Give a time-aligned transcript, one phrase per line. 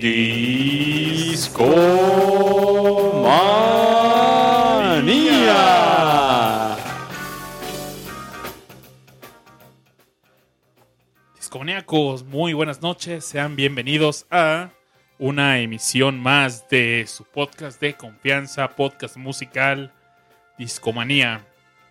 [0.00, 1.18] Discomanía.
[11.36, 13.24] Discomaníacos, muy buenas noches.
[13.24, 14.70] Sean bienvenidos a
[15.18, 19.92] una emisión más de su podcast de confianza, podcast musical,
[20.58, 21.44] Discomanía.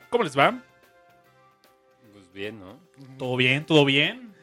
[0.09, 0.61] ¿Cómo les va?
[2.13, 2.86] Pues bien, ¿no?
[3.17, 3.65] ¿Todo bien?
[3.65, 4.33] ¿Todo bien?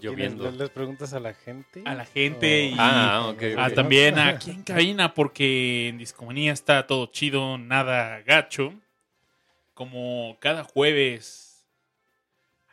[0.00, 0.44] Lloviendo.
[0.50, 1.82] Les, les preguntas a la gente.
[1.84, 3.74] A la gente y Ah, ok, Ah, ok.
[3.74, 8.72] también aquí en cabina, porque en Discomanía está todo chido, nada gacho.
[9.74, 11.66] Como cada jueves,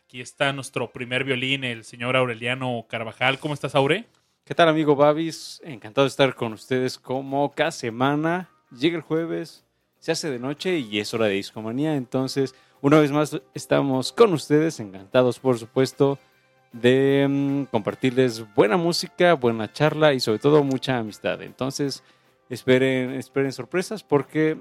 [0.03, 3.39] aquí está nuestro primer violín, el señor Aureliano Carvajal.
[3.39, 4.05] ¿Cómo estás, Aure?
[4.45, 5.61] ¿Qué tal, amigo Babis?
[5.63, 8.49] Encantado de estar con ustedes como cada semana.
[8.71, 9.65] Llega el jueves,
[9.99, 11.95] se hace de noche y es hora de discomanía.
[11.95, 16.17] Entonces, una vez más estamos con ustedes, encantados, por supuesto,
[16.71, 21.41] de mm, compartirles buena música, buena charla y sobre todo mucha amistad.
[21.41, 22.03] Entonces,
[22.49, 24.57] esperen, esperen sorpresas porque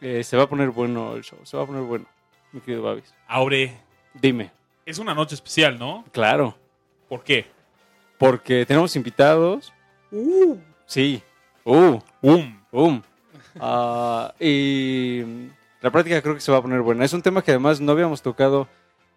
[0.00, 1.38] eh, se va a poner bueno el show.
[1.44, 2.06] Se va a poner bueno,
[2.52, 3.12] mi querido Babis.
[3.26, 3.76] Aure,
[4.14, 4.50] Dime.
[4.86, 6.04] es una noche especial, ¿no?
[6.12, 6.56] Claro.
[7.08, 7.46] ¿Por qué?
[8.18, 9.72] Porque tenemos invitados.
[10.86, 11.22] Sí.
[11.64, 12.58] Uh, ¡Um!
[12.72, 13.02] um.
[13.60, 15.22] Ah, y
[15.80, 17.04] la práctica creo que se va a poner buena.
[17.04, 18.68] Es un tema que además no habíamos tocado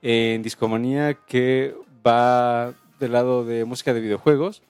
[0.02, 4.62] en Discomanía, que va del lado de música de videojuegos.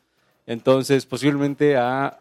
[0.45, 2.17] Entonces, posiblemente a,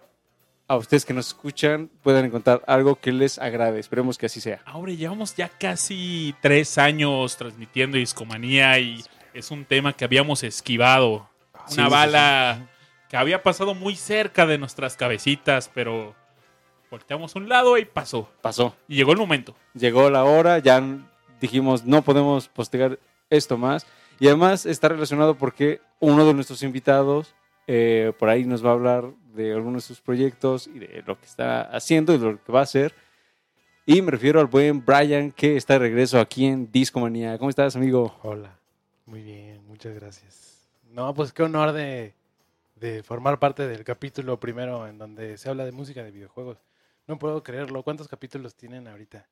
[0.68, 3.80] a ustedes que nos escuchan puedan encontrar algo que les agrade.
[3.80, 4.60] Esperemos que así sea.
[4.66, 9.02] Aure, llevamos ya casi tres años transmitiendo Discomanía y
[9.34, 11.28] es un tema que habíamos esquivado.
[11.66, 12.68] Sí, Una sí, bala
[13.08, 16.14] que había pasado muy cerca de nuestras cabecitas, pero
[16.90, 18.28] volteamos a un lado y pasó.
[18.42, 18.74] Pasó.
[18.88, 19.54] Y llegó el momento.
[19.74, 20.82] llegó la hora, ya
[21.40, 22.98] dijimos no podemos postergar
[23.30, 23.86] esto más.
[24.18, 27.34] Y además está relacionado porque uno de nuestros invitados
[27.66, 31.18] eh, por ahí nos va a hablar de algunos de sus proyectos y de lo
[31.18, 32.94] que está haciendo y de lo que va a hacer.
[33.86, 37.38] Y me refiero al buen Brian que está de regreso aquí en Discomanía.
[37.38, 38.18] ¿Cómo estás, amigo?
[38.22, 38.58] Hola.
[39.06, 40.68] Muy bien, muchas gracias.
[40.90, 42.14] No, pues qué honor de,
[42.76, 46.58] de formar parte del capítulo primero en donde se habla de música de videojuegos.
[47.10, 47.82] No puedo creerlo.
[47.82, 49.26] ¿Cuántos capítulos tienen ahorita?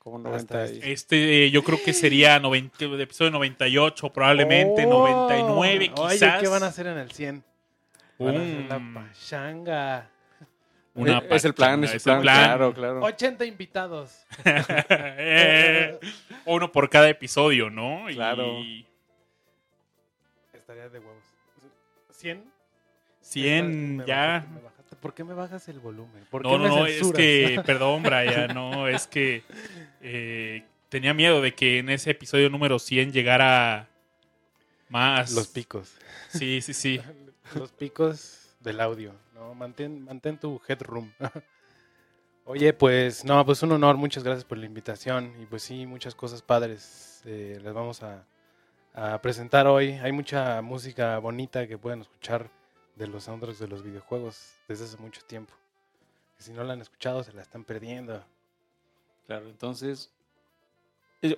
[0.00, 0.80] ¿Cómo no va a estar ahí?
[0.82, 6.42] Este, eh, yo creo que sería 90, el episodio 98, probablemente Oh, 99, Oye, quizás.
[6.42, 7.44] ¿qué van a hacer en el 100?
[8.18, 10.10] Van a hacer la Um, pachanga.
[10.94, 13.00] una Eh, es el plan, es el plan, claro, claro.
[13.00, 14.26] 80 invitados.
[14.44, 15.96] Eh,
[16.46, 18.10] uno por cada episodio, ¿no?
[18.10, 18.58] Y Claro.
[20.52, 21.22] Estaría de huevos.
[22.10, 22.42] ¿100?
[23.20, 24.44] 100 Me ya.
[25.04, 26.26] ¿Por qué me bajas el volumen?
[26.30, 29.42] ¿Por No, qué no, me no, es que, perdón, Brian, no, es que
[30.00, 33.90] eh, tenía miedo de que en ese episodio número 100 llegara
[34.88, 35.32] más.
[35.32, 35.92] Los picos.
[36.28, 37.02] Sí, sí, sí.
[37.54, 39.14] Los picos del audio.
[39.34, 41.10] No, mantén, mantén tu headroom.
[42.46, 45.34] Oye, pues, no, pues un honor, muchas gracias por la invitación.
[45.38, 48.24] Y pues sí, muchas cosas padres eh, les vamos a,
[48.94, 49.98] a presentar hoy.
[50.02, 52.48] Hay mucha música bonita que pueden escuchar
[52.96, 55.52] de los soundtracks de los videojuegos desde hace mucho tiempo.
[56.36, 58.22] Que si no la han escuchado, se la están perdiendo.
[59.26, 60.10] Claro, entonces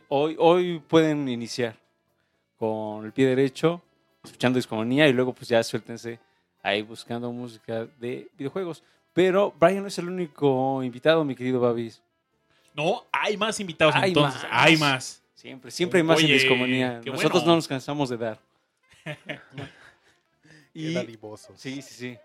[0.09, 1.77] hoy, hoy pueden iniciar
[2.59, 3.83] con el pie derecho,
[4.25, 6.19] escuchando discomanía y luego pues ya suéltense
[6.63, 8.83] ahí buscando música de videojuegos.
[9.13, 12.03] Pero Brian no es el único invitado, mi querido Babis.
[12.75, 14.43] No, hay más invitados Hay entonces.
[14.43, 14.53] más.
[14.53, 15.23] Hay más.
[15.35, 17.01] Siempre, siempre hay más Oye, en discomanía.
[17.05, 17.47] Nosotros bueno.
[17.47, 18.41] no nos cansamos de dar.
[20.79, 21.59] Y dadivosos.
[21.61, 22.19] Sí, sí, sí.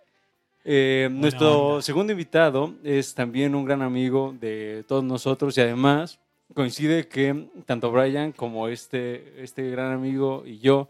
[0.64, 1.82] Eh, nuestro onda.
[1.82, 6.20] segundo invitado es también un gran amigo de todos nosotros y además
[6.54, 10.88] coincide que tanto Brian como este, este gran amigo y yo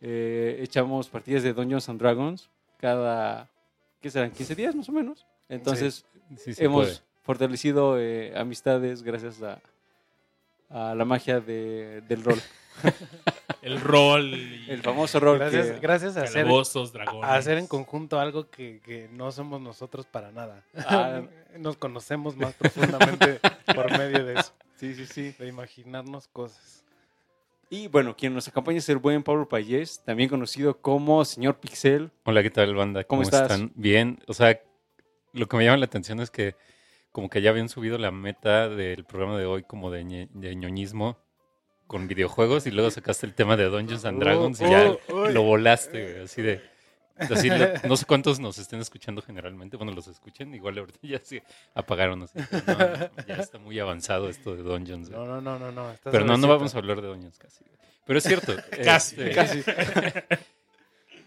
[0.00, 3.48] eh, echamos partidas de Dungeons and Dragons cada,
[4.00, 4.32] ¿qué serán?
[4.32, 5.26] ¿15 días más o menos?
[5.48, 6.04] Entonces
[6.36, 6.98] Sí, sí hemos puede.
[7.22, 9.58] fortalecido eh, amistades gracias a,
[10.68, 12.38] a la magia de- del rol.
[13.62, 14.34] El rol.
[14.34, 15.78] y El famoso rol Gracias, que...
[15.80, 16.46] gracias a hacer,
[17.22, 20.64] a hacer en conjunto algo que, que no somos nosotros para nada.
[20.86, 21.22] Ah.
[21.58, 23.40] Nos conocemos más profundamente
[23.74, 25.34] por medio de eso, Sí, sí, sí.
[25.38, 26.84] de imaginarnos cosas.
[27.70, 32.10] Y bueno, quien nos acompaña es el buen Pablo Payés, también conocido como Señor Pixel.
[32.24, 33.04] Hola, ¿qué tal, banda?
[33.04, 33.42] ¿Cómo ¿Cómo, estás?
[33.50, 33.72] están?
[33.74, 34.20] Bien.
[34.26, 34.58] O sea,
[35.34, 36.54] lo que me llama la atención es que
[37.12, 40.54] como que ya habían subido la meta del programa de hoy como de, ñe- de
[40.56, 41.18] ñoñismo
[41.88, 45.28] con videojuegos y luego sacaste el tema de Dungeons and Dragons y ya Oh, oh,
[45.28, 46.60] lo volaste, güey, así de...
[47.18, 47.56] Así, lo-
[47.88, 49.76] no sé cuántos nos estén escuchando generalmente.
[49.76, 51.42] Bueno, los escuchen, igual ahorita ya se
[51.74, 52.22] apagaron.
[52.22, 55.10] Así, no, ya está muy avanzado esto de Dungeons.
[55.10, 55.18] güey.
[55.20, 55.92] No, no, no, no, no.
[56.04, 57.64] Pero no, no vamos a hablar de Dungeons casi.
[57.64, 57.76] güey.
[58.06, 58.54] Pero es cierto.
[58.84, 59.62] Casi, este, Casi.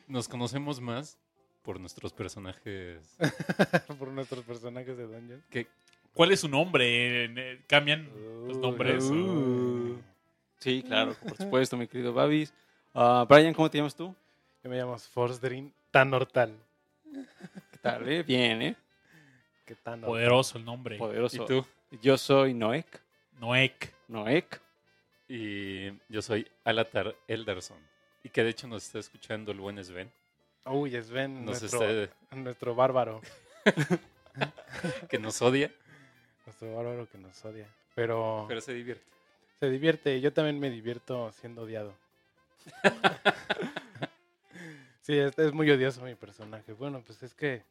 [0.08, 1.18] Nos conocemos más
[1.62, 3.18] por nuestros personajes.
[4.00, 5.44] por nuestros personajes de Dungeon.
[5.50, 5.68] que
[6.14, 7.26] ¿Cuál es su nombre?
[7.26, 8.10] Eh, ¿Cambian
[8.48, 9.04] los nombres?
[9.06, 10.02] o- Uh.
[10.62, 12.54] Sí, claro, por supuesto, mi querido Babis.
[12.94, 14.14] Ah, Brian, ¿cómo te llamas tú?
[14.64, 16.56] Yo me llamo Forsdrin Tanortal.
[17.12, 18.08] ¿Qué tal?
[18.08, 18.22] eh?
[18.22, 18.76] Bien, ¿eh?
[19.66, 21.00] ¿Qué tan Poderoso el nombre.
[21.00, 21.44] Poderoso.
[21.44, 21.66] ¿Y tú?
[22.04, 23.02] Yo soy Noek.
[23.40, 23.92] Noek.
[24.08, 24.62] Noek.
[25.28, 27.80] Y yo soy Alatar Elderson.
[28.24, 30.12] Y que de hecho nos está escuchando el buen Sven.
[30.66, 33.20] Uy, Sven, Nos nuestro, está, nuestro bárbaro.
[35.10, 35.72] que nos odia,
[36.46, 37.68] Nuestro bárbaro que nos odia.
[37.96, 39.12] Pero, pero se divierte.
[39.62, 40.20] Se divierte.
[40.20, 41.94] Yo también me divierto siendo odiado.
[45.02, 46.74] sí, es, es muy odioso mi personaje.
[46.74, 47.62] Bueno, pues es que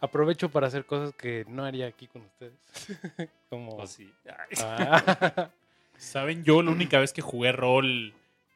[0.00, 2.54] aprovecho para hacer cosas que no haría aquí con ustedes.
[3.50, 3.76] Como...
[3.76, 4.14] O sí.
[4.24, 5.50] Ay, Ah.
[5.96, 6.44] ¿Saben?
[6.44, 8.14] Yo la única vez que jugué rol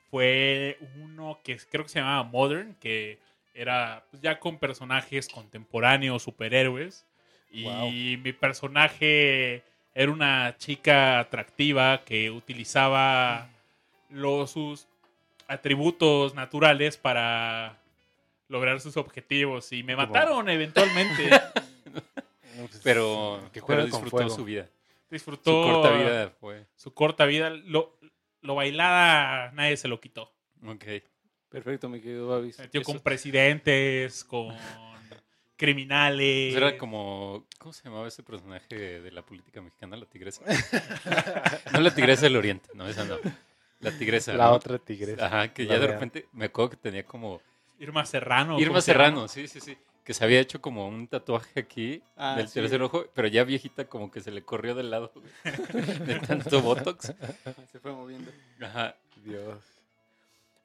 [0.08, 3.18] fue uno que creo que se llamaba Modern, que
[3.52, 7.04] era pues, ya con personajes contemporáneos, superhéroes.
[7.50, 7.90] Y Wow.
[8.22, 9.64] mi personaje
[10.00, 13.48] era una chica atractiva que utilizaba
[14.10, 14.86] los, sus
[15.48, 17.76] atributos naturales para
[18.46, 19.72] lograr sus objetivos.
[19.72, 21.30] Y me mataron eventualmente.
[22.58, 24.30] Pues, Pero, que pero disfrutó fuego.
[24.30, 24.68] su vida.
[25.10, 26.66] Disfrutó Su corta vida fue.
[26.74, 27.50] su corta vida.
[27.50, 27.96] Lo,
[28.40, 30.32] lo bailada nadie se lo quitó.
[30.66, 30.84] Ok.
[31.50, 32.56] Perfecto, mi querido Babis.
[32.56, 34.48] Se metió Eso- con presidentes, con
[35.58, 36.54] criminales.
[36.54, 37.44] Pues era como.
[37.58, 39.96] ¿Cómo se llamaba ese personaje de la política mexicana?
[39.96, 40.42] La tigresa.
[41.72, 43.18] no la tigresa del oriente, no, esa no.
[43.80, 44.32] La tigresa.
[44.32, 44.52] La ¿no?
[44.52, 45.26] otra tigresa.
[45.26, 47.42] Ajá, que La ya de repente me acuerdo que tenía como.
[47.78, 48.58] Irma Serrano.
[48.58, 48.80] Irma.
[48.80, 49.76] Serrano, sí, sí, sí.
[50.04, 52.54] Que se había hecho como un tatuaje aquí Ah, del sí.
[52.54, 55.12] tercer ojo, pero ya viejita como que se le corrió del lado
[55.44, 57.12] de tanto botox.
[57.70, 58.30] Se fue moviendo.
[58.62, 58.96] Ajá.
[59.22, 59.58] Dios.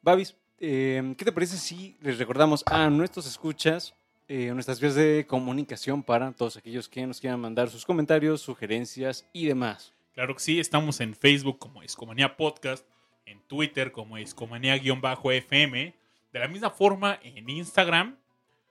[0.00, 3.94] Babis, eh, ¿qué te parece si les recordamos a nuestros escuchas
[4.28, 9.28] eh, nuestras vías de comunicación para todos aquellos que nos quieran mandar sus comentarios, sugerencias
[9.32, 9.92] y demás?
[10.14, 12.86] Claro que sí, estamos en Facebook como Escomanía Podcast,
[13.26, 15.94] en Twitter como Escomanía-FM.
[16.32, 18.16] De la misma forma, en Instagram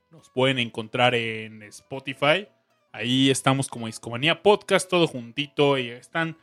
[0.10, 2.48] nos pueden encontrar en Spotify.
[2.92, 5.78] Ahí estamos como Escomanía Podcast, todo juntito.
[5.78, 6.38] Y están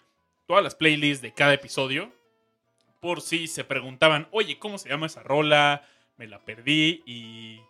[0.47, 2.13] todas las playlists de cada episodio.
[3.01, 5.87] Por si se preguntaban, oye, ¿cómo se llama esa rola?
[6.17, 7.61] Me la perdí y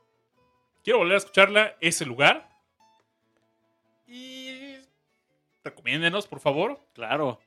[0.91, 1.77] quiero volver a escucharla.
[1.81, 2.49] Ese lugar.
[4.09, 4.77] Y
[5.63, 6.81] recomiéndenos, por favor.
[6.95, 7.41] Claro,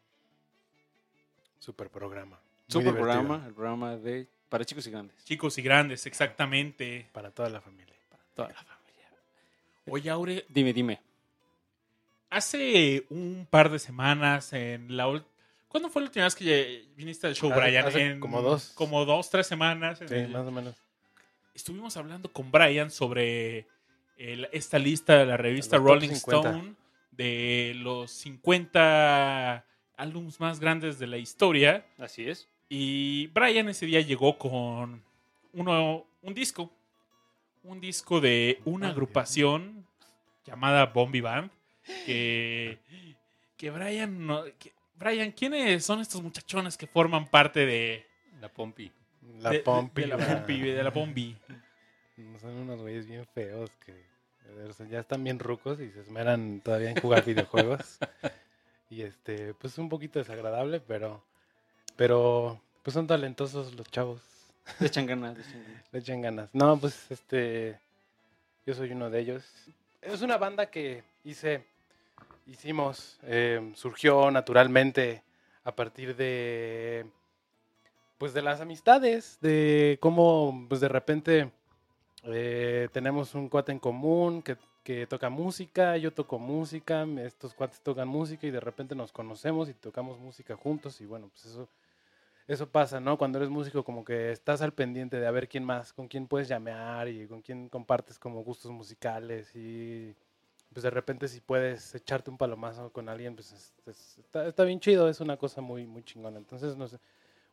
[1.59, 2.37] Super programa.
[2.37, 3.03] Muy super divertido.
[3.05, 7.09] programa, el programa de para chicos y grandes, Chicos y grandes, exactamente.
[7.11, 7.95] Para toda la familia.
[8.09, 9.09] para toda la familia.
[9.89, 11.01] Oye, Aure, Dime, dime.
[12.29, 15.21] hace un par de semanas en la
[15.67, 17.85] ¿Cuándo fue la última vez que viniste al show, Hace- Brian?
[17.87, 18.71] hace En- como dos.
[18.75, 19.99] Como dos, tres semanas.
[20.01, 20.75] en Sí, el- más o menos.
[21.53, 23.67] Estuvimos hablando con Brian sobre
[24.17, 26.49] el- esta lista de la revista Los Rolling 50.
[26.49, 26.73] Stone
[27.11, 29.65] de los 50
[29.97, 31.85] álbumes más grandes de la historia.
[31.97, 32.47] Así es.
[32.69, 35.03] Y Brian ese día llegó con
[35.53, 36.71] uno, un disco.
[37.63, 39.85] Un disco de una agrupación
[40.45, 41.49] llamada Bombi Band.
[42.05, 42.79] Que,
[43.57, 44.25] que Brian...
[44.25, 48.05] no- que- Brian, ¿quiénes son estos muchachones que forman parte de,
[48.39, 48.89] La Pompi.
[49.39, 50.01] La de- Pompi.
[50.01, 50.61] de la Pompi?
[50.61, 51.37] De la Bombi.
[52.41, 53.93] Son unos güeyes bien feos que
[54.89, 57.97] ya están bien rucos y se esmeran todavía en jugar videojuegos.
[58.89, 61.23] Y este, pues un poquito desagradable, pero
[61.95, 64.21] pero pues son talentosos los chavos.
[64.79, 65.83] Le echan ganas, le echan ganas.
[65.91, 66.49] Le echan ganas.
[66.53, 67.79] No, pues este
[68.65, 69.43] yo soy uno de ellos.
[70.01, 71.65] Es una banda que hice
[72.45, 75.23] hicimos eh, surgió naturalmente
[75.63, 77.05] a partir de
[78.23, 81.51] pues de las amistades, de cómo pues de repente
[82.23, 88.07] eh, tenemos un cuate en común que, toca música, yo toco música, estos cuates tocan
[88.07, 91.67] música y de repente nos conocemos y tocamos música juntos y bueno, pues eso,
[92.47, 93.17] eso pasa, ¿no?
[93.17, 96.25] Cuando eres músico como que estás al pendiente de a ver quién más, con quién
[96.25, 100.15] puedes llamear y con quién compartes como gustos musicales y
[100.71, 104.63] pues de repente si puedes echarte un palomazo con alguien, pues es- es- está, está
[104.63, 106.37] bien chido, es una cosa muy, muy chingona.
[106.37, 106.99] Entonces, no sé,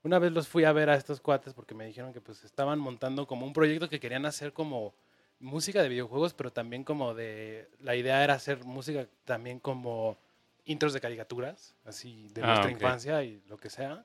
[0.03, 2.79] una vez los fui a ver a estos cuates porque me dijeron que pues estaban
[2.79, 4.95] montando como un proyecto que querían hacer como
[5.41, 10.17] música de videojuegos, pero también como de, la idea era hacer música también como
[10.65, 14.05] intros de caricaturas, así de Ah, nuestra infancia y lo que sea.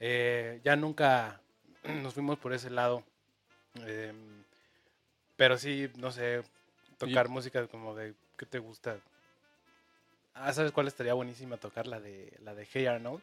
[0.00, 1.40] Eh, ya nunca
[2.02, 3.04] nos fuimos por ese lado.
[3.86, 4.44] Em,
[5.36, 6.42] pero sí, no sé,
[6.98, 8.98] tocar música como de, ¿qué te gusta?
[10.34, 11.86] Ah, ¿sabes cuál estaría buenísima tocar?
[11.86, 13.22] La de, la de Hey Arnold.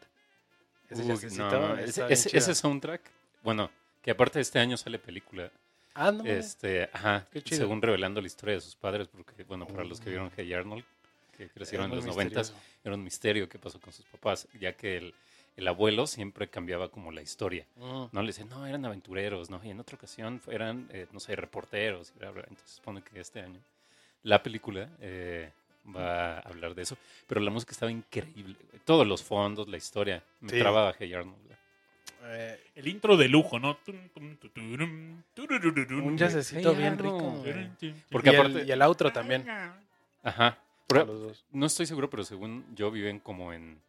[0.90, 3.00] Ese Uy, no, ese, soundtrack,
[3.42, 3.70] bueno,
[4.02, 5.50] que aparte este año sale película.
[5.94, 6.24] Ah, no.
[6.24, 7.62] Este, ajá, Qué chido.
[7.62, 10.84] según revelando la historia de sus padres, porque, bueno, para los que vieron Hey Arnold,
[11.36, 12.54] que crecieron en los noventas,
[12.84, 15.14] era un misterio qué pasó con sus papás, ya que el,
[15.56, 17.66] el abuelo siempre cambiaba como la historia.
[17.76, 18.04] Mm.
[18.12, 19.60] No le dicen, no, eran aventureros, ¿no?
[19.64, 22.12] Y en otra ocasión eran, eh, no sé, reporteros.
[22.14, 22.44] y bla, bla.
[22.48, 23.60] Entonces supone que este año
[24.22, 25.50] la película eh,
[25.86, 26.96] va a hablar de eso.
[27.26, 28.56] Pero la música estaba increíble.
[28.70, 28.82] güey.
[28.84, 30.22] Todos los fondos, la historia.
[30.40, 30.58] Me Sí.
[30.58, 31.36] trababa Hey Arnold.
[31.44, 31.50] güey.
[32.22, 33.78] Eh, El intro de lujo, ¿no?
[33.86, 34.10] Un
[36.02, 36.16] güey.
[36.16, 37.44] jazzecito Hey, bien Arnold.
[37.46, 37.96] rico.
[38.10, 39.48] Porque y, aparte- el, y el outro también.
[40.22, 40.46] Ajá.
[40.48, 41.44] a Pero los dos.
[41.52, 43.80] no estoy seguro, pero según yo viven como en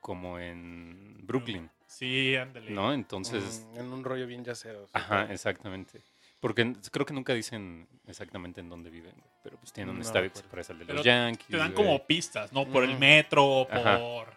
[0.00, 2.70] como en Brooklyn, Sí, ándale.
[2.70, 2.92] ¿no?
[2.92, 4.86] Entonces, Mm, en un rollo bien yacero.
[4.92, 6.02] ajá, exactamente.
[6.44, 10.30] Porque creo que nunca dicen exactamente en dónde viven, pero pues tienen un No estadio
[10.30, 11.48] que se parece al de Pero los Yankees.
[11.48, 11.86] Te dan güey.
[11.86, 12.66] como pistas, ¿no?
[12.66, 13.98] Por el metro, Ajá.
[13.98, 14.28] por...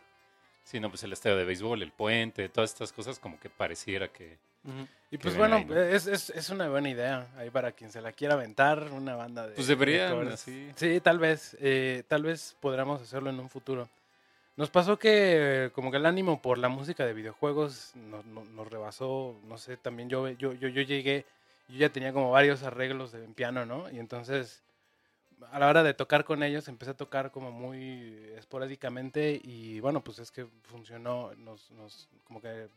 [0.64, 4.08] Sí, no, pues el estadio de béisbol, el puente, todas estas cosas como que pareciera
[4.08, 4.38] que...
[5.12, 5.78] Y pues bueno, ahí, ¿no?
[5.78, 7.28] es, es, es una buena idea.
[7.38, 9.56] Ahí para quien se la quiera aventar, una banda de.
[9.56, 10.72] Pues deberían, de así.
[10.76, 11.58] Sí, tal vez.
[11.60, 13.88] eh, tal vez podríamos hacerlo en un futuro.
[14.58, 18.48] Nos pasó que eh, como que el ánimo por la música de videojuegos nos, nos-
[18.50, 19.36] nos rebasó.
[19.48, 21.26] No sé, también yo, yo, yo, yo llegué,
[21.68, 23.90] yo ya tenía como varios arreglos de piano, ¿no?
[23.92, 24.64] Y entonces
[25.52, 30.04] a la hora de tocar con ellos empecé a tocar como muy esporádicamente y bueno,
[30.04, 32.70] pues es que funcionó, nos, nos como que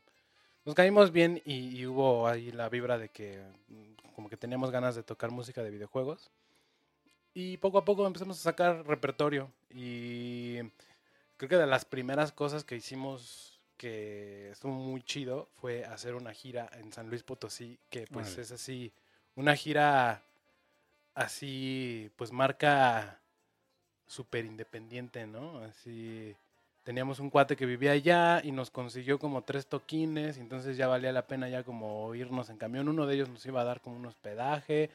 [0.65, 4.71] nos caímos bien y, y hubo ahí la vibra de que mm, como que teníamos
[4.71, 6.31] ganas de tocar música de videojuegos.
[7.33, 9.51] Y poco a poco empezamos a sacar repertorio.
[9.71, 10.59] Y
[11.37, 13.50] creo que de las primeras cosas que hicimos
[13.81, 18.53] que estuvo muy chido fue hacer una gira en San Luis Potosí, que pues es
[18.53, 18.93] así,
[19.37, 20.21] una gira
[21.15, 23.19] así, pues marca
[24.07, 25.61] súper independiente, ¿no?
[25.61, 26.37] Así,
[26.83, 31.11] teníamos un cuate que vivía allá y nos consiguió como tres toquines, entonces ya valía
[31.11, 32.87] la pena ya como irnos en camión.
[32.87, 34.91] Uno de ellos nos iba a dar como un hospedaje.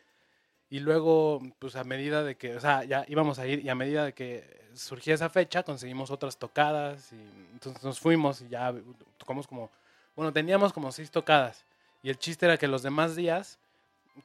[0.70, 3.76] Y luego, pues a medida de que, o sea, ya íbamos a ir y a
[3.76, 7.22] medida de que surgía esa fecha, conseguimos otras tocadas y
[7.54, 8.74] entonces nos fuimos y ya
[9.18, 9.70] tocamos como,
[10.16, 11.66] bueno, teníamos como seis tocadas.
[12.02, 13.60] Y el chiste era que los demás días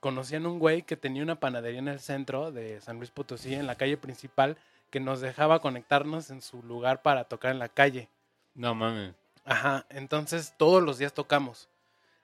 [0.00, 3.66] conocían un güey que tenía una panadería en el centro de San Luis Potosí, en
[3.66, 4.56] la calle principal,
[4.90, 8.08] que nos dejaba conectarnos en su lugar para tocar en la calle.
[8.54, 9.14] No mames.
[9.44, 11.68] Ajá, entonces todos los días tocamos.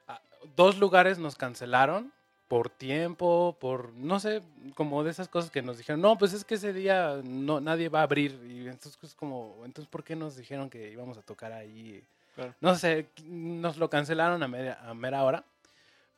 [0.07, 0.21] Ah,
[0.57, 2.13] Dos lugares nos cancelaron
[2.49, 4.43] por tiempo, por no sé,
[4.75, 7.89] como de esas cosas que nos dijeron, no, pues es que ese día no nadie
[7.89, 11.23] va a abrir y entonces es como, entonces ¿por qué nos dijeron que íbamos a
[11.23, 12.03] tocar ahí?
[12.37, 12.55] Claro.
[12.61, 15.43] No sé, nos lo cancelaron a, media- a mera hora,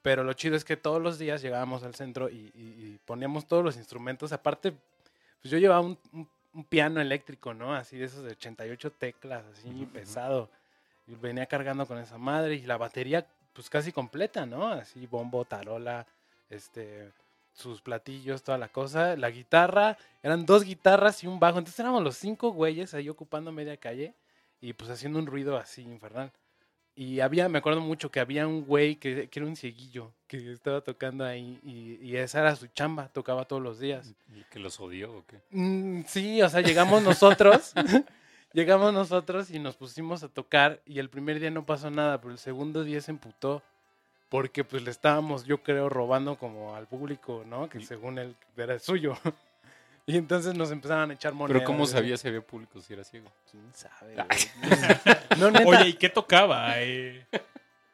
[0.03, 2.61] pero lo chido es que todos los días llegábamos al centro y, y-
[2.95, 4.73] y poníamos todos los instrumentos, aparte,
[5.41, 7.75] pues yo llevaba un, un- un piano eléctrico, ¿no?
[7.75, 9.93] Así de esos de 88 teclas, así Ujú, ujú.
[9.93, 10.51] pesado.
[11.07, 14.69] Y venía cargando con esa madre y la batería pues casi completa, ¿no?
[14.69, 16.07] Así bombo, tarola,
[16.51, 17.13] este
[17.59, 22.05] sus platillos, toda la cosa, la guitarra, eran dos guitarras y un bajo, entonces éramos
[22.05, 24.15] los cinco güeyes ahí ocupando media calle
[24.61, 26.31] y pues haciendo un ruido así infernal.
[26.95, 30.53] Y había, me acuerdo mucho que había un güey que, que era un cieguillo que
[30.53, 34.15] estaba tocando ahí y, y esa era su chamba, tocaba todos los días.
[34.35, 35.41] ¿Y que los odió o qué?
[35.51, 37.73] Mm, sí, o sea, llegamos nosotros,
[38.53, 42.33] llegamos nosotros y nos pusimos a tocar y el primer día no pasó nada, pero
[42.33, 43.63] el segundo día se emputó
[44.29, 47.69] porque pues le estábamos, yo creo, robando como al público, ¿no?
[47.69, 49.15] Que según él era el suyo.
[50.07, 51.61] Y entonces nos empezaban a echar monedas.
[51.61, 53.31] Pero ¿cómo sabía si había público si era ciego?
[53.51, 54.17] ¿Quién sabe?
[55.39, 56.81] no, neta, Oye, ¿y qué tocaba?
[56.81, 57.27] Eh,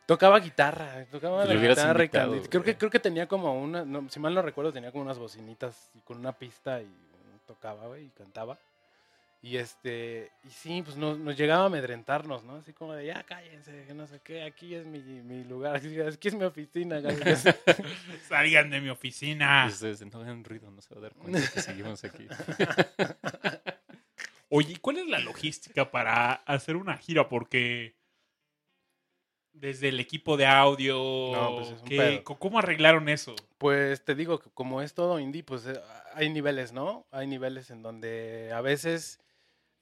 [0.07, 4.09] tocaba guitarra, tocaba la guitarra y invitado, Creo que, creo que tenía como una, no,
[4.11, 6.87] si mal no recuerdo, tenía como unas bocinitas y con una pista y
[7.49, 8.59] tocaba, güey, y cantaba.
[9.45, 12.57] Y este, y sí, pues nos, nos llegaba a amedrentarnos, ¿no?
[12.57, 15.95] Así como de, ya cállense, que no sé qué, aquí es mi, mi lugar, aquí,
[15.99, 16.99] es mi oficina.
[17.01, 17.13] güey".
[18.27, 19.67] salgan de mi oficina.
[19.69, 22.27] Ustedes no hagan ruido, no se va a dar cuenta que seguimos aquí.
[24.49, 27.29] Oye, ¿y cuál es la logística para hacer una gira?
[27.29, 27.95] Porque
[29.53, 30.95] desde el equipo de audio,
[31.33, 33.35] No, pues es un ¿qué- ¿cómo arreglaron eso?
[33.59, 35.81] Pues te digo que como es todo indie, pues eh,
[36.15, 37.07] hay niveles, ¿no?
[37.11, 39.21] Hay niveles en donde a veces,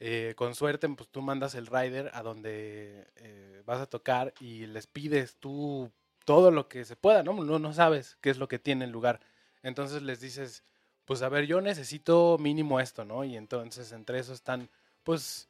[0.05, 4.67] eh, con suerte, pues tú mandas el rider a donde eh, vas a tocar y
[4.67, 5.93] les pides tú
[6.25, 7.33] todo lo que se pueda, ¿no?
[7.45, 9.21] No, no sabes qué es lo que tiene el lugar.
[9.63, 10.65] Entonces les dices,
[11.05, 13.25] pues a ver, yo necesito mínimo esto, ¿no?
[13.25, 14.69] Y entonces entre eso están,
[15.05, 15.49] pues,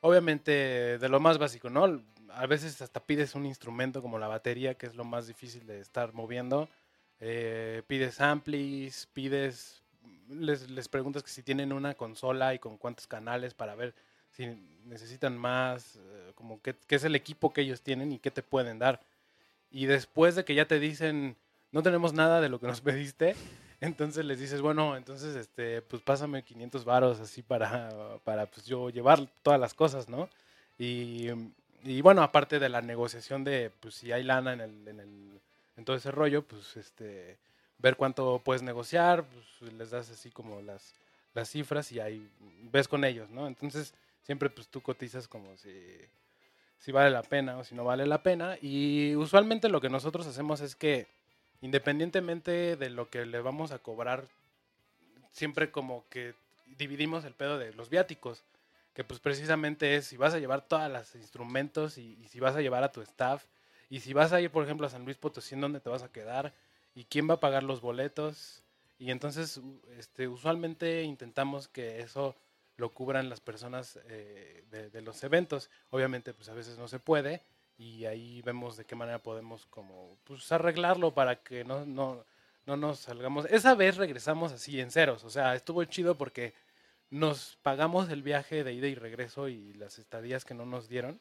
[0.00, 2.02] obviamente de lo más básico, ¿no?
[2.30, 5.80] A veces hasta pides un instrumento como la batería, que es lo más difícil de
[5.80, 6.68] estar moviendo
[7.24, 9.81] eh, pides amplis, pides,
[10.28, 13.94] les, les preguntas que si tienen una consola y con cuántos canales para ver
[14.30, 14.46] si
[14.86, 18.42] necesitan más, eh, como qué, qué es el equipo que ellos tienen y qué te
[18.42, 19.00] pueden dar.
[19.70, 21.36] Y después de que ya te dicen
[21.72, 23.34] no tenemos nada de lo que nos pediste.
[23.80, 28.90] Entonces les dices, bueno, entonces, este, pues pásame 500 varos así para, para pues yo
[28.90, 30.28] llevar todas las cosas, ¿no?
[30.78, 31.28] Y,
[31.82, 35.40] y bueno, aparte de la negociación de, pues si hay lana en, el, en, el,
[35.76, 37.38] en todo ese rollo, pues este,
[37.82, 40.94] ver cuánto puedes negociar, pues les das así como las,
[41.34, 42.30] las cifras y ahí
[42.70, 43.48] ves con ellos, ¿no?
[43.48, 48.22] Entonces siempre pues tú cotizas como si, vale la pena o si no vale la
[48.22, 48.56] pena.
[48.62, 51.08] Y usualmente lo que nosotros hacemos es que
[51.60, 54.24] independientemente de lo que le vamos a cobrar,
[55.32, 56.34] siempre como que
[56.78, 58.44] dividimos el pedo de los viáticos,
[58.94, 62.54] que pues precisamente es si vas a llevar todos los instrumentos y, y, si vas
[62.54, 63.44] a llevar a tu staff
[63.90, 66.02] y si vas a ir, por ejemplo, a San Luis Potosí, ¿en dónde te vas
[66.02, 66.52] a quedar?
[66.94, 68.62] ¿Y quién va a pagar los boletos?
[68.98, 69.60] Y entonces,
[69.98, 72.36] este, usualmente intentamos que eso
[72.76, 75.70] lo cubran las personas eh, de, de, los eventos.
[75.90, 77.42] Obviamente, pues a veces no se puede,
[77.78, 82.24] y ahí vemos de qué manera podemos como pues arreglarlo para que no, no,
[82.66, 83.46] no nos salgamos.
[83.46, 86.54] Esa vez regresamos así en ceros, o sea, estuvo chido porque
[87.10, 91.20] nos pagamos el viaje de ida y regreso y las estadías que no nos dieron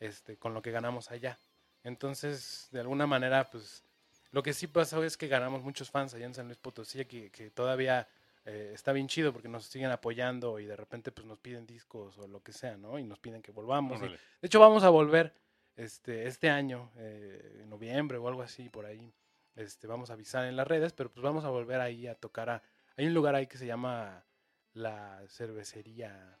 [0.00, 1.38] este, con lo que ganamos allá.
[1.84, 3.84] Entonces, de alguna manera, pues
[4.30, 7.30] lo que sí pasó es que ganamos muchos fans allá en San Luis Potosí, que,
[7.30, 8.08] que todavía
[8.50, 12.16] eh, está bien chido porque nos siguen apoyando y de repente pues nos piden discos
[12.16, 12.98] o lo que sea, ¿no?
[12.98, 14.00] Y nos piden que volvamos.
[14.02, 15.34] Y, de hecho, vamos a volver
[15.76, 19.12] este, este año, eh, en noviembre o algo así, por ahí,
[19.54, 22.48] este, vamos a avisar en las redes, pero pues vamos a volver ahí a tocar
[22.48, 22.62] a...
[22.96, 24.24] Hay un lugar ahí que se llama
[24.72, 26.38] La Cervecería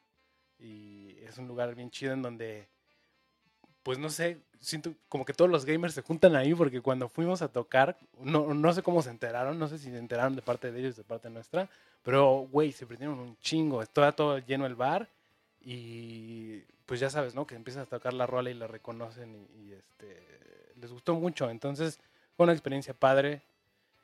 [0.58, 2.70] y es un lugar bien chido en donde,
[3.88, 7.40] pues no sé, siento como que todos los gamers se juntan ahí porque cuando fuimos
[7.40, 10.70] a tocar, no, no sé cómo se enteraron, no sé si se enteraron de parte
[10.70, 11.70] de ellos, de parte nuestra,
[12.02, 15.08] pero güey, se prendieron un chingo, estaba todo lleno el bar
[15.62, 17.46] y pues ya sabes, ¿no?
[17.46, 21.48] Que empiezan a tocar la rola y la reconocen y, y, este, les gustó mucho.
[21.48, 21.98] Entonces
[22.36, 23.40] fue una experiencia padre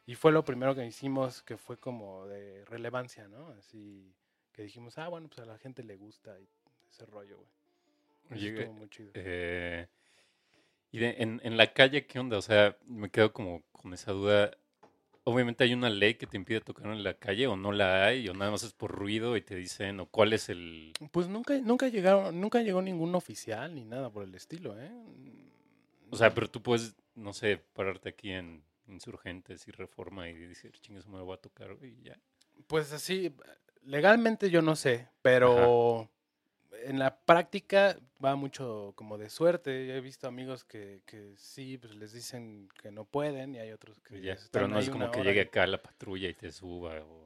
[0.06, 3.48] y fue lo primero que hicimos que fue como de relevancia, ¿no?
[3.58, 4.14] Así
[4.54, 6.48] que dijimos, ah, bueno, pues a la gente le gusta y
[6.90, 7.63] ese rollo, güey.
[8.30, 9.10] Estuvo muy chido.
[9.14, 9.86] Eh,
[10.90, 12.38] y de, en, en la calle, ¿qué onda?
[12.38, 14.56] O sea, me quedo como con esa duda.
[15.24, 18.28] Obviamente hay una ley que te impide tocar en la calle o no la hay
[18.28, 21.58] o nada más es por ruido y te dicen o cuál es el pues nunca
[21.60, 24.92] nunca llegaron nunca llegó ningún oficial ni nada por el estilo eh
[26.10, 30.78] o sea pero tú puedes no sé pararte aquí en insurgentes y reforma y decir
[30.80, 32.18] chingues me voy a tocar y ya.
[32.66, 33.34] Pues así
[33.82, 36.10] legalmente yo no sé pero Ajá
[36.84, 39.86] en la práctica va mucho como de suerte.
[39.86, 43.72] Yo he visto amigos que, que sí, pues les dicen que no pueden y hay
[43.72, 47.00] otros que ya, Pero no es como que llegue acá la patrulla y te suba
[47.00, 47.24] o...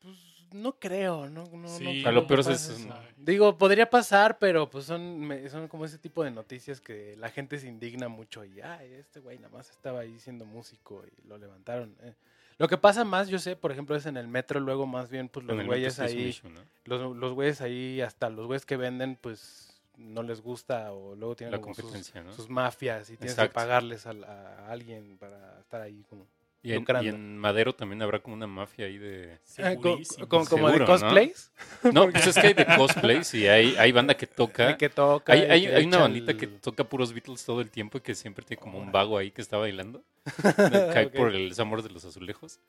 [0.00, 0.16] Pues
[0.52, 2.88] no creo, no, no, sí, no a lo peor es eso.
[3.16, 7.58] Digo, podría pasar, pero pues son, son como ese tipo de noticias que la gente
[7.58, 11.36] se indigna mucho y, ay, este güey nada más estaba ahí siendo músico y lo
[11.36, 11.94] levantaron.
[12.02, 12.14] Eh.
[12.56, 15.28] Lo que pasa más, yo sé, por ejemplo, es en el metro, luego más bien,
[15.28, 16.60] pues los güeyes ahí, issue, ¿no?
[16.84, 19.69] los, los güeyes ahí, hasta los güeyes que venden, pues
[20.00, 22.32] no les gusta o luego tienen La competencia, sus, ¿no?
[22.32, 23.50] sus, mafias y tienes Exacto.
[23.50, 26.26] que pagarles a, a, alguien para estar ahí como
[26.62, 29.38] y en, y en, Madero también habrá como una mafia ahí de...
[29.58, 31.50] Ah, con, con, como de cosplays.
[31.84, 31.92] ¿no?
[31.92, 34.72] no, pues es que hay de cosplays y hay, hay banda que toca.
[34.72, 36.36] Y que toca hay, hay, que hay una bandita el...
[36.36, 39.30] que toca puros Beatles todo el tiempo y que siempre tiene como un vago ahí
[39.30, 40.02] que está bailando.
[40.42, 41.18] Cae okay.
[41.18, 42.60] por el amor de los azulejos.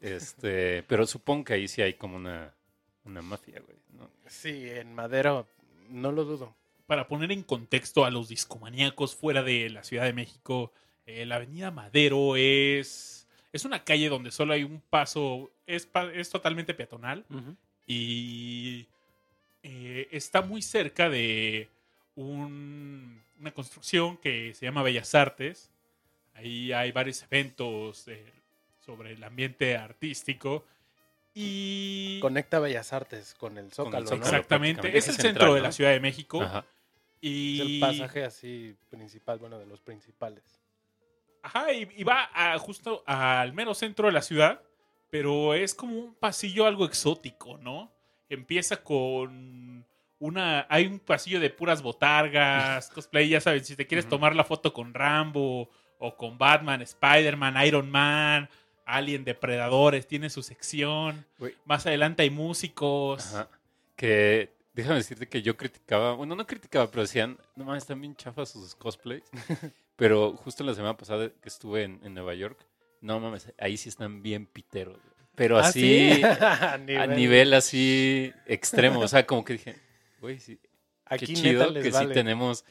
[0.00, 2.52] Este, pero supongo que ahí sí hay como una,
[3.04, 3.78] una mafia, güey.
[3.92, 4.10] ¿no?
[4.26, 5.46] Sí, en Madero,
[5.88, 6.56] no lo dudo.
[6.90, 10.72] Para poner en contexto a los discomaníacos fuera de la Ciudad de México,
[11.06, 16.30] eh, la Avenida Madero es, es una calle donde solo hay un paso, es, es
[16.30, 17.56] totalmente peatonal uh -huh.
[17.86, 18.88] y
[19.62, 21.68] eh, está muy cerca de
[22.16, 25.70] un, una construcción que se llama Bellas Artes.
[26.34, 28.32] Ahí hay varios eventos eh,
[28.84, 30.64] sobre el ambiente artístico.
[31.34, 32.18] Y.
[32.20, 33.92] Conecta Bellas Artes con el Zócalo.
[33.92, 34.26] Con el Zócalo ¿no?
[34.26, 34.98] Exactamente.
[34.98, 35.54] Es el central, centro ¿no?
[35.54, 36.42] de la Ciudad de México.
[36.42, 36.64] Ajá.
[37.20, 37.60] Y...
[37.60, 40.60] Es el pasaje así principal, bueno, de los principales.
[41.42, 44.62] Ajá, y, y va a, justo al mero centro de la ciudad,
[45.10, 47.90] pero es como un pasillo algo exótico, ¿no?
[48.28, 49.84] Empieza con
[50.18, 50.66] una.
[50.68, 54.10] Hay un pasillo de puras botargas, cosplay, ya sabes, si te quieres uh -huh.
[54.10, 58.48] tomar la foto con Rambo o con Batman, Spider-Man, Iron Man,
[58.84, 61.26] Alien, Depredadores, tiene su sección.
[61.38, 61.56] Uy.
[61.64, 63.34] Más adelante hay músicos.
[63.34, 63.48] Ajá.
[63.96, 68.16] Que déjame decirte que yo criticaba, bueno, no criticaba, pero decían, no mames, están bien
[68.16, 69.24] chafas sus cosplays.
[69.96, 72.58] pero justo la semana pasada que estuve en, en, Nueva York,
[73.00, 74.98] no mames, ahí sí están bien piteros.
[75.34, 76.22] Pero ¿Ah, así, sí?
[76.24, 77.00] a, nivel.
[77.00, 77.54] a, nivel.
[77.54, 79.00] así extremo.
[79.00, 79.76] O sea, como que dije,
[80.20, 80.58] güey, sí,
[81.10, 82.08] Aquí qué chido que vale.
[82.08, 82.64] sí tenemos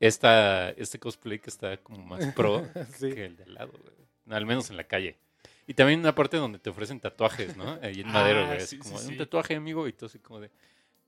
[0.00, 2.66] esta, este cosplay que está como más pro
[2.98, 3.12] sí.
[3.12, 4.36] que el de al lado, güey.
[4.36, 5.16] al menos en la calle.
[5.66, 7.78] Y también una parte donde te ofrecen tatuajes, ¿no?
[7.82, 8.58] Ahí en Madero, Ah, güey.
[8.58, 10.50] así sí, como, sí, un tatuaje, amigo, y tú así como de...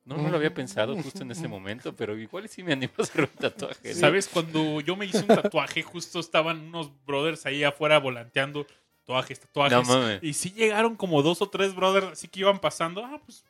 [0.09, 3.03] No, no lo había pensado justo en ese momento, pero igual sí me animo a
[3.03, 3.92] hacer un tatuaje.
[3.94, 4.01] ¿no?
[4.01, 4.27] ¿Sabes?
[4.29, 8.66] Cuando yo me hice un tatuaje, justo estaban unos brothers ahí afuera volanteando
[9.01, 9.73] tatuajes, tatuajes.
[9.77, 10.23] No mames.
[10.23, 13.05] y sí llegaron como dos o tres brothers así que iban pasando.
[13.05, 13.44] Ah, pues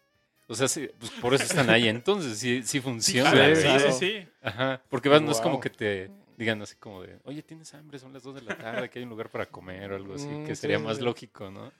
[0.48, 1.86] O sea, sí, pues por eso están ahí.
[1.88, 3.30] Entonces sí, sí funciona.
[3.54, 4.28] Sí, sí, sí, sí.
[4.42, 7.98] Ajá, porque vas, no es como que te digan así como de, oye, tienes hambre,
[7.98, 10.26] son las 2 de la tarde, que hay un lugar para comer o algo así,
[10.28, 11.02] Mm, que sería sí, más sí.
[11.04, 11.72] lógico, ¿no?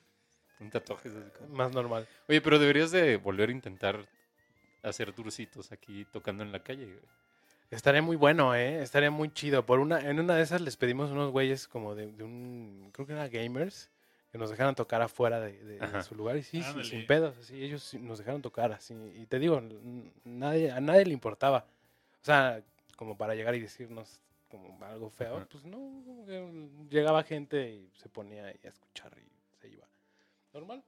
[0.61, 2.07] Un tatuaje es así como- Más normal.
[2.29, 4.07] Oye, pero deberías de volver a intentar
[4.83, 6.99] hacer durcitos aquí tocando en la calle, güey.
[7.71, 8.83] Estaría muy bueno, ¿eh?
[8.83, 9.67] Estaría muy chido.
[9.67, 13.07] Por una, en una de esas les pedimos unos güeyes como de, de un, creo
[13.07, 13.91] que era gamers,
[14.33, 16.37] que nos dejaran tocar afuera de, de- de su lugar.
[16.38, 18.95] Y sí, sin pedos, así, ellos nos dejaron tocar, así.
[19.17, 19.61] Y te digo,
[20.25, 21.67] nadie, a nadie le importaba.
[22.23, 22.62] O sea,
[22.97, 25.47] como para llegar y decirnos como algo feo, Ajá.
[25.51, 26.03] pues no,
[26.88, 29.29] llegaba gente y se ponía ahí a escuchar y
[29.61, 29.87] se iba.
[30.55, 30.83] Normal.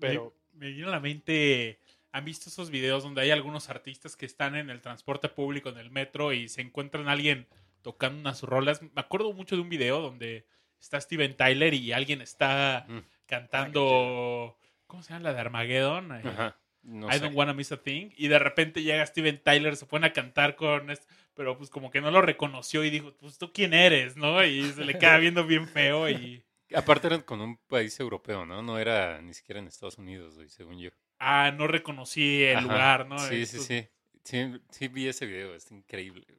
[0.00, 1.78] Pero, Me, vino a la mente.
[2.12, 5.78] ¿Han visto esos videos donde hay algunos artistas que están en el transporte público, en
[5.78, 7.46] el metro, y se encuentran a alguien
[7.82, 8.82] tocando unas rolas?
[8.82, 10.46] Me acuerdo mucho de un video donde
[10.78, 12.98] está Steven Tyler y alguien está Mm.
[13.26, 14.58] cantando.
[14.86, 16.12] ¿Cómo se llama la de Armageddon?
[16.16, 16.56] Eh, Ajá.
[16.82, 17.20] No I sé.
[17.20, 18.10] don't wanna miss a thing.
[18.16, 21.90] Y de repente llega Steven Tyler, se pone a cantar con esto, pero pues como
[21.90, 24.44] que no lo reconoció y dijo, pues tú quién eres, ¿no?
[24.44, 26.42] Y se le queda viendo bien feo y.
[26.74, 28.62] Aparte eran con un país europeo, ¿no?
[28.62, 30.90] No era ni siquiera en Estados Unidos, güey, según yo.
[31.18, 32.66] Ah, no reconocí el Ajá.
[32.66, 33.18] lugar, ¿no?
[33.18, 33.88] Sí, sí, sí.
[34.24, 36.38] Sí, sí vi ese video, está increíble, güey.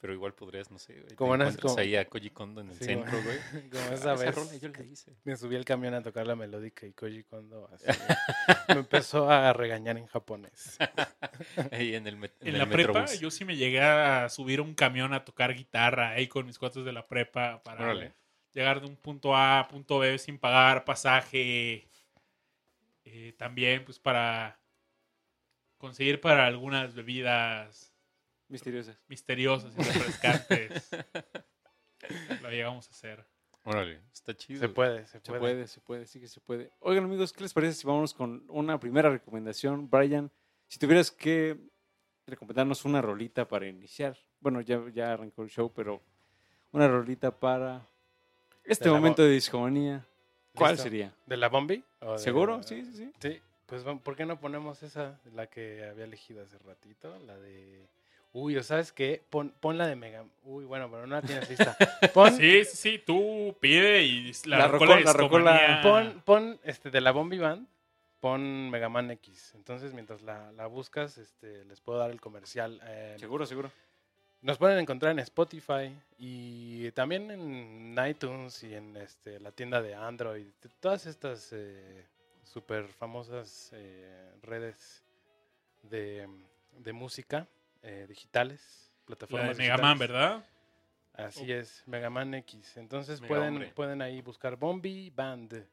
[0.00, 1.06] Pero igual podrías, no sé, güey.
[1.08, 3.38] te Como en es- encuentras como- ahí a Koji Kondo en el Sí, centro, güey.
[3.72, 4.34] como Ah, esa vez.
[4.34, 5.12] rola yo la hice.
[5.24, 7.68] Me subí al camión a tocar la melódica y Koji cuando
[8.68, 10.78] me empezó a regañar en japonés.
[11.72, 14.62] En el, met- en En el la prepa, yo sí me llegué a subir a
[14.62, 18.12] un camión a tocar guitarra ahí con mis cuates de la prepa para Órale.
[18.58, 21.86] Llegar de un punto A a punto B sin pagar pasaje.
[23.04, 24.60] Eh, también, pues, para
[25.78, 27.94] conseguir para algunas bebidas
[28.48, 28.98] Misteriosas.
[29.08, 30.90] misteriosas y refrescantes.
[32.42, 33.26] Lo llegamos a hacer.
[33.64, 34.60] Órale, está chido.
[34.60, 35.40] Se puede, se Se puede.
[35.40, 36.70] puede, se puede, sí que se puede.
[36.80, 39.90] Oigan amigos, ¿qué les parece si vamos con una primera recomendación?
[39.90, 40.30] Brian,
[40.68, 41.58] si tuvieras que
[42.26, 44.16] recomendarnos una rolita para iniciar.
[44.40, 46.02] Bueno, ya, ya arrancó el show, pero
[46.72, 47.86] una rolita para
[48.68, 50.04] este momento de discomanía.
[50.54, 50.84] ¿Cuál ¿Listo?
[50.84, 51.12] sería?
[51.26, 51.82] ¿De la Bombi?
[52.00, 52.62] ¿O de- ¿Seguro?
[52.62, 53.12] Sí, sí, sí.
[53.20, 57.16] Sí, pues ¿por qué no ponemos esa, la que había elegido hace ratito?
[57.26, 57.86] La de...
[58.32, 59.22] Uy, ¿o sabes qué?
[59.30, 60.24] Pon, pon la de Mega...
[60.44, 61.76] Uy, bueno, pero no la tienes lista.
[62.14, 66.90] Pon, Sí, sí, sí, tú pide y la, La rocola la rocola- pon, pon este,
[66.90, 67.66] de la Bombi Band,
[68.20, 69.52] pon Mega Man X.
[69.54, 72.80] Entonces, mientras la, la buscas, este, les puedo dar el comercial.
[72.84, 73.70] Eh, Seguro, seguro.
[74.40, 79.94] Nos pueden encontrar en Spotify y también en iTunes y en este, la tienda de
[79.94, 80.46] Android.
[80.80, 82.04] Todas estas eh,
[82.44, 85.02] súper famosas eh, redes
[85.82, 86.28] de,
[86.76, 87.48] de música
[87.82, 90.08] eh, digitales, La plataformas de Mega Man, digitales.
[90.22, 90.44] ¿verdad?
[91.14, 92.76] Así es, Mega Man X.
[92.76, 93.72] Entonces Mega pueden, hombre.
[93.74, 95.66] pueden ahí buscar Bombi Band,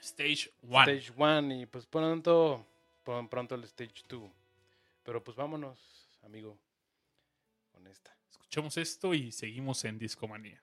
[0.00, 0.80] Stage 1.
[0.90, 2.64] Stage 1 y pues pronto,
[3.04, 4.22] pron- pronto el Stage 2.
[5.04, 5.78] Pero pues vámonos,
[6.24, 6.56] amigo,
[7.90, 8.16] esta.
[8.30, 10.62] Escuchemos esto y seguimos en Discomanía.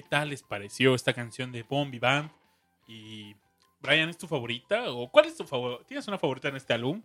[0.00, 2.30] ¿Qué tal les pareció esta canción de Bombi Band?
[2.88, 3.36] Y
[3.82, 4.90] Brian, ¿es tu favorita?
[4.90, 5.84] ¿O cuál es tu favorita?
[5.84, 7.02] ¿Tienes una favorita en este álbum?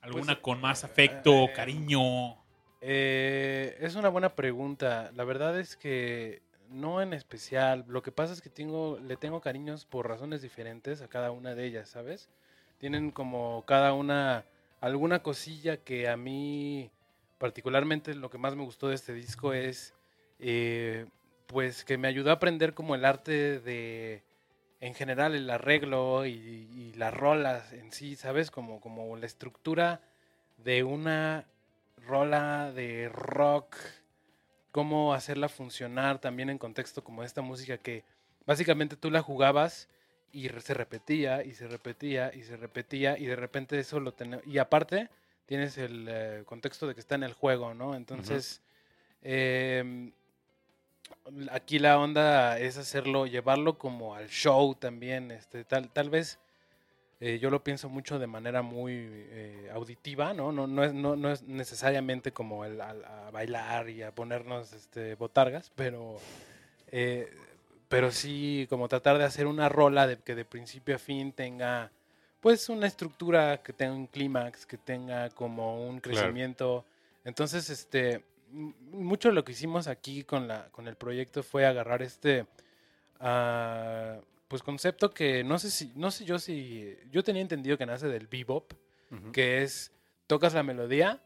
[0.00, 2.34] ¿Alguna Pues, con más afecto, eh, cariño?
[2.80, 5.12] Eh, es una buena pregunta.
[5.14, 7.84] La verdad es que no en especial.
[7.86, 11.54] Lo que pasa es que tengo, le tengo cariños por razones diferentes a cada una
[11.54, 12.28] de ellas, ¿sabes?
[12.78, 14.44] Tienen como cada una
[14.80, 16.90] alguna cosilla que a mí
[17.38, 19.94] particularmente lo que más me gustó de este disco es
[20.40, 21.06] eh,
[21.46, 24.22] pues que me ayudó a aprender como el arte de
[24.80, 28.50] en general el arreglo y, y las rolas en sí, ¿sabes?
[28.50, 30.00] Como, como la estructura
[30.58, 31.46] de una
[32.06, 33.76] rola de rock,
[34.70, 38.04] cómo hacerla funcionar también en contexto como esta música que
[38.44, 39.88] básicamente tú la jugabas
[40.32, 44.46] y se repetía y se repetía y se repetía y de repente eso lo tenemos
[44.46, 45.08] y aparte
[45.46, 47.94] tienes el eh, contexto de que está en el juego, ¿no?
[47.94, 48.60] Entonces
[49.22, 50.12] em,
[51.50, 56.38] aquí la onda es hacerlo, llevarlo como al show también, este, tal, tal vez
[57.20, 60.52] eh, yo lo pienso mucho de manera muy eh, auditiva, ¿no?
[60.52, 62.90] No, no, es, no, no es necesariamente como el, a,
[63.26, 66.18] a bailar y a ponernos este, botargas, pero,
[66.92, 67.32] eh,
[67.88, 71.90] pero sí como tratar de hacer una rola de, que de principio a fin tenga
[72.40, 76.18] pues una estructura, que tenga un clímax, que tenga como un Claro.
[76.20, 76.84] crecimiento.
[77.24, 82.02] Entonces, este, mucho de lo que hicimos aquí con, la, con el proyecto fue agarrar
[82.02, 82.46] este
[83.20, 87.86] ah, pues concepto que no sé si, no sé yo si, yo tenía entendido que
[87.86, 88.72] nace del bebop,
[89.32, 89.92] que es
[90.26, 91.20] tocas la melodía,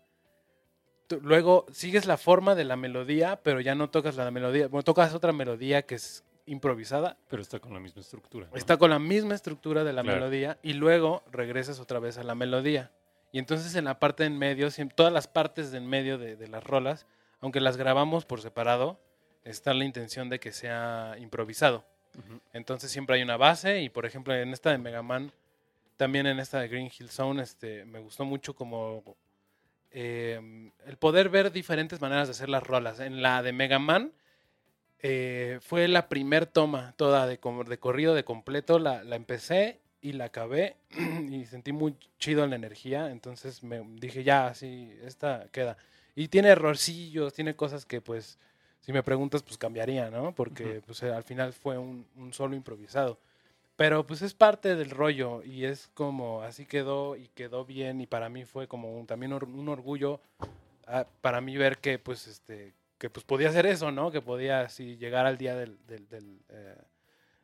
[1.22, 5.14] luego sigues la forma de la melodía, pero ya no tocas la melodía, bueno, tocas
[5.14, 8.48] otra melodía que es improvisada, Pero está con la misma estructura.
[8.50, 8.56] ¿no?
[8.56, 10.18] está con la misma estructura de la Claro.
[10.20, 12.90] melodía y luego regresas otra vez a la melodía.
[13.32, 16.48] Y entonces en la parte en medio, todas las partes de en medio de, de
[16.48, 17.06] las rolas,
[17.40, 19.00] aunque las grabamos por separado,
[19.44, 21.84] está la intención de que sea improvisado.
[22.52, 25.32] Entonces siempre hay una base y por ejemplo en esta de Mega Man,
[25.96, 29.16] también en esta de Green Hill Zone, este, me gustó mucho como
[29.92, 32.98] eh, el poder ver diferentes maneras de hacer las rolas.
[32.98, 34.12] En la de Mega Man
[34.98, 40.12] eh, fue la primer toma toda de, de corrido de completo, la, la empecé y
[40.12, 40.76] la acabé
[41.30, 45.76] y sentí muy chido la energía, entonces me dije ya, así, esta queda.
[46.14, 48.38] Y tiene errorcillos, tiene cosas que pues
[48.80, 50.34] si me preguntas, pues cambiaría, ¿no?
[50.34, 50.86] Porque Ujú.
[50.86, 53.18] pues, al final fue un, un solo improvisado.
[53.76, 58.06] Pero pues es parte del rollo y es como así quedó y quedó bien y
[58.06, 60.20] para mí fue como un- también or- un orgullo
[60.86, 64.10] ah, para mí ver que pues este que pues podía hacer eso, ¿no?
[64.10, 66.76] Que podía así llegar al día del, del- del, eh,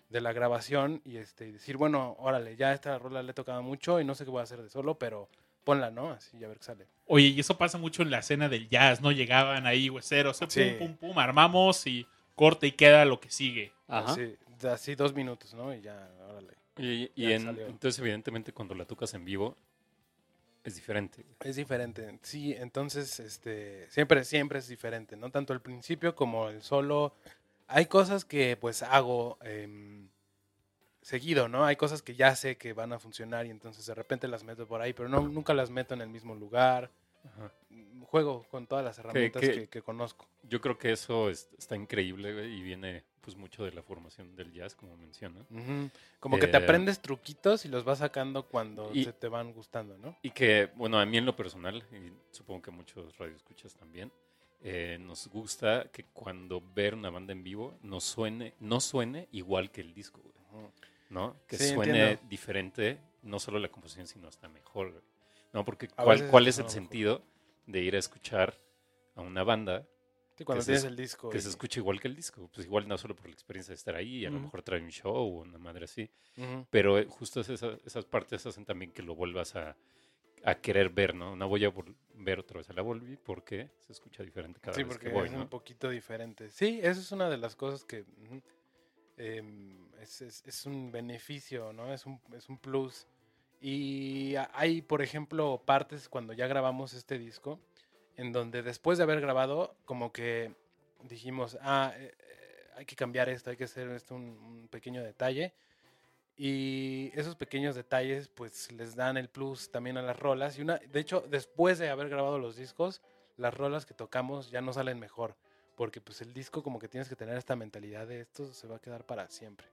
[0.09, 3.62] de la grabación y este y decir, bueno, órale, ya esta rola le he tocado
[3.62, 5.29] mucho y no sé qué voy a hacer de solo, pero
[5.64, 6.11] ponla, ¿no?
[6.11, 6.87] Así a ver qué sale.
[7.07, 9.11] Oye, y eso pasa mucho en la escena del jazz, ¿no?
[9.11, 10.77] Llegaban ahí hueseros, pum, Sí.
[10.79, 13.73] pum, pum, armamos y corte y queda lo que sigue.
[13.88, 14.12] Ajá.
[14.12, 14.37] Así,
[14.69, 15.75] así dos minutos, ¿no?
[15.75, 16.55] Y ya, órale.
[16.79, 17.66] Y, y Ya en- salió.
[17.66, 19.57] entonces, evidentemente, cuando la tocas en vivo,
[20.62, 21.25] es diferente.
[21.40, 26.61] Es diferente, sí, entonces este siempre siempre es diferente, no tanto el principio como el
[26.62, 27.14] solo.
[27.68, 30.09] Hay cosas que pues hago em,
[31.02, 31.64] seguido, ¿no?
[31.64, 34.66] Hay cosas que ya sé que van a funcionar y entonces de repente las meto
[34.66, 36.90] por ahí, pero no nunca las meto en el mismo lugar.
[37.24, 37.52] Ajá.
[37.70, 40.26] Mm, Juego con todas las herramientas que- que, que conozco.
[40.44, 44.52] Yo creo que eso es- está increíble y viene pues mucho de la formación del
[44.52, 45.44] jazz, como menciona.
[46.20, 49.52] Como que te Eh, aprendes truquitos y los vas sacando cuando y- se te van
[49.52, 50.16] gustando, ¿no?
[50.22, 54.12] Y que, bueno, a mí en lo personal, y supongo que muchos radioescuchas también,
[54.68, 59.70] eh, nos gusta que cuando ver una banda en vivo no suene, no suene igual
[59.70, 60.35] que el disco, güey.
[61.09, 61.37] ¿no?
[61.46, 62.29] Que Sí, suene entiendo.
[62.29, 65.05] diferente, no solo la composición, sino hasta mejor, güey.
[65.52, 65.64] ¿no?
[65.64, 67.22] Porque A ¿cuál, cuál es es el sentido
[67.66, 68.55] de ir a escuchar
[69.14, 69.87] a una banda
[70.37, 71.31] Sí, cuando tienes es- el disco.
[71.31, 72.50] que y- se escuche igual que el disco?
[72.52, 74.81] Pues igual no solo por la experiencia de estar ahí, y a lo mejor trae
[74.83, 76.11] un show o una madre así,
[76.70, 79.76] pero eh, justo esa- esas partes hacen también que lo vuelvas a,
[80.46, 81.37] a querer ver, ¿no?
[81.37, 81.72] No voy a
[82.14, 85.26] ver otra vez a la Volvi porque se escucha diferente cada Sí, vez que voy,
[85.26, 85.42] es ¿no?
[85.42, 86.50] un poquito diferente.
[86.50, 88.04] Sí, eso es una de las cosas que
[89.16, 91.92] em, es, es- es un beneficio, ¿no?
[91.92, 93.06] Es un, es un plus.
[93.61, 97.59] Y hay, por ejemplo, partes cuando ya grabamos este disco,
[98.16, 100.54] en donde después de haber grabado, como que
[101.02, 105.02] dijimos, ah, eh, eh, hay que cambiar esto, hay que hacer esto un, un pequeño
[105.02, 105.54] detalle.
[106.37, 110.59] Y esos pequeños detalles, pues, les dan el plus también a las rolas.
[110.59, 113.01] Y una, de hecho, después de haber grabado los discos,
[113.37, 115.37] las rolas que tocamos ya no salen mejor.
[115.77, 118.77] Porque pues el disco como que tienes que tener esta mentalidad de esto se va
[118.77, 119.68] a quedar para siempre.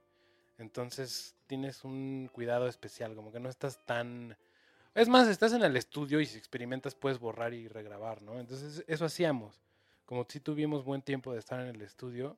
[0.58, 4.36] Entonces tienes un cuidado especial, como que no estás tan...
[4.94, 8.38] Es más, estás en el estudio y si experimentas puedes borrar y regrabar, ¿no?
[8.38, 9.60] Entonces eso hacíamos.
[10.04, 12.36] Como si tuvimos buen tiempo de estar en el estudio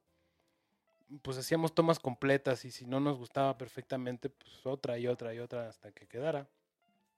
[1.22, 5.38] pues hacíamos tomas completas y si no nos gustaba perfectamente, pues otra y otra y
[5.38, 6.48] otra hasta que quedara.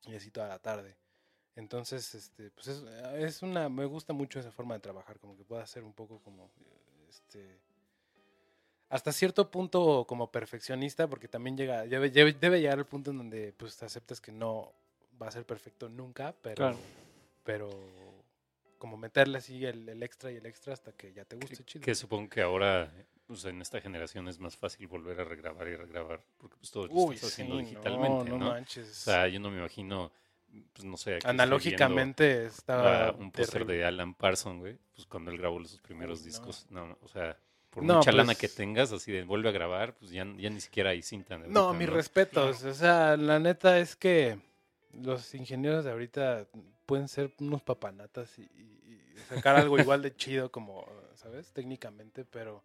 [0.06, 0.96] Y así toda la tarde.
[1.56, 2.82] Entonces, este, pues es,
[3.16, 6.20] es una, me gusta mucho esa forma de trabajar, como que pueda ser un poco
[6.20, 6.48] como,
[7.08, 7.58] este,
[8.88, 13.82] hasta cierto punto como perfeccionista, porque también llega, debe, llegar al punto en donde pues
[13.82, 14.72] aceptas que no
[15.20, 16.78] va a ser perfecto nunca, pero, Claro.
[17.42, 17.70] pero
[18.78, 21.84] como meterle así el, el extra y el extra hasta que ya te guste, chido.
[21.84, 22.88] Que supongo que ahora,
[23.28, 26.86] pues en esta generación es más fácil volver a regrabar y regrabar, porque pues todo
[26.88, 28.48] lo estás sí, haciendo digitalmente, no ¿no?
[28.50, 28.88] manches.
[28.90, 30.10] O sea, yo no me imagino,
[30.72, 35.62] pues no sé, Analógicamente estaba un póster de Alan Parsons, güey, pues cuando él grabó
[35.64, 37.36] sus primeros discos, no, no, o sea,
[37.70, 40.48] por No, mucha lana pues- que tengas, así de vuelve a grabar, pues ya, ya
[40.50, 41.36] ni siquiera hay cinta.
[41.38, 42.64] de No, mis respetos.
[42.64, 44.38] O sea, la neta es que
[44.94, 46.46] los ingenieros de ahorita
[46.86, 51.52] pueden ser unos papanatas y- y sacar algo igual de chido como, ¿sabes?
[51.52, 52.64] Técnicamente, pero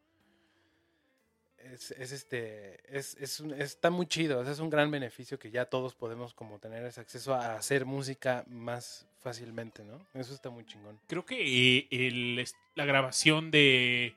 [1.72, 4.42] es, es este, es, es está muy chido.
[4.42, 8.44] es un gran beneficio que ya todos podemos como tener ese acceso a hacer música
[8.48, 10.06] más fácilmente, ¿no?
[10.14, 11.00] Eso está muy chingón.
[11.08, 12.46] Creo que eh, el,
[12.76, 14.16] la grabación de,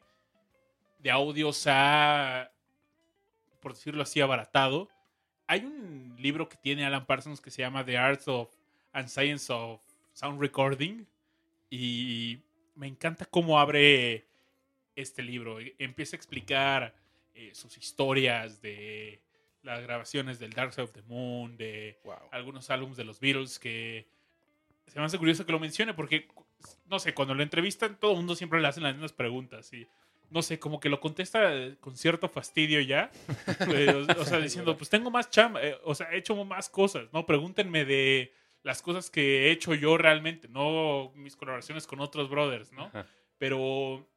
[0.98, 2.50] de audio se ha,
[3.60, 4.88] por decirlo así, abaratado.
[5.46, 8.50] Hay un libro que tiene Alan Parsons que se llama The Art of
[8.92, 9.80] and Science of
[10.12, 11.06] Sound Recording.
[11.70, 12.40] Y
[12.74, 14.26] me encanta cómo abre
[14.96, 15.58] este libro.
[15.78, 16.94] Empieza a explicar
[17.36, 19.20] eh, sus historias de
[19.62, 22.14] las grabaciones del Dark Side of the Moon, de Wow.
[22.32, 24.06] algunos álbumes de los Beatles que
[24.86, 26.28] se me hace curioso que lo mencione porque,
[26.86, 29.86] no sé, cuando lo entrevistan todo el mundo siempre le hacen las mismas preguntas y
[30.30, 33.10] no sé, como que lo contesta eh, con cierto fastidio ya.
[33.76, 36.68] Eh, o, o sea, diciendo, pues tengo más chamba, eh, o sea, he hecho más
[36.68, 37.26] cosas, ¿no?
[37.26, 38.32] Pregúntenme de
[38.62, 42.84] las cosas que he hecho yo realmente, no mis colaboraciones con otros brothers, ¿no?
[42.86, 43.06] Ajá.
[43.38, 44.08] pero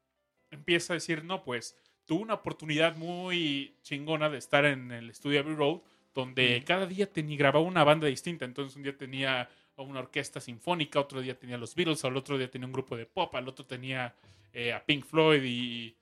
[0.51, 1.75] empieza a decir, no, pues
[2.09, 5.81] tuve una oportunidad muy chingona de estar en el estudio Abbey Road,
[6.15, 8.45] donde cada día tenía, grababa una banda distinta.
[8.45, 9.47] Entonces un día tenía
[9.77, 12.97] a una orquesta sinfónica, otro día tenía los Beatles, al otro día tenía un grupo
[12.97, 14.15] de pop, al otro tenía
[14.51, 15.95] eh, a Pink Floyd y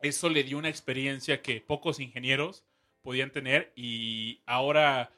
[0.00, 2.64] eso le dio una experiencia que pocos ingenieros
[3.02, 3.70] podían tener.
[3.76, 5.12] Y ahora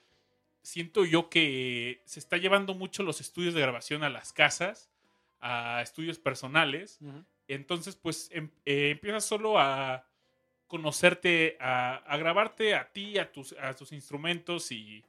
[0.62, 4.90] siento yo que se está llevando mucho los estudios de grabación a las casas,
[5.38, 6.98] a estudios personales
[7.48, 10.06] entonces, pues em- eh, empiezas solo a
[10.66, 15.04] conocerte, a, a grabarte a ti, a tus, a tus instrumentos y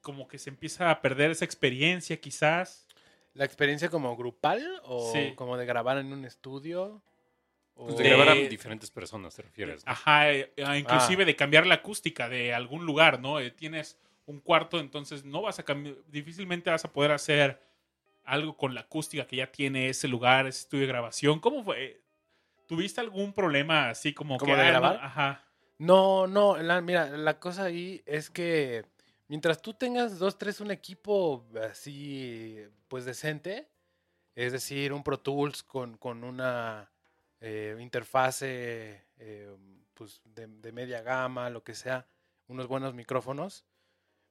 [0.00, 2.86] como que se empieza a perder esa experiencia quizás.
[3.34, 5.32] ¿La experiencia como grupal o Sí.
[5.36, 7.02] como de grabar en un estudio?
[7.74, 9.84] O- Pues de De- grabar a diferentes personas, te refieres.
[9.86, 9.92] ¿no?
[9.92, 10.78] Ajá, eh, ah, Ah.
[10.78, 13.38] inclusive de cambiar la acústica de algún lugar, ¿no?
[13.40, 17.62] Eh, tienes un cuarto, entonces no vas a cambiar, difícilmente vas a poder hacer
[18.28, 21.40] algo con la acústica que ya tiene ese lugar, ese estudio de grabación.
[21.40, 22.02] ¿Cómo fue?
[22.66, 24.56] ¿Tuviste algún problema así como ¿Como que...
[24.56, 25.00] de ah, no, grabar?
[25.02, 25.44] Ajá.
[25.78, 28.84] No, no, la- mira, la cosa ahí es que
[29.28, 32.58] mientras tú tengas dos, tres, un equipo así,
[32.88, 33.68] pues decente,
[34.34, 36.90] es decir, un Pro Tools con, con una
[37.40, 39.56] eh, interfase eh,
[39.94, 42.06] pues de, de media gama, lo que sea,
[42.48, 43.64] unos buenos micrófonos,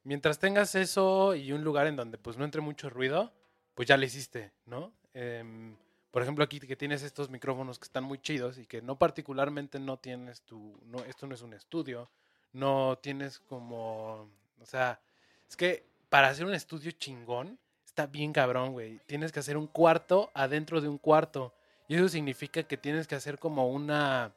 [0.04, 3.34] mientras tengas eso y un lugar en donde pues no entre mucho ruido,
[3.78, 4.92] pues ya le hiciste, ¿no?
[5.14, 5.76] Em,
[6.10, 9.80] por ejemplo, aquí que tienes estos micrófonos que están muy chidos y que no particularmente
[9.80, 12.10] no tienes tu, no, esto no es un estudio,
[12.54, 14.28] no tienes como,
[14.60, 15.00] o sea,
[15.48, 19.00] es que para hacer un estudio chingón está bien cabrón, güey.
[19.06, 21.54] Tienes que hacer un cuarto adentro de un cuarto
[21.88, 24.34] y eso significa que tienes que hacer como una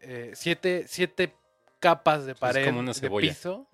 [0.00, 1.32] eh, siete, siete
[1.78, 3.28] capas de pared como una de cebolla.
[3.28, 3.68] piso.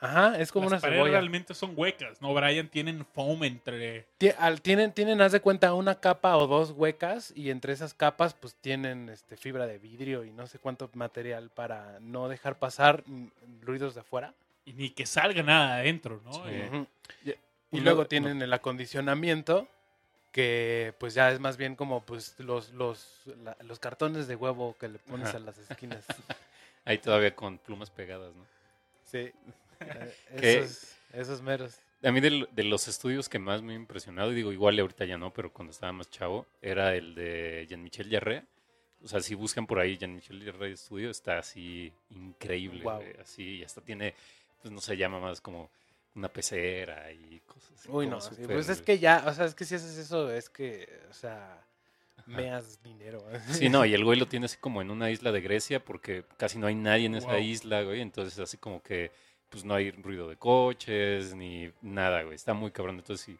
[0.00, 1.12] Ajá, es como Las una paredes cebolla.
[1.18, 2.32] realmente son huecas, ¿no?
[2.32, 4.06] Brian tienen foam entre...
[4.38, 8.32] Al- Tienen, tienen, haz de cuenta, una capa o dos huecas y entre esas capas
[8.34, 13.02] pues tienen este, fibra de vidrio y no sé cuánto material para no dejar pasar
[13.62, 14.34] ruidos de afuera.
[14.64, 16.32] Y ni que salga nada adentro, ¿no?
[16.32, 16.40] Sí.
[17.26, 17.36] Eh,
[17.72, 19.66] Y luego tienen el acondicionamiento
[20.30, 24.76] que pues ya es más bien como pues los, los, la- los cartones de huevo
[24.78, 25.38] que le pones Ajá.
[25.38, 26.04] a las esquinas.
[26.84, 28.44] Ahí todavía con plumas pegadas, ¿no?
[29.04, 29.32] Sí.
[29.80, 30.14] Eh.
[30.62, 31.76] Esos, esos meros.
[32.02, 35.04] A mí de, de los estudios que más me ha impresionado, y digo, igual ahorita
[35.04, 38.44] ya no, pero cuando estaba más chavo, era el de Jean-Michel Jarre.
[39.02, 43.64] O sea, si buscan por ahí Jean-Michel Jarre Studio, está así increíble, güey, así, y
[43.64, 44.14] hasta tiene,
[44.62, 45.70] pues no se llama más como
[46.14, 47.88] una pecera y cosas así.
[47.90, 50.32] Uy, no, sí, súper- pues es que ya, o sea, es que si haces eso,
[50.32, 51.60] es que, o sea,
[52.26, 53.24] meas dinero.
[53.52, 56.24] Sí, no, y el güey lo tiene así como en una isla de Grecia porque
[56.36, 57.38] casi no hay nadie en esa Wow.
[57.38, 58.00] isla, güey.
[58.02, 59.10] Entonces, así como que,
[59.50, 62.34] pues no hay ruido de coches ni nada, güey.
[62.34, 62.96] Está muy cabrón.
[62.96, 63.36] Entonces, sí,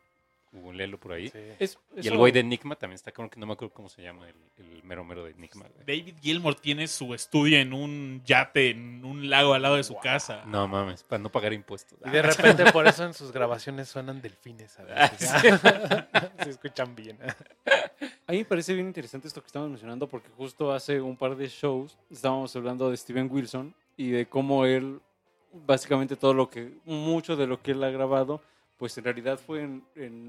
[0.51, 1.29] googleelo por ahí.
[1.29, 1.39] Sí.
[1.59, 3.89] Es- Y eso- el güey de Enigma también está como que no me acuerdo cómo
[3.91, 4.35] se llama, el,
[4.65, 5.67] el mero mero de Enigma.
[5.69, 5.85] güey.
[6.01, 9.97] David Gilmour tiene su estudio en un yate, en un lago al lado de su
[9.99, 10.45] casa.
[10.47, 11.99] No mames, para no pagar impuestos.
[12.05, 15.31] Y de repente por eso en sus grabaciones suenan delfines a veces.
[16.43, 17.19] Se escuchan bien.
[18.27, 21.37] A mí me parece bien interesante esto que estamos mencionando porque justo hace un par
[21.37, 25.01] de shows estábamos hablando de Steven Wilson y de cómo él,
[25.53, 28.41] básicamente todo lo que, mucho de lo que él ha grabado,
[28.79, 29.83] pues en realidad fue en,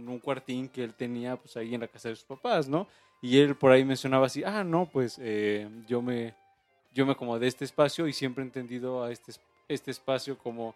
[0.08, 2.88] un cuartín que él tenía pues ahí en la casa de sus papás, ¿no?
[3.22, 6.34] Y él por ahí mencionaba así, ah, no, pues eh, yo me
[6.94, 10.74] yo me acomodé este espacio y siempre he entendido a este, es- este espacio como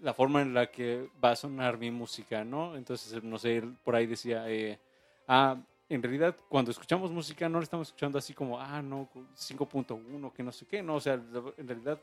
[0.00, 2.76] la forma en la que va a sonar mi música, ¿no?
[2.76, 4.78] Entonces, no sé, él por ahí decía, eh,
[5.28, 5.56] ah,
[5.88, 10.42] en realidad cuando escuchamos música no la estamos escuchando así como, ah, no, 5.1, que
[10.42, 11.98] no sé qué, no, o sea, en realidad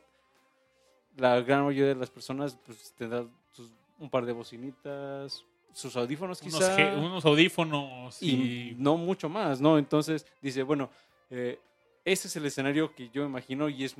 [1.20, 6.42] la gran mayoría de las personas pues tendrán sus- un par de bocinitas, sus audífonos
[6.42, 8.76] Unos, quizá ge- unos audífonos y y...
[8.78, 9.78] no mucho más, ¿no?
[9.78, 10.90] Entonces dice, bueno,
[11.30, 11.60] eh,
[12.06, 13.96] ese es el escenario que yo imagino y es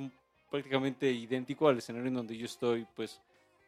[0.50, 3.20] prácticamente idéntico al escenario en donde yo estoy, pues,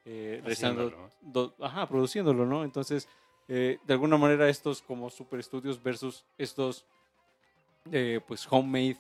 [0.05, 0.91] eh, realizando,
[1.21, 2.65] do- ajá, produciéndolo, ¿no?
[2.65, 3.07] Entonces,
[3.47, 6.85] eh, de alguna manera estos como super estudios versus estos,
[7.91, 8.97] eh, pues, homemade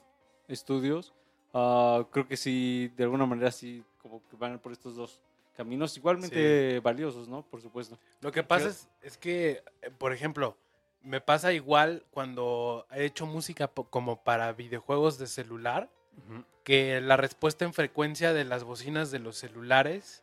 [0.49, 1.13] estudios,
[1.55, 5.21] ah, creo que sí, de alguna manera sí, como que van por estos dos
[5.57, 7.43] caminos igualmente valiosos, ¿no?
[7.43, 7.99] Por supuesto.
[8.21, 10.57] Lo que pasa es, es que, eh, por ejemplo,
[11.03, 16.45] me pasa igual cuando he hecho música como para videojuegos de celular, Ujú.
[16.65, 20.23] que la respuesta en frecuencia de las bocinas de los celulares,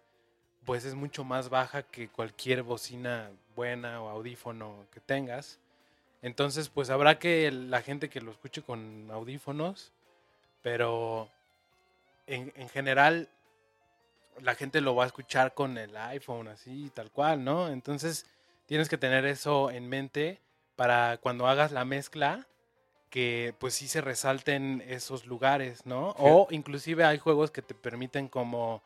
[0.65, 5.59] pues es mucho más baja que cualquier bocina buena o audífono que tengas.
[6.21, 9.91] Entonces, pues habrá que la gente que lo escuche con audífonos,
[10.61, 11.29] pero
[12.27, 13.29] en, en general
[14.41, 17.69] la gente lo va a escuchar con el iPhone, así, tal cual, ¿no?
[17.69, 18.25] Entonces,
[18.65, 20.39] tienes que tener eso en mente
[20.75, 22.47] para cuando hagas la mezcla,
[23.09, 26.13] que pues sí se resalten esos lugares, ¿no?
[26.19, 28.81] O inclusive hay juegos que te permiten como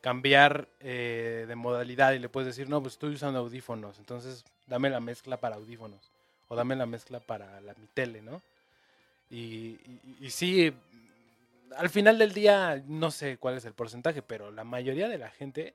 [0.00, 4.88] cambiar eh, de modalidad y le puedes decir, no, pues estoy usando audífonos, entonces dame
[4.88, 6.10] la mezcla para audífonos
[6.48, 8.40] o dame la mezcla para la, mi tele, ¿no?
[9.30, 9.36] Y,
[9.84, 10.72] y- y sí,
[11.76, 15.30] al final del día no sé cuál es el porcentaje, pero la mayoría de la
[15.30, 15.74] gente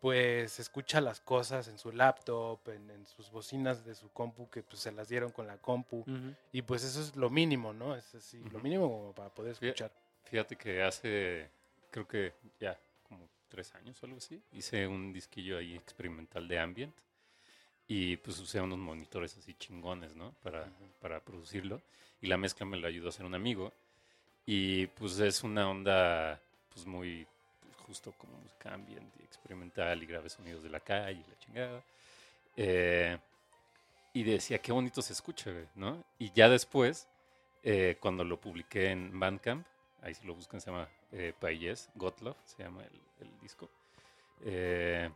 [0.00, 4.64] pues escucha las cosas en su laptop, en, en sus bocinas de su compu que
[4.64, 6.04] pues se las dieron con la compu
[6.50, 7.94] y pues eso es lo mínimo, ¿no?
[7.94, 9.92] Es así, lo mínimo como para poder escuchar.
[10.24, 11.50] Fíjate que hace,
[11.90, 16.58] creo que ya como tres años o algo así, hice un disquillo ahí experimental de
[16.58, 16.96] ambient
[17.86, 20.32] y pues usé unos monitores así chingones, ¿no?
[20.42, 20.68] Para,
[21.00, 21.80] para producirlo
[22.20, 23.72] y la mezcla me la ayudó a hacer un amigo
[24.46, 26.40] y pues es una onda
[26.72, 27.26] pues muy
[27.86, 31.84] justo como música ambient y experimental y grave sonidos de la calle y la chingada.
[32.56, 33.18] Eh,
[34.14, 36.04] y decía, qué bonito se escucha, güey", ¿no?
[36.18, 37.08] Y ya después,
[37.62, 39.66] eh, cuando lo publiqué en Bandcamp,
[40.02, 43.70] ahí si lo buscan se llama eh, Payés, Gotlove, se llama el, disco,
[44.44, 45.10] eh,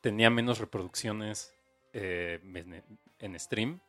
[0.00, 1.54] tenía menos reproducciones
[1.94, 3.80] en stream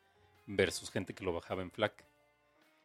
[0.46, 2.06] versus gente que lo bajaba en FLAC.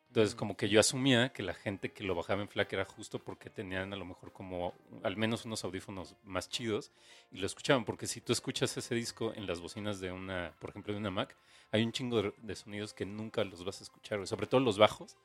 [0.08, 3.18] Entonces, como que yo asumía que la gente que lo bajaba en FLAC era justo
[3.18, 6.90] porque tenían a lo mejor como al menos unos audífonos más chidos
[7.30, 7.84] y lo escuchaban.
[7.84, 11.10] Porque si tú escuchas ese disco en las bocinas de una, por ejemplo, de una
[11.10, 11.36] Mac,
[11.70, 15.16] hay un chingo de, sonidos que nunca los vas a escuchar, sobre todo los bajos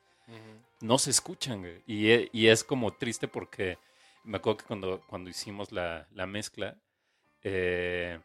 [0.80, 1.82] no se escuchan.
[1.86, 3.78] Y, e- y es como triste porque
[4.22, 6.76] me acuerdo que cuando, cuando hicimos la, la mezcla,
[7.42, 8.20] eh,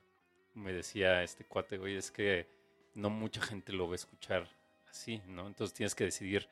[0.55, 2.47] me decía este cuate, güey, es que
[2.95, 4.49] no mucha gente lo va a escuchar
[4.89, 5.47] así, ¿no?
[5.47, 6.47] Entonces tienes que decidir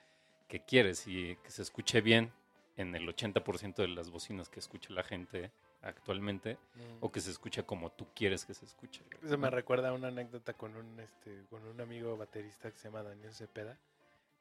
[0.47, 2.31] qué quieres y que se escuche bien
[2.77, 6.57] en el 80% de las bocinas que escucha la gente actualmente
[7.01, 9.01] o que se escuche como tú quieres que se escuche.
[9.23, 12.85] Eso me recuerda a una anécdota con un, este, con un amigo baterista que se
[12.85, 13.77] llama Daniel Cepeda,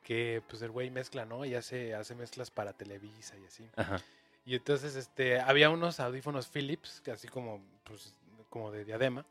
[0.03, 1.45] que pues el güey mezcla, ¿no?
[1.45, 3.69] Y hace, hace mezclas para Televisa y así.
[3.77, 4.01] Ajá.
[4.45, 8.15] Y entonces este, había unos audífonos Philips, así como, pues,
[8.49, 9.27] como de diadema,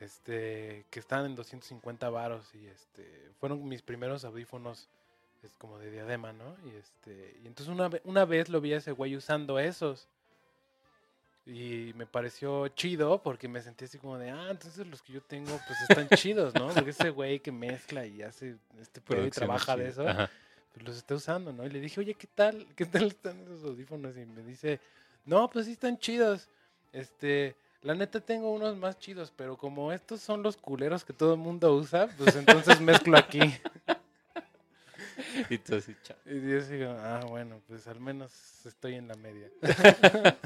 [0.00, 4.88] este, que estaban en 250 varos y este, fueron mis primeros audífonos
[5.42, 6.56] es como de diadema, ¿no?
[6.66, 10.08] Y este, y entonces una, una vez lo vi a ese güey usando esos.
[11.46, 15.22] Y me pareció chido porque me sentí así como de, ah, entonces los que yo
[15.22, 16.68] tengo pues están chidos, ¿no?
[16.68, 19.98] Porque ese güey que mezcla y hace este pedo y trabaja de chidas.
[19.98, 20.30] eso, Ajá.
[20.74, 21.64] pues los está usando, ¿no?
[21.64, 22.66] Y le dije, oye, ¿qué tal?
[22.76, 24.16] ¿Qué tal están esos audífonos?
[24.16, 24.78] Y me dice,
[25.24, 26.48] no, pues sí están chidos.
[26.92, 31.34] Este, la neta tengo unos más chidos, pero como estos son los culeros que todo
[31.34, 33.40] el mundo usa, pues entonces mezclo aquí.
[35.48, 36.16] Y tú así, "Cha".
[36.26, 38.32] Y yo digo, ah, bueno, pues al menos
[38.66, 39.48] estoy en la media.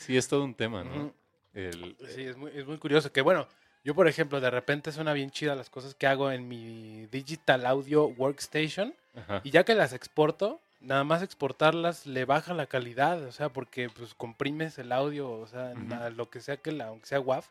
[0.00, 1.12] Sí, es todo un tema, ¿no?
[1.54, 3.46] El, Sí, es muy, es muy curioso que, bueno,
[3.84, 7.64] Yo, por ejemplo, de repente suena bien chida las cosas que hago en mi Digital
[7.64, 9.40] Audio Workstation Ajá.
[9.44, 13.90] y ya que las exporto, nada más exportarlas le baja la calidad, o sea, porque
[13.90, 15.74] pues comprimes el audio, o sea,
[16.10, 17.44] lo que sea que la, aunque sea WAV,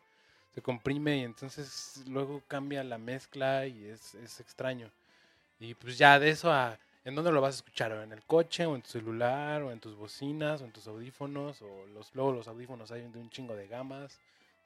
[0.54, 4.90] se comprime y entonces luego cambia la mezcla y es, es extraño.
[5.60, 7.92] Y pues ya de eso a ¿en dónde lo vas a escuchar?
[7.92, 10.86] ¿O en el coche, o en tu celular, o en tus bocinas, o en tus
[10.86, 14.20] audífonos, o los luego los audífonos hay de un chingo de gamas.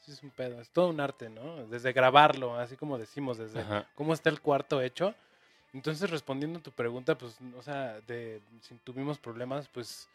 [0.09, 1.65] Es un pedo, es todo un arte, ¿no?
[1.69, 3.87] Desde grabarlo, así como decimos, desde Ajá.
[3.95, 5.15] cómo está el cuarto hecho.
[5.75, 10.09] Entonces, respondiendo a tu pregunta, pues, o sea, de si tuvimos problemas, pues,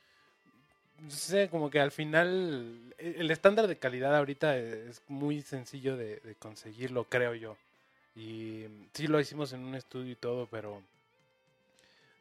[0.99, 5.97] no sé, como que al final e- el estándar de calidad ahorita es muy sencillo
[5.97, 7.57] de, de conseguirlo, creo yo.
[8.15, 10.81] Y sí lo hicimos en un estudio y todo, pero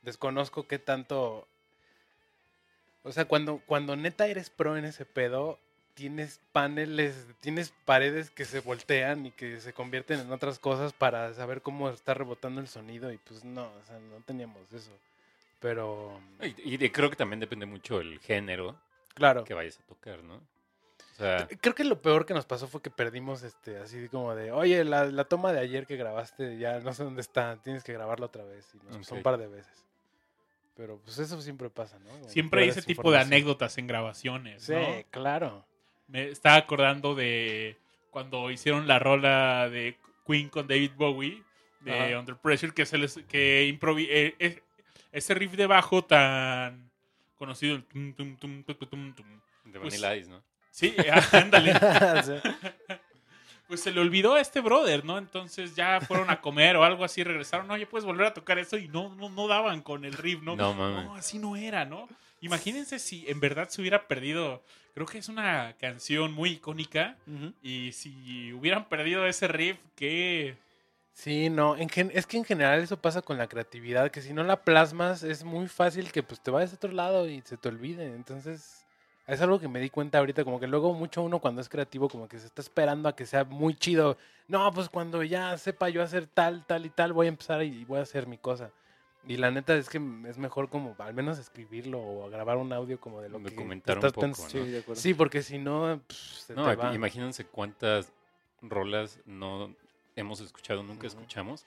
[0.02, 1.46] desconozco qué tanto...
[3.02, 5.58] O sea, cuando, cuando neta eres pro en ese pedo,
[5.96, 11.32] tienes paneles, tienes paredes que se voltean y que se convierten en otras cosas para
[11.34, 14.90] saber cómo está rebotando el sonido y pues no, o sea, no teníamos eso.
[15.58, 18.76] Pero, Y, y de- creo que también depende mucho el género
[19.14, 19.42] claro.
[19.44, 20.34] que vayas a tocar, ¿no?
[20.36, 24.34] O sea, Creo que lo peor que nos pasó fue que perdimos este, así como
[24.34, 27.82] de, oye, la, la toma de ayer que grabaste ya no sé dónde está, tienes
[27.82, 28.68] que grabarla otra vez.
[28.74, 29.82] Y nos pasó un par de veces.
[30.76, 32.28] Pero pues eso siempre pasa, ¿no?
[32.28, 35.02] Siempre hay ese tipo de anécdotas en grabaciones, Sí, ¿no?
[35.10, 35.64] claro.
[36.08, 37.76] Me estaba acordando de
[38.10, 41.42] cuando hicieron la rola de Queen con David Bowie,
[41.80, 42.18] de Ajá.
[42.18, 44.62] Under Pressure, que se les que improvi eh, eh,
[45.12, 46.90] ese riff de bajo tan
[47.36, 49.40] conocido, el tum, tum, tum, tum, tum, tum, tum.
[49.64, 50.42] de pues- Vanilla Ice, ¿no?
[50.70, 50.94] Sí,
[51.32, 51.72] ándale.
[52.24, 52.32] Sí.
[53.68, 55.18] Pues se le olvidó a este brother, ¿no?
[55.18, 58.76] Entonces ya fueron a comer o algo así, regresaron, oye, puedes volver a tocar eso
[58.76, 60.54] y no, no, no daban con el riff, ¿no?
[60.54, 61.04] No mames.
[61.04, 62.08] No, así no era, ¿no?
[62.46, 64.62] Imagínense si en verdad se hubiera perdido.
[64.94, 67.16] Creo que es una canción muy icónica.
[67.62, 70.56] Y si hubieran perdido ese riff, ¿qué?
[71.12, 74.34] Sí, no, en gen- es que en general eso pasa con la creatividad, que si
[74.34, 77.56] no la plasmas es muy fácil que pues te vayas a otro lado y se
[77.56, 78.04] te olvide.
[78.14, 78.84] Entonces,
[79.26, 82.08] es algo que me di cuenta ahorita, como que luego mucho uno cuando es creativo
[82.10, 84.18] como que se está esperando a que sea muy chido.
[84.46, 87.84] No, pues cuando ya sepa yo hacer tal, tal y tal, voy a empezar y
[87.86, 88.70] voy a hacer mi cosa.
[89.28, 89.98] Y la neta es que
[90.28, 93.98] es mejor como al menos escribirlo o grabar un audio como de lo que Documentar
[93.98, 94.50] un estás poco, pensando.
[94.64, 95.00] Sí, de acuerdo.
[95.02, 96.94] Sí, porque si no, pff, se No, te va.
[96.94, 98.12] imagínense cuántas
[98.62, 99.74] rolas no
[100.14, 101.66] hemos escuchado, nunca escuchamos,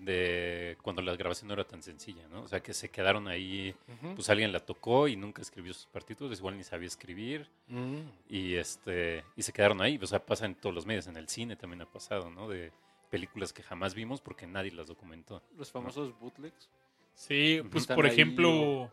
[0.00, 2.42] de cuando la grabación no era tan sencilla, ¿no?
[2.42, 3.74] O sea, que se quedaron ahí,
[4.14, 7.98] pues alguien la tocó y nunca escribió sus partituras, igual ni sabía escribir, Mm.
[8.28, 9.98] y este y se quedaron ahí.
[10.00, 12.48] O sea, pasa en todos los medios, en el cine también ha pasado, ¿no?
[12.48, 12.72] De
[13.10, 15.42] películas que jamás vimos porque nadie las documentó.
[15.58, 16.70] Los famosos bootlegs.
[17.14, 18.92] Sí, pues por ahí, ejemplo,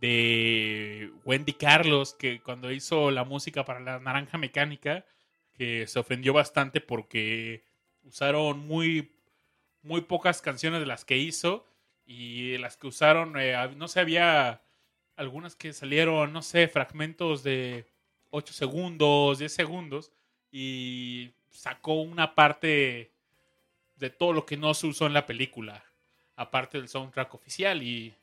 [0.00, 5.04] de Wendy Carlos, que cuando hizo la música para la Naranja Mecánica,
[5.54, 7.64] que se ofendió bastante porque
[8.02, 9.12] usaron muy,
[9.82, 11.66] muy pocas canciones de las que hizo
[12.06, 14.62] y las que usaron, eh, no sé, había
[15.16, 17.86] algunas que salieron, no sé, fragmentos de
[18.30, 20.12] 8 segundos, 10 segundos
[20.50, 23.12] y sacó una parte
[23.96, 25.84] de todo lo que no se usó en la película,
[26.40, 28.14] aparte del soundtrack oficial y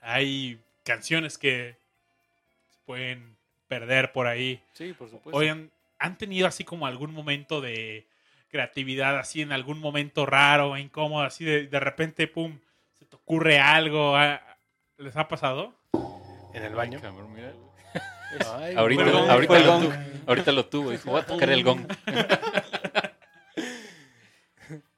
[0.00, 1.76] hay canciones que
[2.72, 3.36] se pueden
[3.68, 4.60] perder por ahí.
[4.72, 5.38] Sí, por supuesto.
[5.38, 5.70] Oigan,
[6.00, 8.06] ¿han tenido así como algún momento de
[8.50, 12.58] creatividad, así en algún momento raro, incómodo, así de, de repente, pum,
[12.98, 14.16] se te ocurre algo?
[14.16, 14.42] ¿Ah?
[14.98, 15.74] ¿Les ha pasado?
[16.54, 16.98] En el baño.
[18.56, 18.80] Ay, lo
[20.26, 21.86] ahorita lo tuvo, dijo, voy a tocar el gong.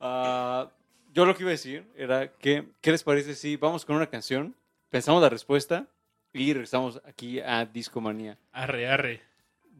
[0.01, 0.71] Ah,
[1.19, 4.07] yo lo que iba a decir era que, ¿qué les parece si vamos con una
[4.07, 4.55] canción,
[4.89, 5.85] pensamos la respuesta
[6.33, 8.39] y regresamos aquí a Discomanía?
[8.53, 9.21] Arre, arre.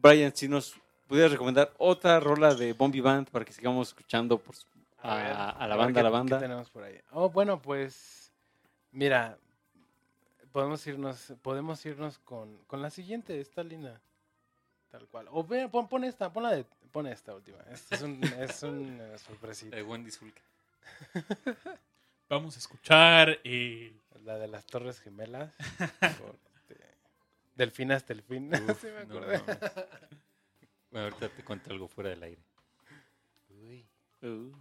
[0.01, 0.75] Brian, si nos
[1.07, 4.53] pudieras recomendar otra rola de Bombi Band para que sigamos escuchando por
[5.01, 6.39] a, ver, a la ver banda, qué- a la qué banda.
[6.39, 6.99] tenemos por ahí?
[7.11, 8.33] Oh, bueno, pues
[8.91, 9.37] mira,
[10.51, 14.01] podemos irnos, podemos irnos con, con la siguiente, está linda,
[14.91, 15.27] tal cual.
[15.31, 17.59] O pon, pon esta, pon la de, pon esta última.
[17.71, 20.41] Esta es un, es un eh, sorpresita, De Wendy Zulka.
[22.29, 25.51] Vamos a escuchar eh, la de las Torres Gemelas.
[26.19, 26.77] por, este,
[27.55, 28.51] del fin hasta el fin.
[28.69, 29.39] Uf, Sí me no acordé.
[29.39, 29.59] mames.
[30.91, 32.41] Bueno, ahorita te cuento algo fuera del aire.
[33.49, 33.87] Uy.
[34.21, 34.51] Uh.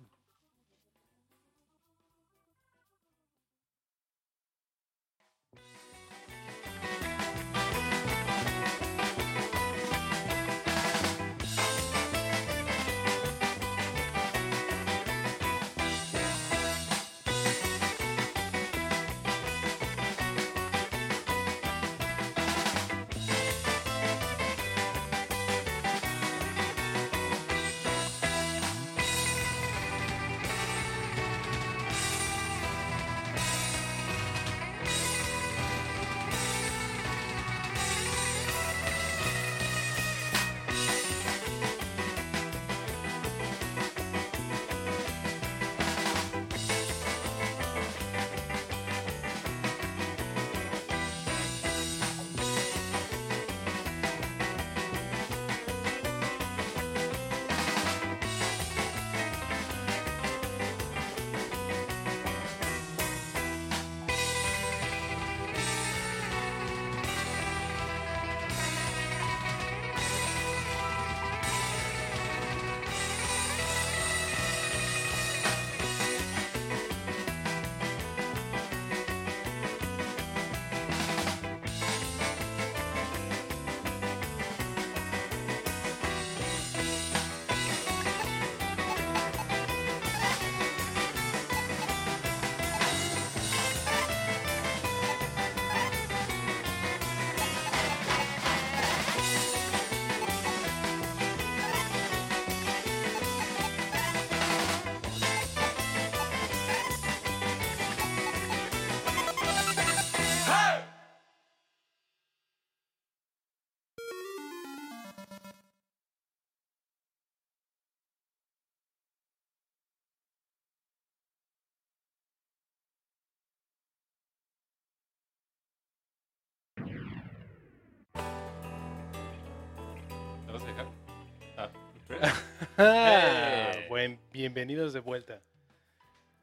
[132.78, 133.86] Ah, Eh.
[133.88, 135.40] buen, bienvenidos de vuelta.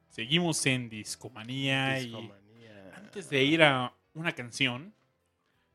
[0.09, 2.91] Seguimos en Discomanía y Discomanía.
[2.97, 4.93] antes de ir a una canción,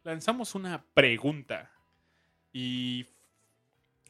[0.05, 1.71] lanzamos una pregunta.
[2.53, 3.07] Y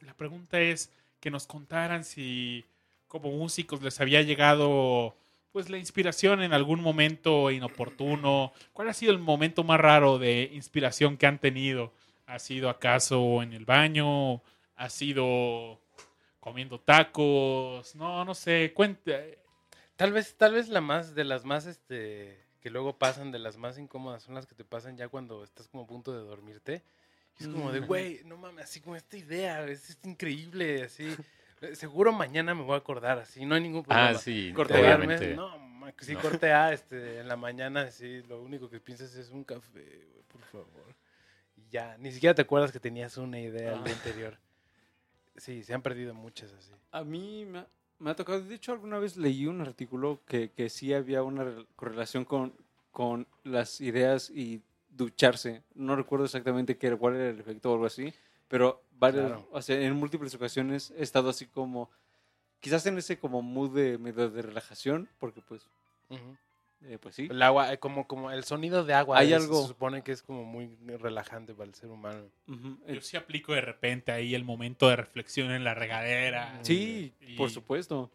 [0.01, 0.91] la pregunta es
[1.21, 2.65] que nos contaran si
[3.07, 5.15] como músicos les había llegado
[5.51, 8.53] pues la inspiración en algún momento inoportuno.
[8.73, 11.93] ¿Cuál ha sido el momento más raro de inspiración que han tenido?
[12.25, 14.41] ¿Ha sido acaso en el baño?
[14.77, 15.81] ¿Ha sido
[16.41, 17.95] comiendo tacos?
[17.95, 19.13] No, no sé, cuenta.
[19.95, 23.55] Tal vez, tal vez la más, de las más, este, que luego pasan, de las
[23.55, 26.83] más incómodas, son las que te pasan ya cuando estás como a punto de dormirte.
[27.39, 27.85] Y es como de, Mm.
[27.85, 31.15] güey, no mames, así como esta idea, es, es increíble, así.
[31.61, 34.09] Eh, Seguro mañana me voy a acordar, así, no hay ningún problema.
[34.09, 34.73] Ah, sí, Corte
[35.35, 36.21] no, ma- si No.
[36.21, 40.23] corte A, este, en la mañana, sí, lo único que piensas es un café, güey,
[40.27, 40.95] por favor.
[41.55, 43.91] Y ya, ni siquiera te acuerdas que tenías una idea día Ah.
[43.95, 44.37] anterior.
[45.35, 46.71] Sí, se han perdido muchas así.
[46.91, 47.67] A mí me ha,
[47.99, 51.43] me ha tocado, de hecho alguna vez leí un artículo que, que sí había una
[51.43, 52.53] rel- correlación con,
[52.91, 55.63] con las ideas y ducharse.
[55.73, 58.13] No recuerdo exactamente qué cuál era el efecto o algo así,
[58.47, 59.47] pero varias, Claro.
[59.51, 61.89] o sea, en múltiples ocasiones he estado así como,
[62.59, 65.65] quizás en ese como mood de medio de relajación, porque pues.
[66.83, 67.27] Eh, pues sí.
[67.29, 69.17] El agua, eh, como, como el sonido de agua.
[69.19, 70.69] Hay es- algo- Se supone que es como muy
[70.99, 72.25] relajante para el ser humano.
[72.47, 72.55] Yo
[72.87, 76.59] eh, sí aplico de repente ahí el momento de reflexión en la regadera.
[76.63, 78.09] Sí, Y- por supuesto.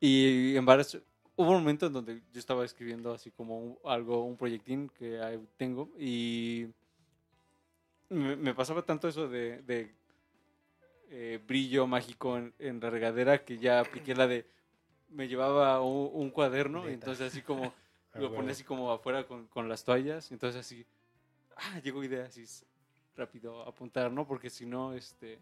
[0.00, 0.98] Y en varias,
[1.36, 5.38] hubo un momento en donde yo estaba escribiendo así como un- algo, un proyectín que
[5.56, 6.66] tengo y
[8.08, 9.94] me, me pasaba tanto eso de, de,
[11.10, 14.46] eh, brillo mágico en, en la regadera que ya apliqué la de,
[15.10, 16.94] me llevaba un, un cuaderno y Neta.
[16.94, 17.72] entonces así como
[18.12, 18.36] Ah, lo huevo.
[18.36, 20.84] ponía así como afuera con, con las toallas, entonces así,
[21.56, 22.44] ah, llegó idea así
[23.16, 24.26] rápido apuntar, ¿no?
[24.26, 25.38] Porque si no, este...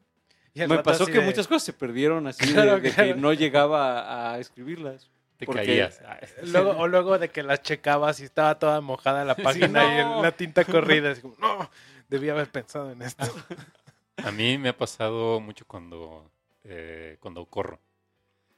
[0.55, 3.14] Y Me pasó que de- muchas cosas se perdieron así de- Claro, de, claro.
[3.14, 5.11] que no llegaba a, a escribirlas.
[5.37, 6.01] Te porque- caías.
[6.05, 9.69] Ah, Luego, o luego de que las checabas y estaba toda mojada la página
[10.01, 10.16] y no.
[10.16, 11.12] el- la tinta corrida.
[11.12, 11.71] Así como, no,
[12.09, 13.25] debía haber pensado en esto.
[14.16, 16.29] A mí me ha pasado mucho cuando,
[16.64, 17.79] eh, cuando corro.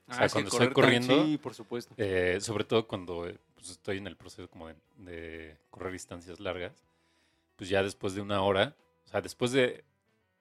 [0.09, 1.93] O sea, Ah, es que cuando estoy corriendo, Sí, por supuesto.
[1.99, 3.31] Eh, sobre todo cuando
[3.61, 6.85] pues, estoy en el proceso como de, de correr distancias largas,
[7.57, 9.85] pues ya después de una hora, o sea, después de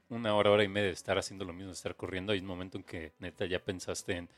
[0.10, 2.46] una hora, hora y media de estar haciendo lo mismo, de estar corriendo, hay un
[2.48, 4.30] momento en que neta ya pensaste en,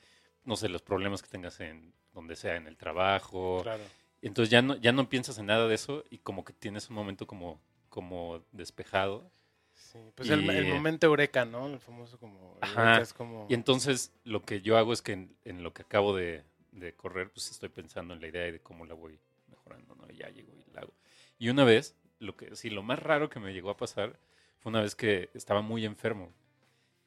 [0.44, 3.62] no sé, los problemas que tengas en donde sea, en el trabajo.
[3.64, 3.84] Claro.
[4.22, 6.96] Entonces ya no, ya no piensas en nada de eso y como que tienes un
[6.96, 7.60] momento como,
[7.90, 9.32] como despejado.
[9.74, 11.68] Sí, pues el, el Y- momento eureka, ¿no?
[11.68, 12.58] El famoso como...
[12.62, 13.00] Ajá.
[13.02, 13.48] es como...
[13.50, 16.94] Y entonces lo que yo hago es que en, en lo que acabo de, de
[16.94, 19.20] correr, pues estoy pensando en la idea de cómo la voy
[19.50, 20.10] mejorando, ¿no?
[20.12, 20.94] Y ya llego y la hago.
[21.38, 24.18] Y una vez, lo que sí, lo más raro que me llegó a pasar
[24.60, 26.32] fue una vez que estaba muy enfermo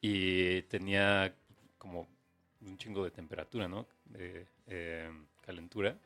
[0.01, 1.33] y tenía
[1.77, 2.07] como
[2.61, 3.87] un chingo de temperatura, ¿no?
[4.05, 5.09] De eh,
[5.41, 5.97] calentura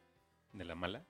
[0.53, 1.03] de la mala.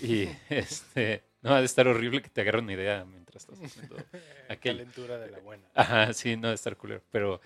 [0.00, 3.96] Y este, no, ha de estar horrible que te agarre una idea mientras estás haciendo
[4.48, 4.78] aquel.
[4.78, 5.64] Calentura de la buena.
[5.74, 7.02] Ajá, sí, no de estar culero.
[7.10, 7.40] Pero.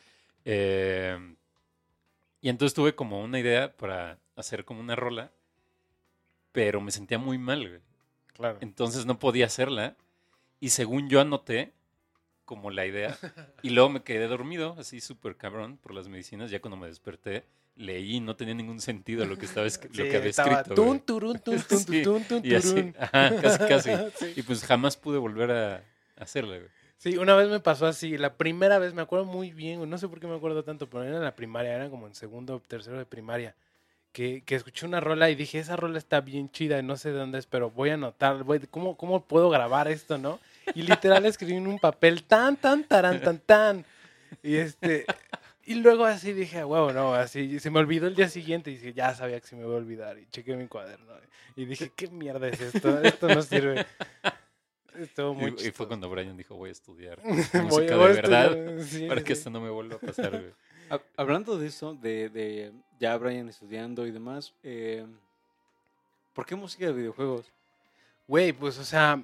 [0.45, 1.35] eh,
[2.43, 5.33] y entonces tuve como una idea para hacer como una rola,
[6.53, 7.81] pero me sentía muy mal, güey.
[8.35, 8.59] Claro.
[8.61, 9.97] Entonces no podía hacerla.
[10.61, 11.73] Y según yo anoté
[12.45, 13.17] como la idea,
[13.63, 16.51] y luego me quedé dormido, así súper cabrón, por las medicinas.
[16.51, 17.45] Ya cuando me desperté,
[17.77, 20.75] leí no tenía ningún sentido lo que, estaba lo que había estaba escrito.
[20.75, 23.91] tun, turun, tun, tun, Sí, tun, tun, y así, ajá, casi, casi.
[24.17, 24.33] Sí.
[24.37, 25.85] Y pues jamás pude volver a
[26.17, 26.71] hacerla, güey.
[27.03, 30.07] Sí, una vez me pasó así, la primera vez, me acuerdo muy bien, no sé
[30.07, 32.61] por qué me acuerdo tanto, pero era en la primaria, era como en segundo o
[32.61, 33.57] tercero de primaria,
[34.13, 37.11] que, que escuché una rola y dije, esa rola está bien chida y no sé
[37.13, 40.39] de dónde es, pero voy a anotar, voy, ¿cómo, ¿cómo puedo grabar esto, no?
[40.75, 43.85] Y literal escribí en un papel tan, tan, taran, tan, tan,
[44.43, 45.07] y este...
[45.65, 48.75] Y luego así dije, "A huevo, no, así se me olvidó el día siguiente y
[48.75, 51.13] dije, ya sabía que se me iba a olvidar y chequé mi cuaderno
[51.55, 53.01] y dije, ¿qué mierda es esto?
[53.01, 53.87] Esto no sirve.
[54.99, 58.09] Estuvo muy Y, y fue cuando Brian dijo, voy a estudiar Voy- música voy a
[58.09, 60.53] de verdad estudiar, sí, para sí, que esto no me vuelva a pasar, güey.
[61.17, 62.73] Hablando de eso, de, de
[63.03, 65.05] ya Brian estudiando y demás, eh,
[66.35, 67.47] ¿por qué música de videojuegos?
[68.29, 69.21] Güey, pues, o sea,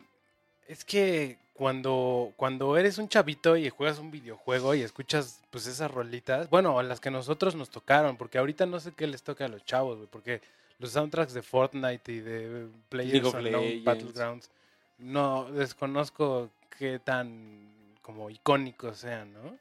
[0.66, 5.93] es que cuando, cuando eres un chavito y juegas un videojuego y escuchas, pues, esas
[5.93, 9.49] rolitas, bueno, las que nosotros nos tocaron, porque ahorita no sé qué les toca a
[9.49, 10.41] los chavos, güey, porque
[10.81, 13.85] los soundtracks de Fortnite y de Players Unknown.
[13.85, 14.51] Battlegrounds,
[14.99, 17.68] no, desconozco qué tan
[18.03, 19.57] como icónicos sean, ¿no?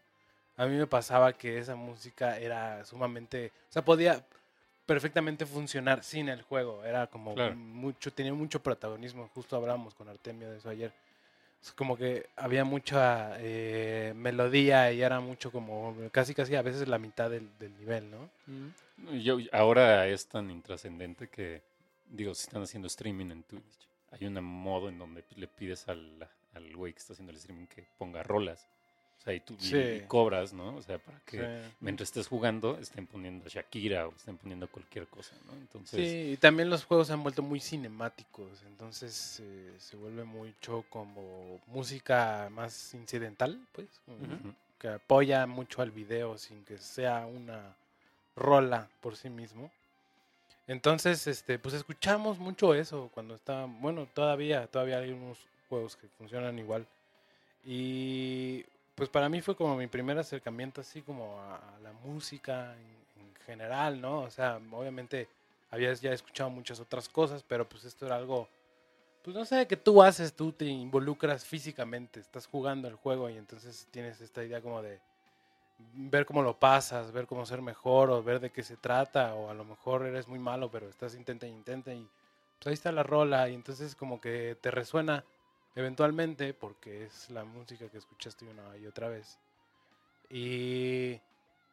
[0.57, 4.25] A mí me pasaba que esa música era sumamente, o sea, podía
[4.85, 7.55] perfectamente funcionar sin el juego, era como Claro.
[7.55, 10.91] mucho, tenía mucho protagonismo, justo hablábamos con Artemio de eso ayer.
[11.61, 16.87] Es como que había mucha eh, melodía y era mucho como casi casi a veces
[16.87, 18.29] la mitad del, del nivel, ¿no?
[19.19, 21.61] Yo, ahora es tan intrascendente que,
[22.09, 26.27] digo, si están haciendo streaming en Twitch, hay un modo en donde le pides al,
[26.53, 28.67] al güey que está haciendo el streaming que ponga rolas.
[29.27, 29.75] Sea, y tú y- Sí.
[29.75, 30.73] y cobras, ¿no?
[30.77, 31.73] O sea, para que Sí.
[31.81, 35.51] mientras estés jugando estén poniendo Shakira o estén poniendo cualquier cosa, ¿no?
[35.57, 40.23] Entonces, Sí, y también los juegos se han vuelto muy cinemáticos, entonces eh, se vuelve
[40.23, 44.53] mucho como música más incidental, pues, como ujú.
[44.79, 47.75] que apoya mucho al video sin que sea una
[48.37, 49.69] rola por sí mismo.
[50.67, 56.07] Entonces, este, pues escuchamos mucho eso cuando está, bueno, todavía, todavía hay unos juegos que
[56.17, 56.87] funcionan igual.
[57.65, 58.63] Y
[58.97, 63.35] pues para mí fue como mi primer acercamiento así como a, la música en, en
[63.45, 64.21] general, ¿no?
[64.21, 65.29] O sea, obviamente
[65.69, 68.49] habías ya escuchado muchas otras cosas, pero pues esto era algo,
[69.23, 73.37] pues no sé, que tú haces, tú te involucras físicamente, estás jugando el juego y
[73.37, 74.99] entonces tienes esta idea como de
[75.93, 79.51] ver cómo lo pasas, ver cómo ser mejor o ver de qué se trata o
[79.51, 82.09] a lo mejor eres muy malo pero estás intenta e intenta y
[82.57, 85.23] pues ahí está la rola y entonces como que te resuena
[85.77, 89.37] eventualmente porque es la música que escuchaste una y otra vez
[90.29, 91.21] y,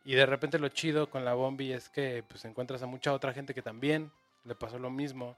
[0.05, 3.32] y de repente lo chido con la bombi es que pues encuentras a mucha otra
[3.32, 4.12] gente que también
[4.44, 5.36] le pasó lo mismo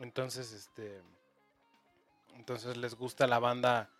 [0.00, 1.02] entonces este
[2.36, 3.90] entonces les gusta la banda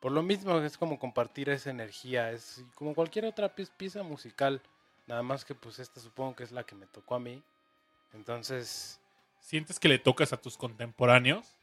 [0.00, 4.62] por lo mismo es como compartir esa energía, es como cualquier otra piez- pieza musical,
[5.06, 7.42] nada más que pues esta supongo que es la que me tocó a mí.
[8.12, 9.00] Entonces,
[9.40, 11.57] ¿Sientes que le tocas a tus contemporáneos?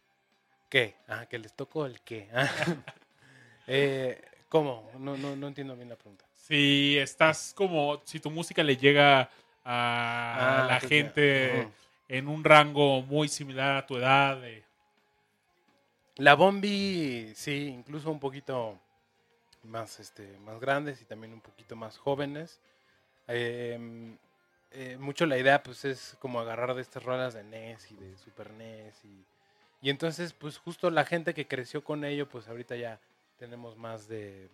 [0.69, 0.95] ¿Qué?
[1.07, 2.29] Ah, que les tocó el qué.
[2.33, 2.47] Ah.
[3.67, 4.89] eh, ¿Cómo?
[4.99, 6.25] No, no, no entiendo bien la pregunta.
[6.33, 9.29] Si estás como, si tu música le llega
[9.63, 11.67] a Ah, la gente
[12.07, 14.63] en un rango muy similar a tu edad, de-
[16.17, 18.79] La Bombi, sí, incluso un poquito
[19.63, 22.61] más, este, más grandes y también un poquito más jóvenes.
[23.27, 24.17] Em,
[24.71, 28.17] eh, mucho la idea, pues, es como agarrar de estas rolas de NES y de
[28.17, 29.25] Super NES y,
[29.85, 32.99] y entonces, pues, justo la gente que creció con ello, pues, ahorita ya
[33.37, 34.49] tenemos más de,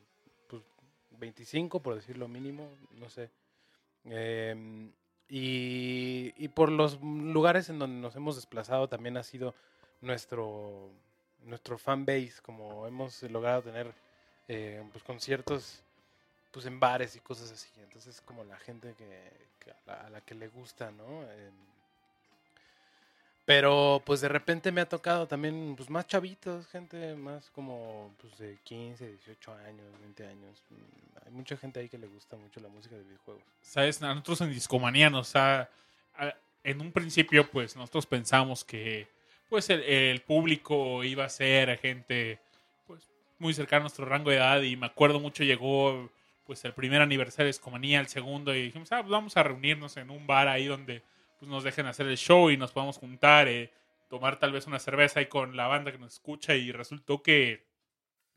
[0.49, 0.61] pues,
[1.11, 3.29] 25, por decirlo mínimo, no sé.
[4.03, 4.91] Em,
[5.29, 9.55] y, y por los lugares en donde nos hemos desplazado también ha sido
[10.01, 10.91] nuestro
[11.45, 13.93] nuestro fan base, como hemos logrado tener
[14.49, 15.81] eh, pues conciertos
[16.51, 17.69] pues en bares y cosas así.
[17.77, 21.23] Entonces como la gente que, a, la, que le gusta, ¿no?
[23.51, 28.37] Pero pues de repente me ha tocado también pues más chavitos, gente más como pues
[28.37, 30.63] de 15, 18 años, 20 años.
[30.69, 33.43] Mm, Hay mucha gente ahí que le gusta mucho la música de videojuegos.
[33.61, 34.01] ¿sabes?
[34.01, 35.69] A nosotros en Discomanía nos ha,
[36.63, 39.09] en un principio, pues nosotros pensamos que
[39.49, 42.39] pues el, el público iba a ser gente
[42.87, 43.05] pues
[43.37, 46.09] muy cercana a nuestro rango de edad y me acuerdo mucho llegó
[46.45, 49.97] pues el primer aniversario de Discomanía, el segundo y dijimos, ah, pues vamos a reunirnos
[49.97, 51.03] en un bar ahí donde
[51.41, 53.71] pues nos dejen hacer el show y nos podamos juntar, eh,
[54.11, 57.65] tomar tal vez una cerveza ahí con la banda que nos escucha y resultó que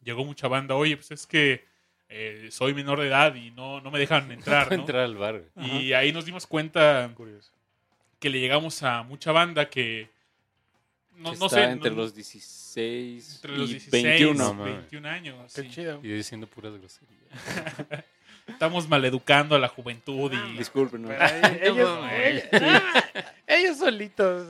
[0.03, 1.67] llegó mucha banda, oye, pues es que
[2.09, 4.75] eh, soy menor de edad y no, no me dejan entrar, ¿no?
[4.77, 5.43] entrar al bar.
[5.55, 7.53] Y ahí nos dimos cuenta Curioso.
[8.19, 10.09] que le llegamos a mucha banda que
[11.17, 14.33] no, Que no está sé, entre no- los 16 entre los y 16, 21.
[14.43, 14.77] No, mames.
[14.77, 15.53] 21 años.
[15.55, 15.69] Qué sí.
[15.69, 16.01] chido.
[16.03, 18.05] Y diciendo puras groserías.
[18.47, 21.11] Estamos maleducando a la juventud y Disculpen, ¿no?
[21.19, 22.45] Ahí- ellos, No, ellos-
[23.47, 24.49] ellos solitos,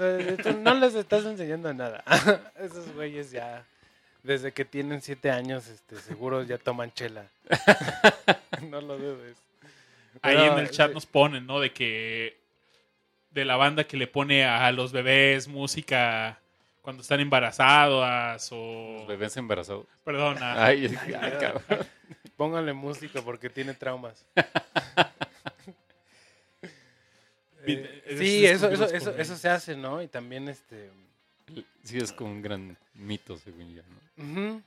[0.57, 2.03] no les estás enseñando nada.
[2.59, 3.64] Esos güeyes ya,
[4.22, 7.26] desde que tienen siete años, este, seguro ya toman chela.
[8.68, 9.36] no lo dudes.
[10.22, 10.95] ahí Pero, en el chat sí.
[10.95, 11.61] nos ponen, ¿no?
[11.61, 12.36] De que
[13.30, 16.38] de la banda que le pone a los bebés música
[16.85, 19.87] cuando están embarazadas o Los bebés embarazados.
[20.05, 21.87] perdón, a- Ay, ay, cabrón.
[22.37, 24.24] Pónganle música porque tiene traumas.
[27.66, 30.03] Eh, sí, es eso, eso, eso, eso se hace, ¿no?
[30.03, 30.91] Y también este...
[31.82, 33.82] Sí, es como un gran mito, según yo,
[34.18, 34.62] ¿no?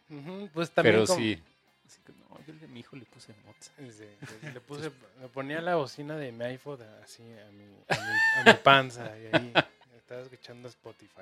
[0.51, 1.39] pues también Pero como- sí.
[1.85, 3.33] Así que, no, yo a mi hijo le puse.
[3.59, 3.71] Sí,
[4.41, 4.91] le- le puse,
[5.21, 9.11] le ponía la bocina de mi iPhone así a mi, a mi, a mi panza
[9.17, 9.53] y ahí
[9.95, 11.21] estaba escuchando Spotify.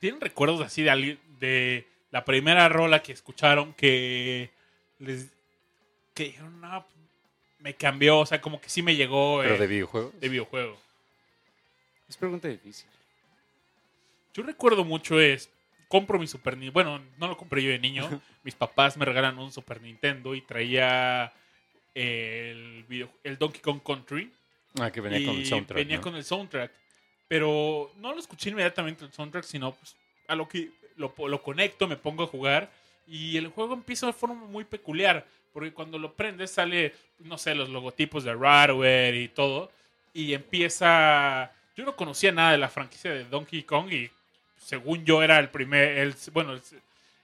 [0.00, 4.50] ¿Tienen recuerdos así de, alguien- de la primera rola que escucharon que
[4.98, 5.28] les
[6.14, 6.84] que dijeron, no,
[7.60, 10.20] me cambió, o sea, como que sí me llegó Pero eh, de videojuegos.
[10.20, 10.76] de videojuego?
[12.08, 12.88] Es pregunta difícil.
[14.34, 15.50] Yo recuerdo mucho es,
[15.88, 19.38] compro mi Super Nintendo, bueno, no lo compré yo de niño, mis papás me regalan
[19.38, 21.32] un Super Nintendo y traía
[21.94, 24.32] el, video- el Donkey Kong Country.
[24.80, 25.76] Ah, que venía y con el soundtrack.
[25.76, 26.02] venía ¿no?
[26.02, 26.70] con el soundtrack.
[27.28, 29.94] Pero no lo escuché inmediatamente el soundtrack, sino pues,
[30.26, 32.70] a lo que lo, lo conecto, me pongo a jugar.
[33.06, 37.54] Y el juego empieza de forma muy peculiar, porque cuando lo prendes sale, no sé,
[37.54, 39.70] los logotipos de Rareware y todo,
[40.12, 41.52] y empieza...
[41.76, 44.10] Yo no conocía nada de la franquicia de Donkey Kong y
[44.56, 46.62] según yo era el primer, el, bueno, el-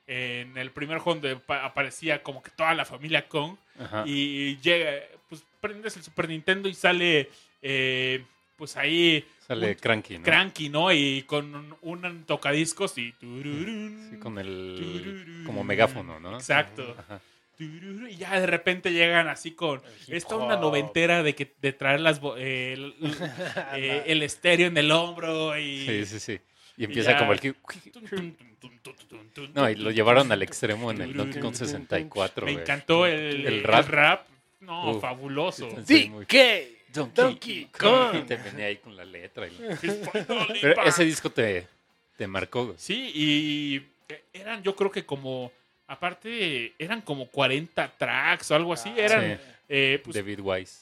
[0.06, 4.04] en el primer juego donde pa- aparecía como que toda la familia Kong Ajá.
[4.06, 7.30] y llega, pues prendes el Super Nintendo y sale,
[7.62, 8.22] eh,
[8.56, 10.24] pues ahí Sale un- Cranky, ¿no?
[10.24, 10.92] Cranky, ¿no?
[10.92, 13.12] Y con un, un tocadiscos y...
[13.12, 14.76] tururún, Sí, con el...
[14.78, 15.42] tururún.
[15.44, 16.34] como megáfono, ¿no?
[16.36, 16.96] Exacto.
[16.98, 17.20] Ajá.
[17.58, 20.60] Y ya de repente llegan así con esta hop.
[20.60, 22.94] noventera de que de traer las eh, el,
[23.76, 26.40] eh, el estéreo en el hombro y Sí, sí, sí.
[26.76, 27.54] Y empieza ya- como el que...
[29.54, 33.46] No, y lo llevaron al extremo en el Donkey Kong tun, 64, Me encantó el,
[33.46, 34.26] El el rap.
[34.60, 35.00] No, Uf.
[35.02, 35.68] fabuloso.
[35.84, 36.73] Sí, Sí, muy- ¿qué?
[36.94, 38.10] Donkey, Donkey Kong.
[38.12, 38.16] Kong.
[38.16, 39.46] Y te venía ahí con la letra.
[39.48, 39.58] y-
[40.62, 41.66] Pero ese disco te,
[42.16, 42.74] te marcó.
[42.78, 43.86] Sí, y
[44.32, 45.50] eran yo creo que como,
[45.86, 48.92] aparte, eran como 40 tracks o algo así.
[48.96, 49.42] Eran, Sí.
[49.68, 50.80] eh, pues, David Wise.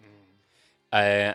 [0.00, 1.34] Mm, Eh,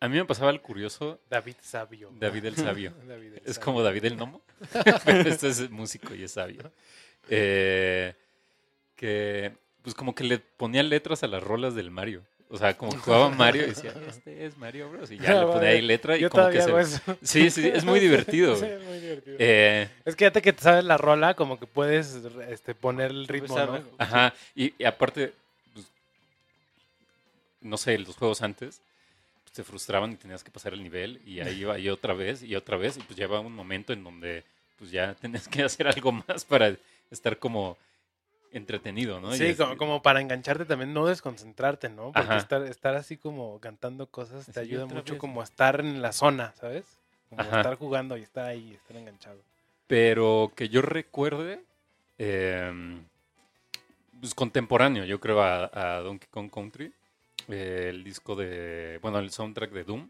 [0.00, 2.10] a mí me pasaba el curioso David Sabio.
[2.18, 2.92] David el Sabio.
[3.08, 3.64] David el Es Sabio.
[3.64, 4.42] como David el Nomo,
[5.04, 6.70] pero este es músico y es sabio.
[7.30, 8.14] Eh,
[8.96, 12.22] que, pues como que le ponía letras a las rolas del Mario.
[12.50, 15.10] O sea, como que jugaba Mario y decía, este es Mario Bros.
[15.10, 16.68] Y ya le ponía ahí letra y Yo como que se...
[16.70, 17.00] hago eso.
[17.22, 18.56] Sí, sí, es muy divertido.
[18.56, 19.36] Sí, es muy divertido.
[19.38, 22.18] Eh, Es que fíjate que te sabes la rola, como que puedes
[22.48, 23.76] este, poner el ritmo, ¿no?
[23.76, 25.34] Empezar, Ajá, y, y aparte,
[25.74, 25.86] pues,
[27.60, 28.80] no sé, los juegos antes
[29.44, 32.42] pues, te frustraban y tenías que pasar el nivel y ahí iba y otra vez
[32.42, 34.42] y otra vez y pues llegaba un momento en donde
[34.78, 36.74] pues ya tenías que hacer algo más para
[37.10, 37.76] estar como
[38.52, 39.32] entretenido, ¿no?
[39.32, 42.12] Sí, es- como, como para engancharte también, no desconcentrarte, ¿no?
[42.12, 45.20] Porque estar, estar así como cantando cosas te ayuda mucho vez.
[45.20, 46.84] como a estar en la zona, ¿sabes?
[47.30, 47.58] Como Ajá.
[47.58, 49.40] estar jugando y estar ahí, estar enganchado.
[49.86, 51.62] Pero que yo recuerde,
[52.18, 53.00] eh,
[54.20, 56.92] pues contemporáneo, yo creo, a, a Donkey Kong Country,
[57.48, 60.08] eh, el disco de, bueno, el soundtrack de Doom,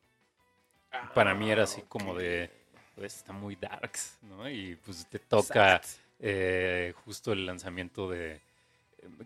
[1.14, 2.50] para mí era así como de,
[2.94, 4.48] pues está muy darks, ¿no?
[4.48, 5.80] Y pues te toca
[6.20, 8.40] eh, justo el lanzamiento de, eh,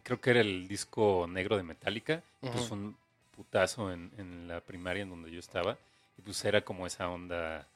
[0.03, 2.97] creo que era el disco negro de Metallica, y pues un
[3.36, 5.78] putazo en, en la primaria en donde yo estaba,
[6.18, 7.66] y pues era como esa onda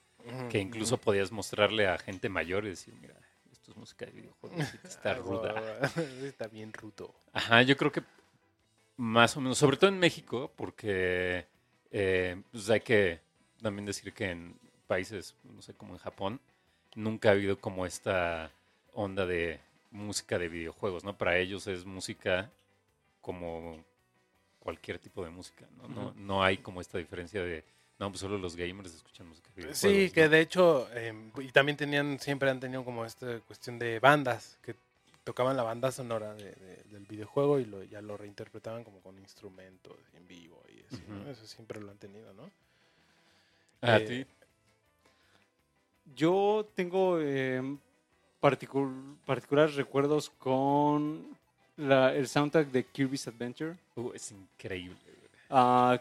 [0.50, 3.14] que incluso podías mostrarle a gente mayor y decir, mira,
[3.52, 5.78] esto es música de videojuegos, está ruda.
[6.24, 7.14] Está bien rudo.
[7.32, 8.02] Ajá, yo creo que
[8.96, 11.46] más o menos, sobre todo en México, porque
[11.92, 13.20] eh, pues hay que
[13.62, 14.56] también decir que en
[14.86, 16.40] países, no sé, como en Japón,
[16.94, 18.50] nunca ha habido como esta
[18.96, 21.16] onda de música de videojuegos, ¿no?
[21.16, 22.50] Para ellos es música
[23.20, 23.84] como
[24.58, 25.88] cualquier tipo de música, ¿no?
[25.88, 27.62] No, no hay como esta diferencia de,
[27.98, 29.78] no, pues solo los gamers escuchan música de videojuegos.
[29.78, 30.28] Sí, que ¿no?
[30.30, 34.74] de hecho, eh, y también tenían, siempre han tenido como esta cuestión de bandas, que
[35.24, 39.18] tocaban la banda sonora de- de- del videojuego y lo, ya lo reinterpretaban como con
[39.18, 41.30] instrumentos en vivo y así, ¿no?
[41.30, 42.50] Eso siempre lo han tenido, ¿no?
[43.82, 44.26] ¿A eh, ti?
[46.14, 47.76] Yo tengo eh,
[48.40, 51.24] particul- particulares recuerdos con
[51.76, 53.76] la- el soundtrack de Kirby's Adventure.
[53.96, 54.96] Uh, es increíble.
[55.50, 55.98] Ah,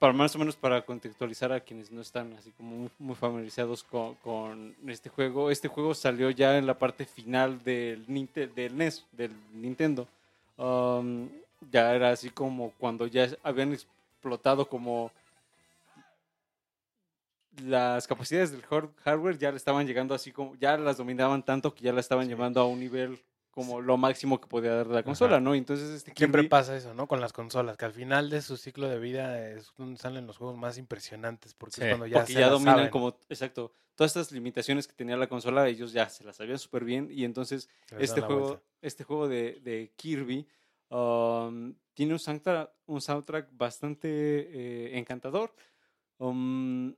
[0.00, 3.84] para más o menos para contextualizar a quienes no están así como muy, muy familiarizados
[3.84, 5.50] con, con este juego.
[5.50, 10.08] Este juego salió ya en la parte final del, Ninte- del NES, del Nintendo.
[10.56, 11.28] Um,
[11.70, 15.12] ya era así como cuando ya habían explotado como
[17.64, 21.74] las capacidades del hard- hardware ya le estaban llegando así como ya las dominaban tanto
[21.74, 22.30] que ya la estaban Sí.
[22.30, 23.18] llevando a un nivel
[23.50, 25.54] como lo máximo que podía dar la consola, ¿no?
[25.54, 27.06] Entonces este Siempre pasa eso, ¿no?
[27.08, 30.36] Con las consolas, que al final de su ciclo de vida es donde salen los
[30.36, 33.72] juegos más impresionantes, porque Sí, es cuando ya porque se ya dominan saben, como, exacto,
[33.94, 37.24] todas estas limitaciones que tenía la consola, ellos ya se las sabían súper bien y
[37.24, 38.62] entonces les este juego, vuelta.
[38.82, 40.46] este juego de, de Kirby
[40.90, 45.54] um, tiene un soundtrack, un soundtrack bastante eh, encantador.
[46.18, 46.94] Um,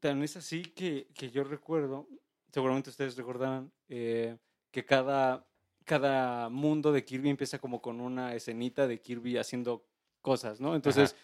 [0.00, 2.08] tan es así que, que yo recuerdo,
[2.52, 4.36] seguramente ustedes recordarán, eh,
[4.70, 5.46] que cada,
[5.84, 9.84] cada mundo de Kirby empieza como con una escenita de Kirby haciendo
[10.20, 10.74] cosas, ¿no?
[10.74, 11.14] Entonces,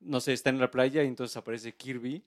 [0.00, 2.24] no sé, está en la playa y entonces aparece Kirby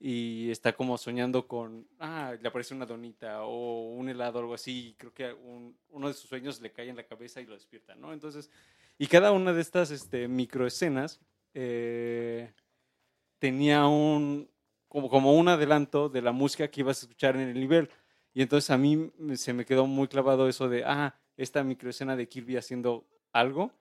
[0.00, 4.54] y está como soñando con, ah, le aparece una donita o un helado o algo
[4.54, 7.46] así, y creo que un- uno de sus sueños le cae en la cabeza y
[7.46, 8.12] lo despierta, ¿no?
[8.12, 8.50] Entonces,
[8.98, 11.20] y cada una de estas este, microescenas
[11.54, 12.52] eh,
[13.38, 14.50] tenía un,
[14.92, 17.88] como, como un adelanto de la música que ibas a escuchar en el nivel.
[18.34, 22.28] Y entonces a mí se me quedó muy clavado eso de, ah, esta microescena de
[22.28, 23.72] Kirby haciendo algo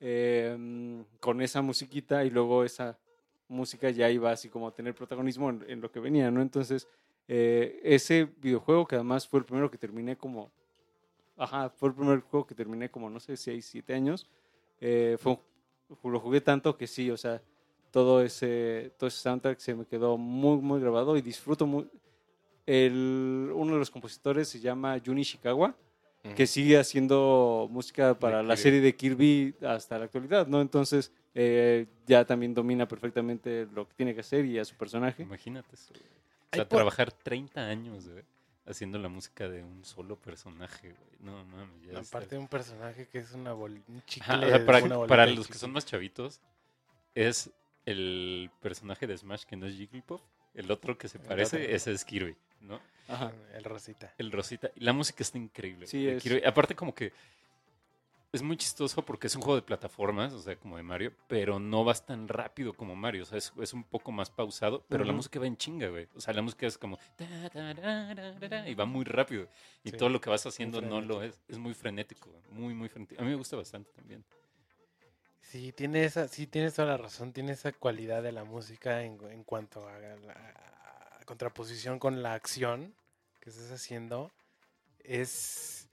[0.00, 2.98] eh, con esa musiquita y luego esa
[3.46, 6.42] música ya iba así como a tener protagonismo en, en lo que venía, ¿no?
[6.42, 6.88] Entonces,
[7.28, 10.50] eh, ese videojuego que además fue el primero que terminé como
[11.36, 14.26] Ajá, fue el primer juego que terminé como, no sé, 6, 7 años.
[14.80, 15.38] Eh, fue
[16.02, 17.40] lo jugué tanto que sí, o sea,
[17.96, 21.88] todo ese, todo ese soundtrack se me quedó muy, muy grabado y disfruto muy...
[22.66, 25.74] El, uno de los compositores se llama Juni Ishikawa,
[26.34, 28.62] que sigue haciendo música para la Kirby.
[28.62, 30.60] serie de Kirby hasta la actualidad, ¿no?
[30.60, 35.22] Entonces eh, ya también domina perfectamente lo que tiene que hacer y a su personaje.
[35.22, 35.94] Imagínate eso.
[35.94, 36.02] güey.
[36.02, 38.24] O Ay, sea, por- trabajar 30 años, güey,
[38.66, 41.10] haciendo la música de un solo personaje, güey.
[41.20, 44.34] No, mames, ya está- Aparte de un personaje que es una bol un chicle.
[44.34, 46.40] Ajá, o sea, para, una para los que son más chavitos,
[47.14, 47.50] es
[47.86, 50.20] el personaje de Smash que no es Jigglypuff.
[50.54, 51.74] El otro que se parece, otro.
[51.74, 52.80] ese es Kirby, ¿no?
[53.08, 53.32] Ajá.
[53.54, 54.12] El Rosita.
[54.18, 54.70] El Rosita.
[54.76, 55.86] La música está increíble.
[55.86, 56.42] Sí, es- Kirby.
[56.46, 57.12] Aparte como que
[58.32, 61.58] es muy chistoso porque es un juego de plataformas, o sea, como de Mario, pero
[61.58, 63.22] no vas tan rápido como Mario.
[63.22, 66.08] O sea, es, es un poco más pausado, pero la música va en chinga, güey.
[66.14, 66.98] O sea, la música es como...
[68.66, 69.48] y va muy rápido.
[69.84, 71.40] Y Sí, todo lo que vas haciendo no lo es.
[71.48, 73.20] Es muy frenético, muy, muy frenético.
[73.20, 74.24] A mí me gusta bastante también.
[75.50, 77.32] Sí, tiene esa, sí, tienes toda la razón.
[77.32, 80.32] Tiene esa cualidad de la música en, en cuanto a la
[81.20, 82.94] a contraposición con la acción
[83.40, 84.30] que estás haciendo.
[85.00, 85.88] Es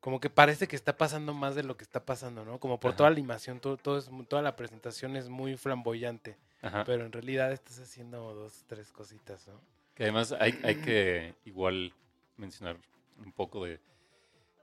[0.00, 2.58] como que parece que está pasando más de lo que está pasando, ¿no?
[2.58, 2.96] Como por Ajá.
[2.96, 6.36] toda la animación, todo, todo es, toda la presentación es muy flamboyante.
[6.62, 6.84] Ajá.
[6.84, 9.60] Pero en realidad estás haciendo dos, tres cositas, ¿no?
[9.94, 11.94] Que además hay, hay que igual
[12.36, 12.76] mencionar
[13.18, 13.80] un poco de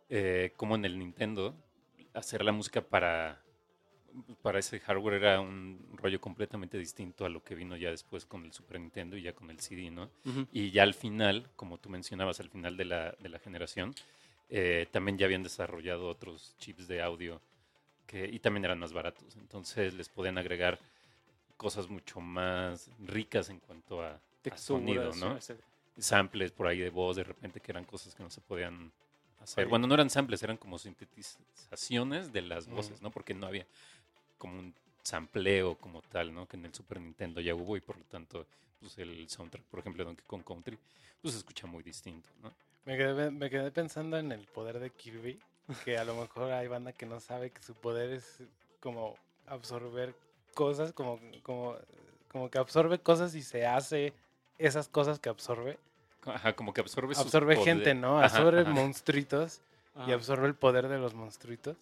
[0.09, 1.55] eh, cómo en el Nintendo
[2.13, 3.41] hacer la música para,
[4.41, 8.45] para ese hardware era un rollo completamente distinto a lo que vino ya después con
[8.45, 10.09] el Super Nintendo y ya con el CD, ¿no?
[10.26, 10.47] Ujú.
[10.51, 13.93] Y ya al final, como tú mencionabas, al final de la, de la generación,
[14.49, 17.41] eh, también ya habían desarrollado otros chips de audio
[18.05, 19.36] que, y también eran más baratos.
[19.36, 20.80] Entonces les podían agregar
[21.57, 25.38] cosas mucho más ricas en cuanto a, a sonido, ¿no?
[25.97, 28.91] Samples por ahí de voz, de repente que eran cosas que no se podían
[29.39, 29.68] hacer.
[29.68, 33.11] Bueno, no eran samples, eran como sintetizaciones de las voces, ¿no?
[33.11, 33.65] Porque no había
[34.38, 34.73] como un
[35.03, 36.45] sampleo como tal, ¿no?
[36.47, 38.45] Que en el Super Nintendo ya hubo y por lo tanto,
[38.79, 40.77] pues el soundtrack, por ejemplo, de Donkey Kong Country,
[41.21, 42.51] pues se escucha muy distinto, ¿no?
[42.85, 45.39] Me quedé, me quedé pensando en el poder de Kirby,
[45.83, 48.39] que a lo mejor hay banda que no sabe que su poder es
[48.79, 49.15] como
[49.47, 50.15] absorber
[50.53, 51.75] cosas, como, como,
[52.31, 54.13] como que absorbe cosas y se hace
[54.57, 55.77] esas cosas que absorbe.
[56.23, 58.19] Ajá, como que absorbe Absorbe poder- gente, ¿no?
[58.19, 58.69] Absorbe ajá.
[58.71, 59.61] monstruitos
[60.07, 61.75] y absorbe el poder de los monstruitos.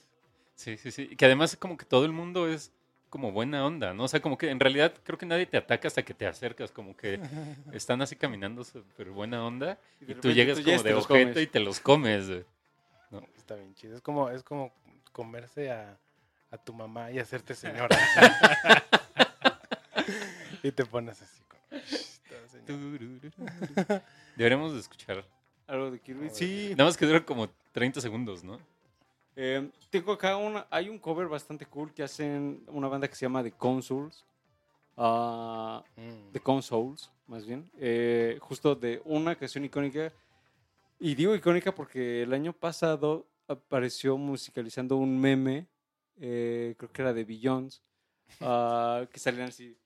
[0.55, 1.09] Sí, sí, sí.
[1.11, 2.71] Y que además como que todo el mundo es
[3.09, 4.03] como buena onda, ¿no?
[4.03, 6.71] O sea, como que en realidad creo que nadie te ataca hasta que te acercas,
[6.71, 7.19] como que
[7.73, 11.37] están así caminando súper buena onda y tú llegas tú como de comes.
[11.37, 12.29] y te los comes.
[13.37, 13.95] Está bien chido.
[13.95, 14.73] Es como, es como
[15.11, 15.97] comerse a,
[16.51, 17.97] a tu mamá y hacerte señora.
[20.63, 21.41] y te pones así.
[24.35, 25.25] Deberíamos de escuchar.
[25.67, 26.29] Algo de Kirby.
[26.31, 26.69] Sí.
[26.71, 28.59] Nada más que dura como 30 segundos, ¿no?
[29.35, 33.25] Eh, tengo acá una, hay un cover bastante cool que hacen una banda que se
[33.25, 34.23] llama The Consoles.
[34.97, 36.31] ah, Mm.
[36.31, 37.69] The Consoles, más bien.
[37.77, 40.11] eh, justo de una canción icónica.
[40.99, 45.67] Y digo icónica porque el año pasado apareció musicalizando un meme,
[46.17, 47.81] eh, creo que era de Billions,
[48.41, 49.77] ah, que salían así.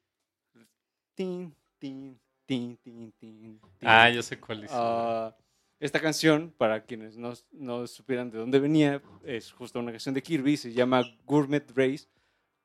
[1.15, 3.87] Tin, tin, tin, tin, tin, tin.
[3.89, 4.71] Ah, yo sé cuál es.
[4.73, 5.35] Ah,
[5.79, 10.21] esta canción, para quienes no, no supieran de dónde venía, es justo una canción de
[10.21, 12.07] Kirby, se llama Gourmet Race.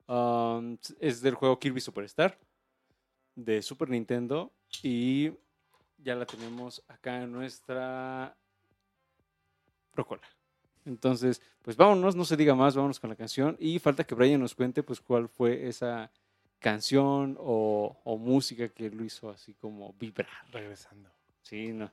[0.06, 2.38] Um, es del juego Kirby Superstar
[3.34, 5.32] de Super Nintendo y
[5.96, 8.36] ya la tenemos acá en nuestra
[9.92, 10.22] Procola.
[10.84, 14.40] Entonces, pues vámonos, no se diga más, vámonos con la canción y falta que Brian
[14.40, 16.10] nos cuente pues cuál fue esa
[16.58, 20.28] canción o, o música que lo hizo así como vibrar.
[20.50, 21.10] Regresando.
[21.42, 21.90] Sí, no.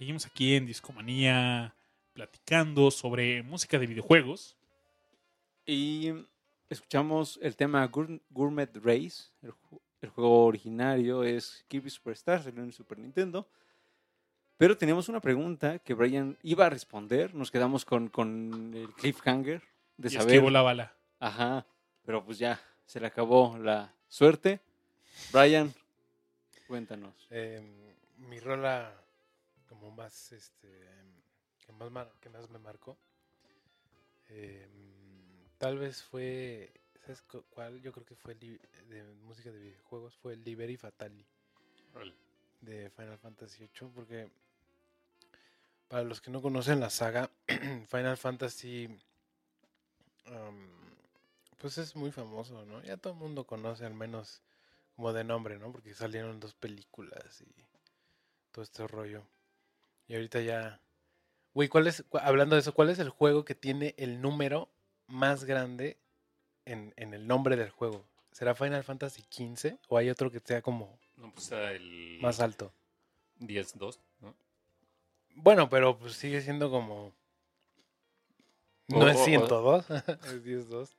[0.00, 1.74] Seguimos aquí en Discomanía
[2.14, 4.56] platicando sobre música de videojuegos.
[5.66, 6.10] Y
[6.70, 9.24] escuchamos el tema Gour- Gourmet Race.
[9.42, 13.46] El, ju- el juego originario es Kirby Superstar, salió en Super Nintendo.
[14.56, 17.34] Pero teníamos una pregunta que Brian iba a responder.
[17.34, 19.60] Nos quedamos con, con el cliffhanger
[19.98, 20.28] de y saber.
[20.28, 20.94] esquivó la bala.
[21.18, 21.66] Ajá,
[22.06, 24.60] pero pues ya, se le acabó la suerte.
[25.30, 25.70] Brian,
[26.66, 27.12] cuéntanos.
[27.28, 27.60] Eh,
[28.16, 28.94] mi rola
[29.70, 30.68] como más este
[31.64, 32.98] que más mar- que más me marcó
[34.28, 34.68] eh,
[35.58, 36.72] tal vez fue
[37.02, 37.80] ¿sabes cu- cuál?
[37.82, 41.26] Yo creo que fue li- de música de videojuegos fue Liberi Fatali
[42.60, 44.30] de Final Fantasy VIII porque
[45.88, 47.30] para los que no conocen la saga
[47.90, 48.88] Final Fantasy
[50.26, 50.70] am,
[51.58, 52.82] pues es muy famoso, ¿no?
[52.82, 54.42] Ya todo el mundo conoce al menos
[54.96, 55.72] como de nombre, ¿no?
[55.72, 57.54] Porque salieron dos películas y
[58.52, 59.24] todo este rollo.
[60.10, 60.80] Y ahorita ya
[61.54, 64.68] Güey, ¿cuál es hablando de eso, cuál es el juego que tiene el número
[65.06, 65.98] más grande
[66.64, 68.04] en, en el nombre del juego?
[68.32, 72.72] ¿Será Final Fantasy XV o hay otro que sea como No, pues el más alto?
[73.38, 74.34] 10-2, ¿no?
[75.36, 77.12] Bueno, pero pues sigue siendo como.
[78.88, 79.90] No O- es o- o- 102,
[80.26, 80.90] es 10-2.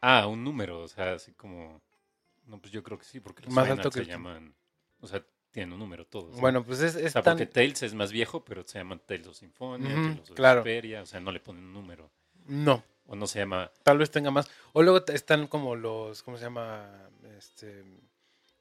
[0.00, 1.80] Ah, un número, o sea, así como...
[2.46, 4.54] No, pues yo creo que sí, porque los Más alto que se el llaman...
[5.00, 6.34] O sea, tienen un número todos.
[6.36, 6.40] ¿no?
[6.40, 7.34] Bueno, pues es, o es sea, tan.
[7.34, 10.62] porque Tales es más viejo, pero se llama Tales of Symphonia, Tales of claro.
[10.62, 12.10] Vesperia, o sea, no le ponen un número.
[12.46, 13.70] No, O no se llama...
[13.82, 14.48] tal vez tenga más.
[14.72, 16.22] O luego están como los.
[16.22, 17.08] ¿Cómo se llama?
[17.36, 17.84] Este.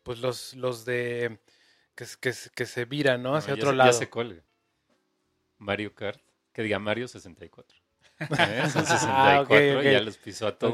[0.04, 1.40] Pues los, los de.
[1.96, 3.36] Que, que, que se viran, ¿no?
[3.36, 3.92] Hacia no, otro lado.
[3.92, 4.44] Ya sé cuál.
[5.58, 6.20] Mario Kart.
[6.54, 7.78] Que diga Mario 64.
[8.20, 8.26] ¿Eh?
[8.72, 9.84] Son 64, Ah, ok, ok.
[9.84, 10.74] ya los pisó a todos.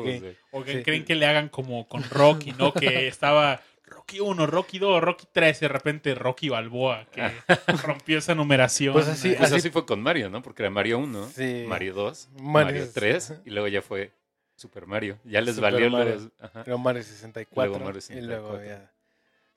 [0.52, 0.84] O que Sí.
[0.84, 2.74] creen que le hagan como con Rocky, ¿no?
[2.74, 7.22] Que estaba Rocky 1, Rocky 2, Rocky 3 y de repente Rocky Balboa, que
[7.84, 8.94] rompió esa numeración.
[8.94, 10.42] Pues así- Pues así- así fue con Mario, ¿no?
[10.42, 11.66] Porque era Mario 1, Sí.
[11.68, 12.52] Mario 2, Mario-
[12.82, 14.12] Mario 3 y luego ya fue
[14.56, 15.20] Super Mario.
[15.24, 16.16] Ya les Super valió Mario.
[16.16, 16.30] los...
[16.40, 17.70] ajá, Luego Mario 64.
[17.70, 18.66] Luego Mario Y luego 64.
[18.68, 18.92] ya.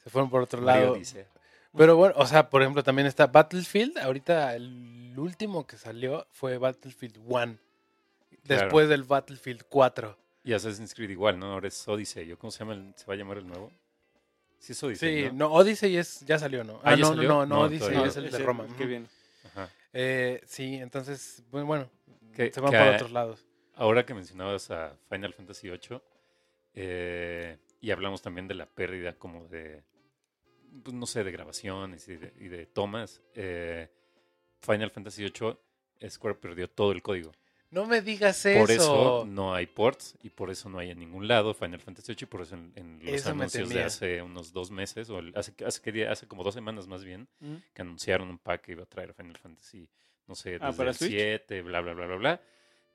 [0.02, 0.92] Se fueron por otro Mario lado.
[0.94, 1.26] Odisea.
[1.76, 3.98] Pero bueno, o sea, por ejemplo, también está Battlefield.
[3.98, 7.28] Ahorita el último que salió fue Battlefield 1.
[7.28, 7.58] Claro.
[8.44, 10.16] Después del Battlefield 4.
[10.44, 11.52] Y Assassin's Creed igual, ¿no?
[11.52, 12.32] Ahora es Odyssey.
[12.32, 12.72] ¿o ¿Cómo se llama?
[12.72, 13.70] el- ¿Se va a llamar el nuevo?
[14.58, 15.48] Sí es Odyssey, Sí, ¿no?
[15.48, 16.74] no, Odyssey es, ya salió, ¿no?
[16.78, 17.28] Ah, Ah, ¿ya no, salió?
[17.28, 18.66] no, no, no, Odyssey todavía es el de Roma.
[18.76, 19.08] Qué bien.
[19.44, 19.70] Ajá.
[19.92, 21.88] Eh, sí, entonces, bueno,
[22.34, 23.46] Que- se van que por otros lados.
[23.74, 26.00] Ahora que mencionabas a Final Fantasy VIII,
[26.74, 29.82] eh, y hablamos también de la pérdida como de,
[30.82, 33.88] pues, no sé, de grabaciones y de, y de tomas, eh,
[34.60, 35.56] Final Fantasy VIII,
[36.10, 37.32] Square perdió todo el código.
[37.70, 38.58] No me digas eso.
[38.58, 42.12] Por eso no hay ports y por eso no hay en ningún lado Final Fantasy
[42.12, 45.18] VIII y por eso en, en los Eso anuncios de hace unos dos meses, o
[45.18, 47.56] el- hace, hace, hace como dos semanas más bien, Mm.
[47.74, 49.86] que anunciaron un pack que iba a traer Final Fantasy,
[50.26, 51.10] no sé, Ah, desde ¿para el Switch?
[51.10, 52.40] 7, bla, bla, bla, bla, bla.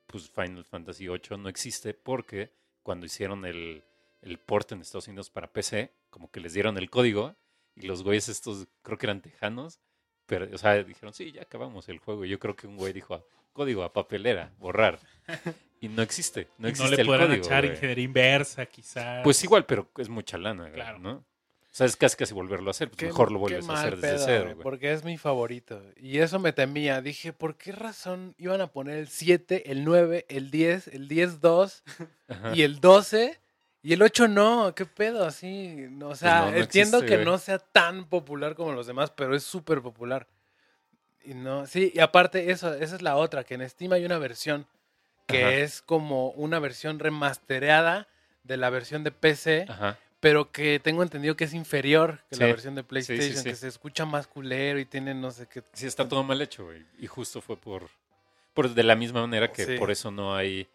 [0.07, 2.51] Pues Final Fantasy 8 no existe porque
[2.81, 3.83] cuando hicieron el,
[4.21, 7.35] el port en Estados Unidos para PC, como que les dieron el código
[7.75, 9.79] y los güeyes estos, creo que eran tejanos,
[10.25, 12.25] pero, o sea, dijeron, sí, ya acabamos el juego.
[12.25, 13.23] Yo creo que un güey dijo, "Ah,
[13.53, 14.99] código a papelera, borrar.
[15.79, 17.45] Y no existe, no y existe no le el podrán código.
[17.45, 17.73] echar güey.
[17.75, 19.21] ingeniería inversa, quizás.
[19.23, 20.99] Pues igual, pero es mucha lana, güey, Claro.
[20.99, 21.11] ¿no?
[21.15, 22.89] O sea, es casi casi volverlo a hacer.
[22.91, 24.63] Pues mejor lo vuelves a hacer desde pedo, cero, güey.
[24.63, 25.81] Porque es mi favorito.
[25.97, 27.01] Y eso me temía.
[27.01, 31.81] Dije, ¿por qué razón iban a poner el 7, el 9, el 10, el 10-2
[32.27, 32.55] Ajá.
[32.55, 33.39] y el 12?
[33.85, 35.25] Y el 8 no, ¿qué pedo?
[35.25, 37.25] Así, no, o sea, no, no entiendo existe, que güey.
[37.25, 40.25] no sea tan popular como los demás, pero es súper popular.
[41.25, 44.17] Y no, sí, y aparte eso, esa es la otra, que en Steam hay una
[44.17, 44.65] versión
[45.27, 45.53] que Ajá.
[45.55, 48.07] es como una versión remastereada
[48.43, 49.97] de la versión de PC, Ajá.
[50.21, 53.43] pero que tengo entendido que es inferior que la versión de PlayStation, sí.
[53.43, 55.61] que se escucha más culero y tiene no sé qué.
[55.73, 56.85] Sí, está todo mal hecho, güey.
[56.99, 57.89] Y justo fue por,
[58.53, 58.73] por.
[58.73, 60.67] De la misma manera que por eso no hay.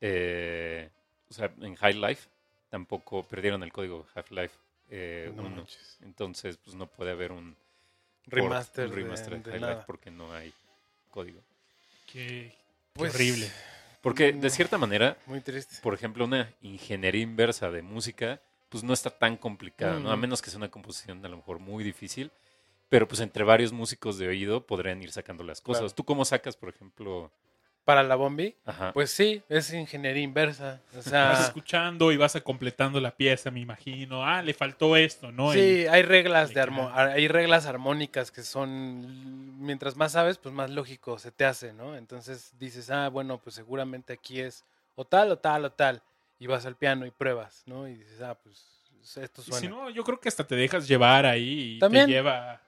[0.00, 0.88] eh,
[1.30, 2.28] o sea, en High Life
[2.78, 4.54] tampoco perdieron el código Half-Life
[4.90, 5.50] eh, No 1.
[5.56, 5.96] manches.
[6.02, 7.54] Entonces, pues no puede haber un
[8.24, 9.72] port, Remaster, un de- remaster de High nada.
[9.74, 10.52] Life porque no hay
[11.10, 11.40] código.
[12.06, 12.56] Qué, qué
[12.94, 13.48] Pues, horrible.
[14.02, 15.76] Porque de cierta manera, Muy triste.
[15.82, 20.10] por ejemplo, una ingeniería inversa de música, pues no está tan complicada, ¿no?
[20.10, 20.20] A Mm.
[20.20, 22.32] menos que sea una composición a lo mejor muy difícil.
[22.88, 25.82] Pero pues entre varios músicos de oído podrían ir sacando las cosas.
[25.82, 25.94] Claro.
[25.94, 27.30] ¿Tú cómo sacas, por ejemplo?
[27.84, 28.92] Para la Bombi, Ajá.
[28.94, 30.80] pues sí, es ingeniería inversa.
[30.92, 34.24] O Vas sea, escuchando y vas a completando la pieza, me imagino.
[34.24, 35.54] Ah, le faltó esto, ¿no?
[35.54, 40.54] Y- sí, hay reglas de armo- hay reglas armónicas que son mientras más sabes, pues
[40.54, 41.94] más lógico se te hace, ¿no?
[41.96, 46.02] Entonces dices, "Ah, bueno, pues seguramente aquí es o tal o tal o tal."
[46.38, 47.86] Y vas al piano y pruebas, ¿no?
[47.86, 48.82] Y dices, "Ah, pues
[49.16, 49.60] esto Y suena.
[49.60, 52.06] si no, yo creo que hasta te dejas llevar ahí y También.
[52.06, 52.62] te lleva.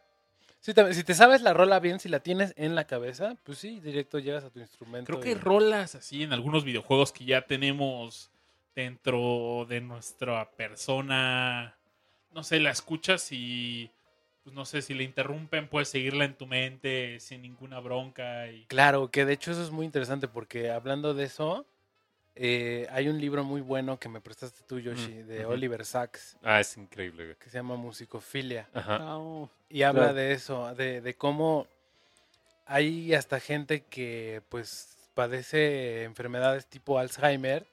[0.66, 3.59] Sí, también, si te sabes la rola bien, si la tienes en la cabeza, pues
[3.59, 5.06] sí, directo llegas a tu instrumento.
[5.12, 8.32] Creo que y- hay rolas así en algunos videojuegos que ya tenemos
[8.74, 11.78] dentro de nuestra persona.
[12.34, 13.93] No sé, la escuchas y.
[14.43, 18.51] Pues no sé, si le interrumpen, puedes seguirla en tu mente sin ninguna bronca.
[18.51, 18.64] Y...
[18.64, 21.64] Claro, que de hecho eso es muy interesante porque hablando de eso,
[22.36, 25.44] eh, hay un libro muy bueno que me prestaste tú, Yoshi, Mm, de.
[25.46, 27.36] Oliver Sacks, Ah, es increíble, güey.
[27.36, 28.68] que se llama Musicofilia.
[28.74, 29.16] Ajá.
[29.18, 29.48] Oh.
[29.70, 30.14] Y habla Claro.
[30.14, 31.66] de eso, de, de cómo
[32.66, 37.66] hay hasta gente que pues padece enfermedades tipo Alzheimer,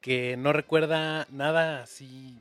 [0.00, 2.40] que no recuerda nada así.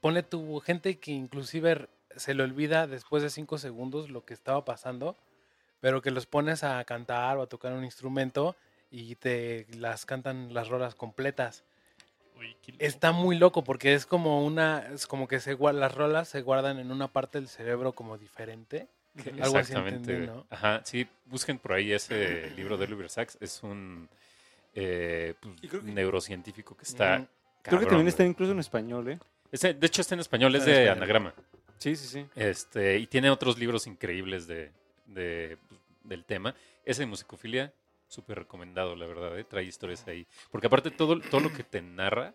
[0.00, 4.64] Pone tu gente que inclusive se le olvida después de cinco segundos lo que estaba
[4.64, 5.16] pasando,
[5.80, 8.54] pero que los pones a cantar o a tocar un instrumento
[8.98, 11.64] y te las cantan las rolas completas.
[12.38, 12.84] Uy, qué loco.
[12.84, 16.78] Está muy loco porque es como una, es como que se las rolas se guardan
[16.78, 18.88] en una parte del cerebro como diferente.
[19.40, 20.12] Algo así Exactamente.
[20.12, 20.26] entendí.
[20.26, 20.46] ¿no?
[20.50, 23.38] Ajá, sí, busquen por ahí ese libro de Oliver Sacks.
[23.40, 24.08] Es un
[24.74, 27.18] eh, pues, que- neurocientífico que está.
[27.20, 27.26] Mm,
[27.62, 29.18] Creo que también está incluso en español, ¿eh?
[29.50, 30.96] Ese, de hecho, está en español, es en de español.
[30.98, 31.34] anagrama.
[31.78, 32.26] Sí, sí, sí.
[32.34, 34.70] Este, y tiene otros libros increíbles de,
[35.06, 36.54] de, pues, del tema.
[36.84, 37.72] Ese de musicofilia,
[38.08, 39.38] súper recomendado, la verdad.
[39.38, 39.44] ¿eh?
[39.44, 40.26] Trae historias ahí.
[40.50, 42.34] Porque aparte, todo, todo lo que te narra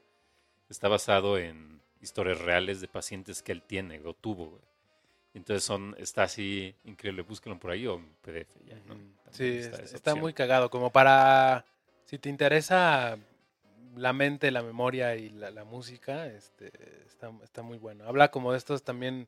[0.69, 4.49] está basado en historias reales de pacientes que él tiene o tuvo.
[4.52, 4.61] güey.
[5.34, 7.22] Entonces son, está así increíble.
[7.22, 8.49] Búsquenlo por ahí o en PDF.
[8.65, 8.77] Ya,
[9.31, 10.69] Sí, está, está muy cagado.
[10.69, 11.65] Como para.
[12.06, 13.18] Si te interesa
[13.95, 16.72] la mente, la memoria y la, la música, este,
[17.07, 18.06] está, está muy bueno.
[18.06, 19.27] Habla como de estos también.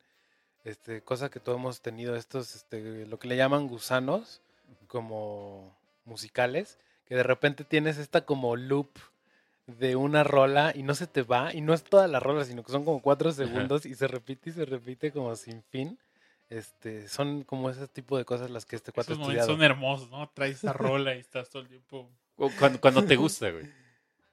[0.64, 4.40] Este, cosas que todos hemos tenido, estos, este, lo que le llaman gusanos,
[4.86, 8.88] como musicales, que de repente tienes esta como loop
[9.66, 12.62] de una rola y no se te va, y no es toda la rola, sino
[12.62, 15.98] que son como cuatro segundos y se repite y se repite como sin fin.
[16.50, 19.48] Este, son como ese tipo de cosas las que este cuate ha Esos estudiado.
[19.50, 20.28] son hermosos, ¿no?
[20.34, 22.10] Traes esa rola y estás todo el tiempo.
[22.36, 23.64] Cu- Cuando, cuando te gusta, güey.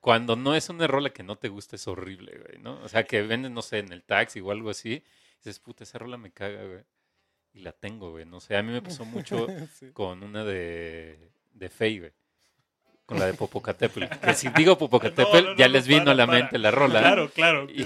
[0.02, 2.81] Cuando no es una rola que no te gusta, es horrible, güey, ¿no?
[2.81, 5.03] O sea, que vendes, no sé, en el taxi o algo así, y
[5.38, 6.84] dices, puta, esa rola me caga, güey.
[7.53, 8.26] Y la tengo, güey.
[8.26, 9.48] No sé, a mí me pasó mucho
[9.80, 9.91] Sí.
[9.91, 11.18] con una de,
[11.53, 12.11] de Fey, güey.
[13.06, 14.06] Con la de Popocatépetl.
[14.19, 16.40] Que si digo Popocatépetl, No, no, ya no, les no, vino para, a la para.
[16.40, 16.99] mente la rola.
[17.02, 17.68] Claro, claro.
[17.69, 17.86] Y,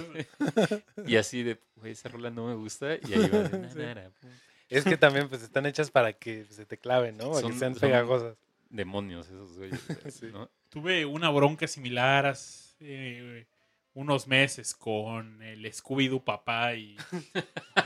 [1.11, 2.95] y así de, güey, esa rola no me gusta.
[2.95, 3.39] Y ahí va.
[3.39, 3.77] de, Sí.
[3.79, 4.29] "Nanara, pum".
[4.69, 7.29] Es que también pues están hechas para que se te claven, ¿no?
[7.31, 8.35] Para que Son- sean son- pegajosas.
[8.69, 9.79] Demonios esos güeyes,
[10.19, 10.27] Sí.
[10.33, 10.49] ¿no?
[10.69, 13.47] Tuve una bronca similar hace eh,
[13.93, 16.97] unos meses con el Scooby-Doo papá y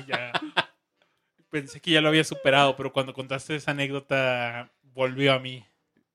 [0.07, 0.31] ya
[1.49, 5.64] pensé que ya lo había superado, pero cuando contaste esa anécdota volvió a mí.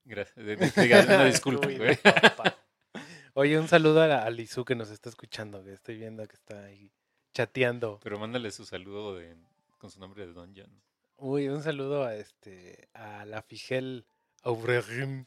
[0.05, 0.37] Gracias.
[0.37, 1.99] Una disculpa, güey.
[3.35, 6.35] Oye, un saludo a, la- a Lizu que nos está escuchando, que estoy viendo que
[6.37, 6.93] está ahí
[7.33, 7.99] chateando.
[8.03, 9.35] Pero mándale su saludo de,
[9.79, 10.71] con su nombre de Don John.
[11.17, 14.05] Uy, un saludo a este a la Figel
[14.43, 15.27] Aubregim.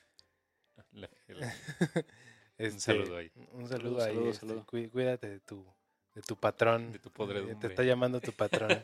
[0.91, 1.39] La- el-
[2.57, 3.31] Este, saludo ahí.
[3.51, 4.13] Un saludo Saludo, ahí.
[4.15, 4.65] saludo, este, saludo.
[4.65, 5.63] cuí- Cuídate de tu,
[6.15, 6.91] de tu patrón.
[6.91, 7.55] De tu Eh, podredumbre.
[7.57, 8.81] Te está llamando tu patrón.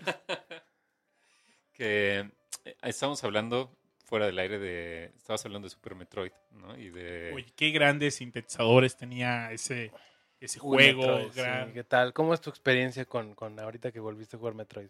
[1.73, 2.29] que
[2.65, 3.75] eh, estamos hablando
[4.14, 5.06] fuera del aire de.
[5.18, 6.77] Estabas hablando de Super Metroid, ¿no?
[6.77, 7.31] Y de.
[7.34, 9.91] Oye, qué grandes sintetizadores tenía ese,
[10.40, 11.18] ese Uy, juego.
[11.18, 12.14] Metroid, sí, ¿Qué tal?
[12.14, 14.90] ¿Cómo es tu experiencia con, con ahorita que volviste a jugar Metroid?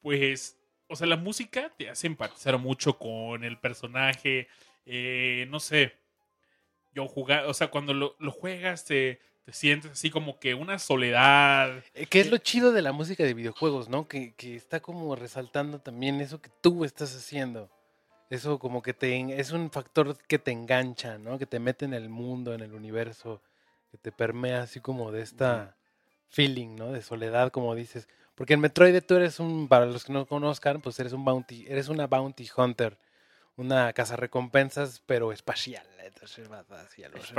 [0.00, 0.58] Pues,
[0.88, 4.48] o sea, la música te hace empatizar mucho con el personaje.
[4.84, 5.92] eh, no sé,
[6.92, 10.80] yo jugar, o sea, cuando lo, lo juegas te, te sientes así como que una
[10.80, 11.84] soledad.
[11.94, 14.08] Eh, Que es lo chido de la música de videojuegos, ¿no?
[14.08, 17.70] Que, que está como resaltando también eso que tú estás haciendo.
[18.28, 21.38] Eso como que te es un factor que te engancha, ¿no?
[21.38, 23.40] Que te mete en el mundo, en el universo,
[23.90, 25.76] que te permea así como de esta
[26.28, 26.90] feeling, ¿no?
[26.92, 28.08] De soledad, como dices.
[28.34, 31.66] Porque en Metroid tú eres un, para los que no conozcan, pues eres un bounty,
[31.68, 32.98] eres una bounty hunter,
[33.56, 35.86] una cazarrecompensas, pero espacial.
[36.04, 37.32] Entonces vas hacia los,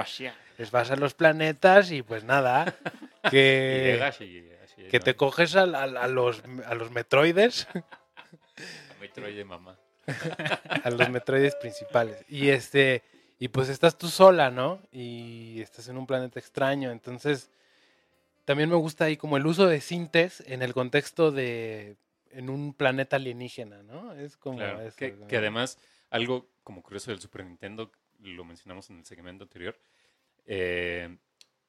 [0.72, 2.73] vas a los planetas y pues nada,
[3.26, 7.68] y que, llegas y así, que te coges al- al- a, los, a los metroides,
[8.99, 9.77] Metroid de mamá.
[10.84, 12.23] a los metroides principales.
[12.27, 13.03] Y este,
[13.39, 14.81] y pues estás tú sola, ¿no?
[14.91, 16.91] Y estás en un planeta extraño.
[16.91, 17.51] Entonces,
[18.45, 21.97] también me gusta ahí como el uso de sintes en el contexto de
[22.31, 24.13] en un planeta alienígena, ¿no?
[24.13, 25.27] Es como Claro, eso, que, ¿no?
[25.27, 25.79] que además,
[26.09, 29.79] algo como curioso del Super Nintendo, lo mencionamos en el segmento anterior,
[30.45, 31.17] eh,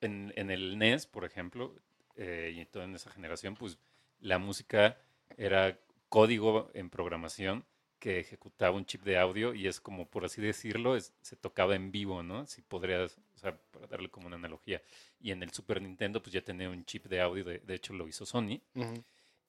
[0.01, 1.75] en, en el NES, por ejemplo,
[2.17, 3.79] eh, y toda en esa generación, pues
[4.21, 4.99] la música
[5.37, 5.79] era
[6.09, 7.65] código en programación
[7.99, 11.75] que ejecutaba un chip de audio y es como, por así decirlo, es- se tocaba
[11.75, 12.47] en vivo, ¿no?
[12.47, 14.81] Si podrías, o sea, para darle como una analogía.
[15.21, 17.93] Y en el Super Nintendo, pues ya tenía un chip de audio, de, de hecho
[17.93, 19.03] lo hizo Sony, Ujú.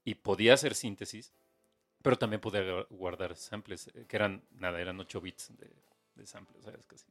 [0.03, 1.31] y podía hacer síntesis,
[2.01, 5.69] pero también podía gu- guardar samples, eh, que eran, nada, eran 8 bits de,
[6.15, 6.85] de samples, ¿sabes?
[6.87, 7.05] Casi.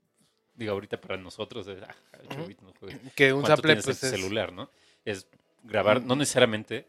[0.54, 1.94] Digo, ahorita para nosotros es, ah,
[2.24, 2.48] 8 Ujú.
[2.48, 3.00] bits, no juegues.
[3.14, 4.10] Que un ¿Cuánto sample pues es...
[4.10, 4.70] celular, ¿no?
[5.04, 5.26] Es
[5.62, 6.18] grabar, no Mm.
[6.18, 6.88] necesariamente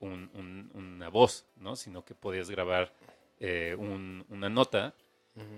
[0.00, 1.76] un- un- una voz, ¿no?
[1.76, 2.92] Sino que podías grabar
[3.40, 4.94] eh, un- una nota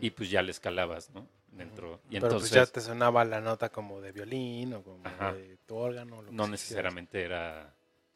[0.00, 1.28] y pues ya le escalabas, ¿no?
[1.48, 2.00] Dentro.
[2.08, 5.32] Y Pero entonces pues ya te sonaba la nota como de violín o como Ajá.
[5.34, 6.22] de tu órgano.
[6.22, 6.50] lo que no quisieras.
[6.50, 7.74] necesariamente era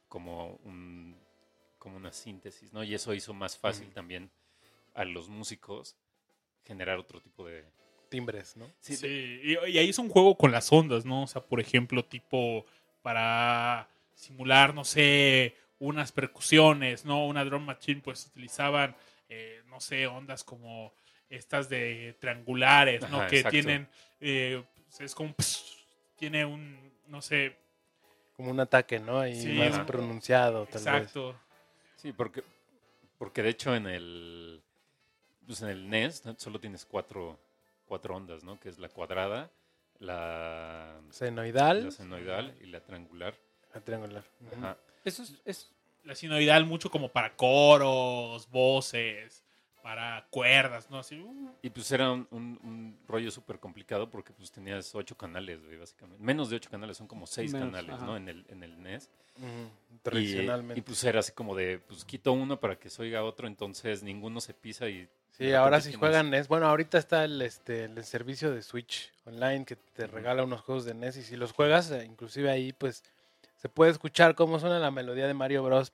[0.08, 1.16] como un
[1.78, 2.82] como una síntesis, ¿no?
[2.82, 4.30] Y eso hizo más fácil también
[4.94, 5.96] a los músicos
[6.64, 7.64] generar otro tipo de...
[8.08, 8.68] Timbres, ¿no?
[8.80, 11.22] Sí, y, y ahí es un juego con las ondas, ¿no?
[11.22, 12.64] O sea, por ejemplo, tipo
[13.02, 17.26] para simular, no sé, unas percusiones, ¿no?
[17.26, 18.96] Una drum machine, pues utilizaban,
[19.28, 20.92] eh, no sé, ondas como
[21.28, 23.18] estas de triangulares, ¿no?
[23.18, 23.50] Ajá, que exacto.
[23.50, 23.88] tienen,
[24.20, 25.34] eh, pues, es como,
[26.16, 27.56] tiene un, no sé,
[28.36, 29.26] Como un ataque, ¿no?
[29.26, 29.86] Y Sí, más ajá.
[29.86, 30.78] pronunciado, tal vez.
[31.02, 31.38] exacto.
[31.96, 32.42] Sí, porque,
[33.18, 34.62] porque de hecho en el,
[35.46, 36.34] pues en el NES ¿no?
[36.38, 37.38] solo tienes cuatro,
[37.86, 38.58] cuatro ondas, ¿no?
[38.60, 39.50] Que es la cuadrada,
[39.98, 43.34] la, Senoidal, la senoidal y la triangular.
[43.74, 44.24] la triangular.
[44.56, 44.76] Ajá.
[45.04, 45.74] Eso es, es-
[46.08, 49.42] La sinoidal mucho como para coros, voces,
[49.82, 50.98] para cuerdas, ¿no?
[50.98, 55.16] Así, uh, Y pues era un, un- un rollo súper complicado porque pues tenías ocho
[55.18, 56.24] canales, güey, básicamente.
[56.24, 58.06] Menos de ocho canales, son como seis Menos, canales, ajá.
[58.06, 58.16] ¿no?
[58.16, 59.10] En el, en el NES.
[59.36, 60.78] Y- Tradicionalmente.
[60.80, 64.02] Y, pues era así como de, pues quito uno para que se oiga otro, entonces
[64.02, 65.06] ninguno se pisa y...
[65.32, 66.48] Sí, ahora repente si juegan NES.
[66.48, 70.86] Bueno, ahorita está el, este, el servicio de Switch online que te regala unos juegos
[70.86, 73.04] de NES y si los juegas, eh, inclusive ahí pues
[73.58, 75.90] se puede escuchar cómo suena la melodía de Mario Bros.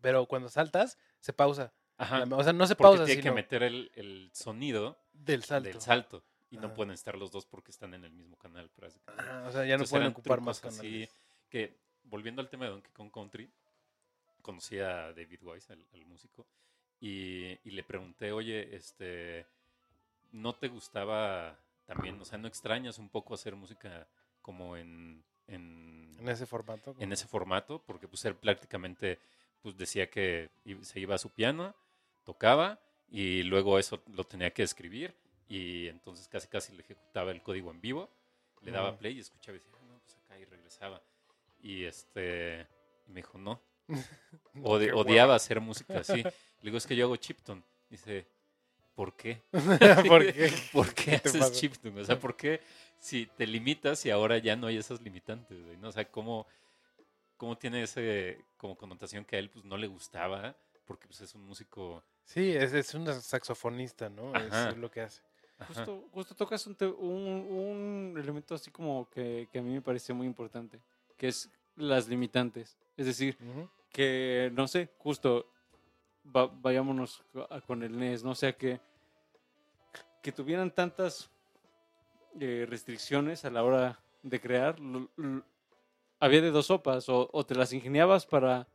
[0.00, 1.72] Pero cuando saltas se pausa.
[1.98, 5.68] Ajá, o sea, no se porque pausa, tiene que meter el, el sonido del salto.
[5.70, 6.22] del salto.
[6.50, 8.70] Y no pueden estar los dos porque están en el mismo canal.
[9.06, 10.80] Ajá, o sea, ya no Entonces pueden ocupar más canales.
[10.80, 11.08] así
[11.48, 13.48] que, volviendo al tema de Donkey Kong Country,
[14.42, 16.46] conocí a David Wise, al, al músico,
[17.00, 19.46] y, y le pregunté, oye, este,
[20.32, 24.06] ¿no te gustaba también, o sea, no extrañas un poco hacer música
[24.42, 26.90] como en, en, En ese formato.
[26.92, 27.82] en como- ese formato?
[27.86, 29.18] Porque pues él prácticamente
[29.62, 30.50] pues decía que
[30.82, 31.74] se iba a su piano,
[32.24, 32.78] tocaba,
[33.10, 35.14] y luego eso lo tenía que escribir,
[35.48, 38.08] y entonces casi casi le ejecutaba el código en vivo,
[38.62, 41.00] le daba play y escuchaba y decía, "Ah, no, pues acá y regresaba.
[41.62, 42.66] Y este
[43.06, 43.60] y me dijo, no,
[44.56, 46.22] Odi- odiaba hacer música así.
[46.22, 46.32] Le
[46.62, 47.62] digo, es que yo hago chiptune.
[47.88, 48.26] Dice,
[48.94, 49.42] ¿por qué?
[50.08, 50.52] ¿Por qué?
[50.72, 52.00] ¿Por qué ¿Qué te haces chiptune?
[52.00, 52.60] O sea, ¿por qué
[53.06, 55.62] si te limitas y ahora ya no hay esas limitantes?
[55.62, 55.88] güey, ¿no?
[55.88, 56.46] O sea, ¿cómo,
[57.36, 60.56] cómo tiene ese como connotación que a él pues no le gustaba?
[60.86, 62.02] Porque pues es un músico...
[62.24, 64.34] Sí, es, es un saxofonista, ¿no?
[64.34, 64.70] Ajá.
[64.70, 65.22] Es lo que hace.
[65.68, 67.46] justo, justo tocas un, te- un-
[68.14, 70.80] un elemento así como que, que a mí me parece muy importante,
[71.16, 72.76] que es las limitantes.
[72.96, 73.36] Es decir,
[73.90, 75.46] que, no sé, justo
[76.34, 78.30] va- vayámonos a- con el NES, ¿no?
[78.30, 78.80] O sea, que,
[80.22, 81.30] que tuvieran tantas
[82.40, 85.44] eh, restricciones a la hora de crear, lo- lo-
[86.20, 88.68] había de dos sopas, o, o te las ingeniabas para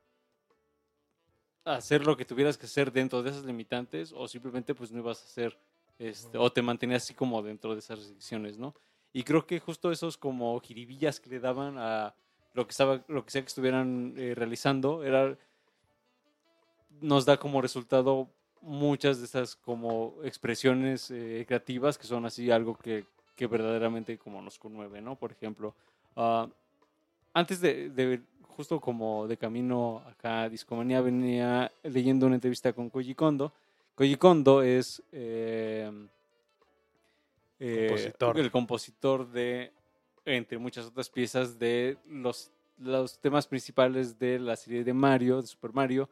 [1.66, 5.22] hacer lo que tuvieras que hacer dentro de esas limitantes, o simplemente pues no ibas
[5.22, 5.60] a hacer,
[6.00, 8.74] este, o te mantenías así como dentro de esas restricciones, ¿no?
[9.14, 12.16] Y creo que justo esos como jiribillas que le daban a
[12.54, 15.38] lo que estaba, lo que sea que estuvieran eh, realizando, era
[17.02, 18.30] nos da como resultado
[18.62, 23.06] muchas de esas como expresiones eh, creativas que son así algo que,
[23.42, 25.16] que verdaderamente como nos conmueve, ¿no?
[25.16, 25.74] Por ejemplo,
[26.16, 26.48] ah,
[27.34, 32.92] antes de, de- justo como de camino acá a Discomanía venía leyendo una entrevista con
[32.92, 33.52] Koji Kondo.
[33.96, 35.90] Koji Kondo es eh,
[37.60, 38.40] eh, Compositor.
[38.40, 39.72] el compositor de,
[40.24, 45.48] entre muchas otras piezas, de los, los temas principales de la serie de Mario, de
[45.48, 46.08] Super Mario,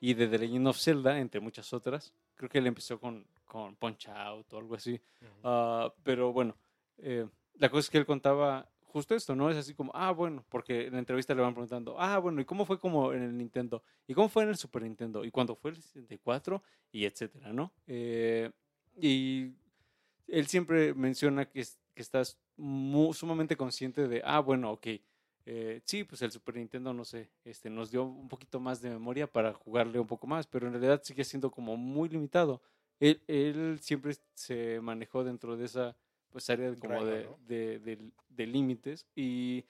[0.00, 2.12] y de The Legend of Zelda, entre muchas otras.
[2.36, 5.00] Creo que él empezó con, con Punch Out o algo así.
[5.42, 6.54] Ah, pero bueno,
[6.98, 9.50] eh, la cosa es que él contaba justo esto, ¿no?
[9.50, 12.44] Es así como, ah, bueno, porque en la entrevista le van preguntando, ah, bueno, ¿y
[12.44, 13.82] cómo fue como en el Nintendo?
[14.06, 15.24] ¿Y cómo fue en el Super Nintendo?
[15.24, 16.62] ¿Y cuándo fue el 64?
[16.92, 17.72] Y etcétera, ¿no?
[17.86, 18.50] Eh,
[18.96, 19.52] y
[20.26, 21.64] él siempre menciona que,
[21.94, 24.86] que estás sumamente consciente de, ah, bueno, ok,
[25.46, 28.90] eh, sí, pues el Super Nintendo, no sé, este, nos dio un poquito más de
[28.90, 32.60] memoria para jugarle un poco más, pero en realidad sigue siendo como muy limitado.
[33.00, 35.96] Él siempre se manejó dentro de esa
[36.30, 37.38] pues área como de, ¿no?
[37.46, 39.64] de, de- de límites y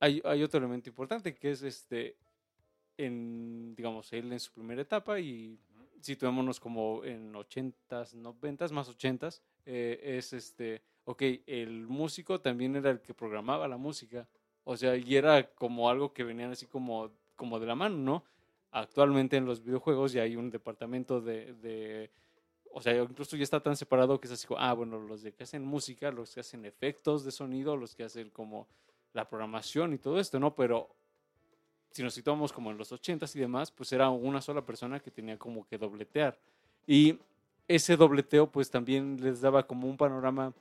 [0.00, 2.16] hay, hay otro elemento importante que es este
[2.96, 5.58] en digamos él en su primera etapa y
[6.00, 12.90] situémonos como en 80s, 90s, más 80s, eh, es este, ok, el músico también era
[12.90, 14.28] el que programaba la música,
[14.64, 18.24] o sea, y era como algo que venían así como, como de la mano, ¿no?
[18.72, 22.10] Actualmente en los videojuegos ya hay un departamento de, de
[22.72, 25.42] o sea, incluso ya está tan separado que es así como, ah, bueno, los que
[25.42, 28.66] hacen música, los que hacen efectos de sonido, los que hacen como
[29.12, 30.54] la programación y todo esto, ¿no?
[30.54, 30.88] Pero
[31.90, 35.10] si nos situamos como en los 80s y demás, pues era una sola persona que
[35.10, 36.38] tenía como que dobletear.
[36.86, 37.18] Y
[37.68, 40.52] ese dobleteo pues también les daba como un panorama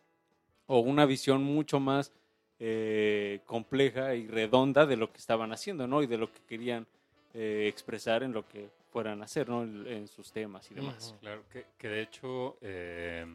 [0.67, 2.11] o una visión mucho más
[2.59, 6.03] eh, compleja y redonda de lo que estaban haciendo, ¿no?
[6.03, 6.85] Y de lo que querían
[7.33, 9.63] eh, expresar en lo que fueran a hacer, ¿no?
[9.63, 11.15] En, sus temas y demás.
[11.21, 13.25] Claro, que, que de hecho eh,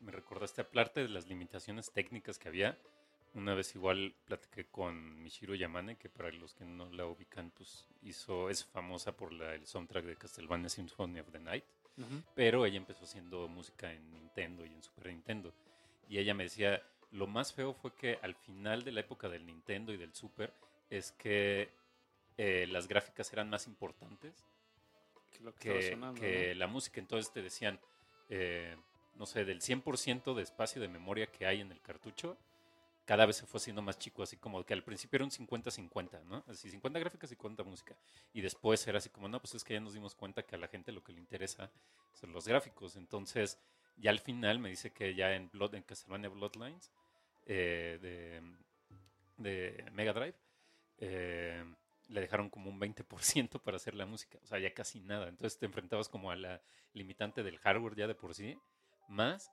[0.00, 2.76] me recordaste hablarte de las limitaciones técnicas que había.
[3.34, 7.86] Una vez igual platiqué con Michiro Yamane, que para los que no la ubican, pues
[8.02, 11.64] hizo, es famosa por la, el soundtrack de Castlevania Symphony of the Night,
[11.96, 12.22] Ujú.
[12.34, 15.52] pero ella empezó haciendo música en Nintendo y en Super Nintendo.
[16.08, 19.46] Y ella me decía, lo más feo fue que al final de la época del
[19.46, 20.52] Nintendo y del Super,
[20.90, 21.70] es que
[22.36, 24.44] eh, las gráficas eran más importantes
[25.36, 27.00] Que lo que estaba que, sonando, que la música.
[27.00, 27.78] Entonces te decían,
[28.28, 28.76] eh,
[29.16, 32.38] no sé, del 100% de espacio de memoria que hay en el cartucho,
[33.04, 36.24] cada vez se fue haciendo más chico, así como que al principio era un 50-50,
[36.24, 36.42] ¿no?
[36.48, 37.96] Así 50 gráficas y 50 música.
[38.32, 40.58] Y después era así como, no, pues es que ya nos dimos cuenta que a
[40.58, 41.70] la gente lo que le interesa
[42.14, 42.96] son los gráficos.
[42.96, 43.58] Entonces,
[43.96, 46.90] ya al final me dice que ya en, Blood, en Castlevania Bloodlines
[47.44, 48.42] eh, de,
[49.36, 50.36] de Mega Drive,
[50.98, 51.62] eh,
[52.08, 55.28] le dejaron como un 20% para hacer la música, o sea, ya casi nada.
[55.28, 56.60] Entonces te enfrentabas como a la
[56.92, 58.58] limitante del hardware ya de por sí,
[59.08, 59.50] más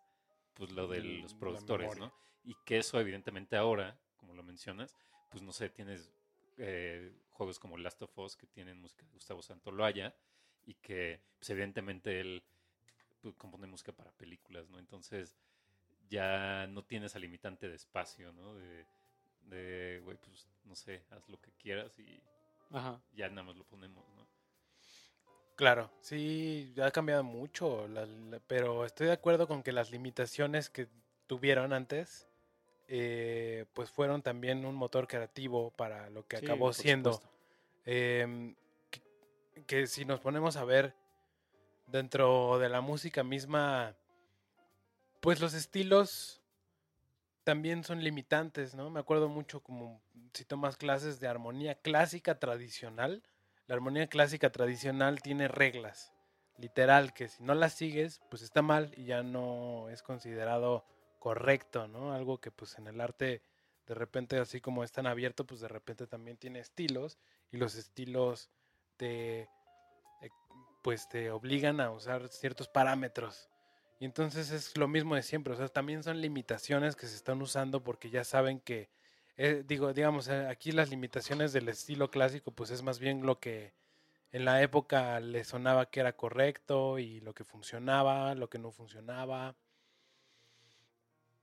[0.53, 1.97] pues lo de los productores.
[1.97, 2.13] ¿no?
[2.43, 4.95] Y que eso evidentemente ahora, como lo mencionas,
[5.29, 6.11] pues no sé, tienes
[6.57, 10.13] eh, juegos como Last of Us que tienen música de Gustavo Santoloaya
[10.65, 12.43] y que pues evidentemente él
[13.21, 14.77] pues, compone música para películas, ¿no?
[14.77, 15.35] Entonces
[16.09, 18.53] ya no tiene esa limitante de espacio, ¿no?
[18.55, 18.85] De,
[19.43, 22.21] de, güey, pues no sé, haz lo que quieras y
[22.71, 23.01] Ajá.
[23.13, 24.27] ya nada más lo ponemos, ¿no?
[25.55, 30.69] Claro, sí, ha cambiado mucho, la- la- pero estoy de acuerdo con que las limitaciones
[30.69, 30.87] que
[31.27, 32.27] tuvieron antes,
[32.87, 37.21] eh, pues fueron también un motor creativo para lo que Sí, acabó siendo.
[37.85, 38.55] Em,
[38.89, 39.01] que,
[39.65, 40.95] que si nos ponemos a ver
[41.87, 43.95] dentro de la música misma,
[45.19, 46.40] pues los estilos
[47.43, 48.89] también son limitantes, ¿no?
[48.89, 50.01] Me acuerdo mucho como
[50.33, 53.23] si tomas clases de armonía clásica tradicional,
[53.67, 56.13] la armonía clásica tradicional tiene reglas,
[56.57, 60.85] literal, que si no las sigues, pues está mal y ya no es considerado
[61.19, 62.13] correcto, ¿no?
[62.13, 63.43] Algo que pues en el arte
[63.87, 67.19] de repente así como es tan abierto, pues de repente también tiene estilos
[67.51, 68.49] y los estilos
[68.97, 70.29] te eh,
[70.81, 73.50] pues te obligan a usar ciertos parámetros.
[74.01, 77.39] Y entonces es lo mismo de siempre, o sea, también son limitaciones que se están
[77.39, 78.89] usando porque ya saben que
[79.37, 83.39] eh, digo, digamos, eh, aquí las limitaciones del estilo clásico pues es más bien lo
[83.39, 83.73] que
[84.31, 88.71] en la época le sonaba que era correcto y lo que funcionaba, lo que no
[88.71, 89.55] funcionaba.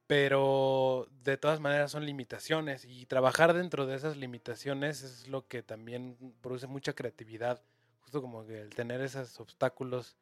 [0.08, 5.62] Pero de todas maneras son limitaciones y trabajar dentro de esas limitaciones es lo que
[5.62, 7.62] también produce mucha creatividad.
[8.00, 10.16] Justo como el tener esos obstáculos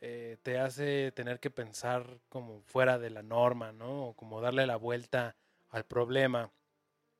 [0.00, 4.08] eh, te hace tener que pensar como fuera de la norma, ¿no?
[4.08, 5.36] O como darle la vuelta
[5.70, 6.50] al problema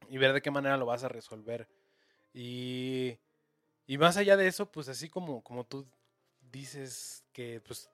[0.08, 1.68] y ver de qué manera lo vas a resolver.
[2.32, 3.18] Y,
[3.86, 5.86] y más allá de eso, pues así como, como tú
[6.52, 7.88] dices que pues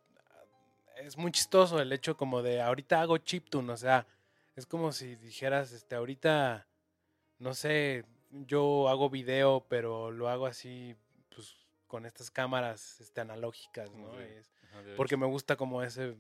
[0.97, 4.07] es muy chistoso el hecho como de ahorita hago chiptune, o sea,
[4.57, 6.67] es como si dijeras, este, ahorita,
[7.39, 10.95] no sé, yo hago video, pero lo hago así,
[11.35, 11.55] pues
[11.87, 14.21] con estas cámaras este, analógicas, ¿no?
[14.21, 16.17] Es- Ajá, porque me gusta como ese,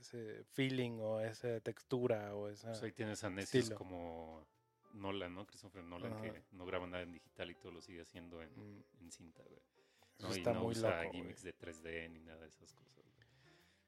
[0.00, 2.68] ese feeling o esa textura o esa...
[2.70, 4.46] pues ahí tienes a necios como
[4.94, 5.46] Nolan, ¿no?
[5.46, 6.22] Christopher Nolan, Ajá.
[6.22, 9.42] que no graba nada en digital y todo lo sigue haciendo en, Mm, en cinta,
[9.42, 9.60] güey.
[10.18, 10.28] ¿no?
[10.34, 11.52] Y está no muy usa loco, gimmicks güey.
[11.52, 12.94] de 3D ni nada de esas cosas.
[12.94, 13.06] güey.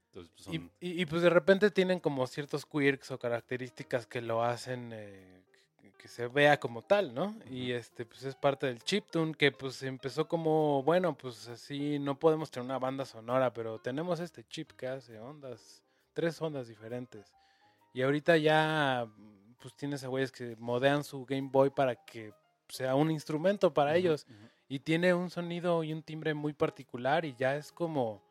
[0.06, 0.48] Entonces, pues,
[0.80, 5.37] y- y, pues de repente tienen como ciertos quirks o características que lo hacen eh,
[5.98, 7.34] que- se vea como tal, ¿no?
[7.50, 12.18] Y este pues es parte del chiptune que pues empezó como, bueno, pues así no
[12.18, 15.82] podemos tener una banda sonora, pero tenemos este chip que hace ondas,
[16.14, 17.34] tres ondas diferentes.
[17.92, 19.06] Y ahorita ya
[19.60, 22.32] pues tienes a güeyes que modean su Game Boy para que
[22.68, 24.48] sea un instrumento para ellos ujú.
[24.68, 28.22] y tiene un sonido y un timbre muy particular y ya es como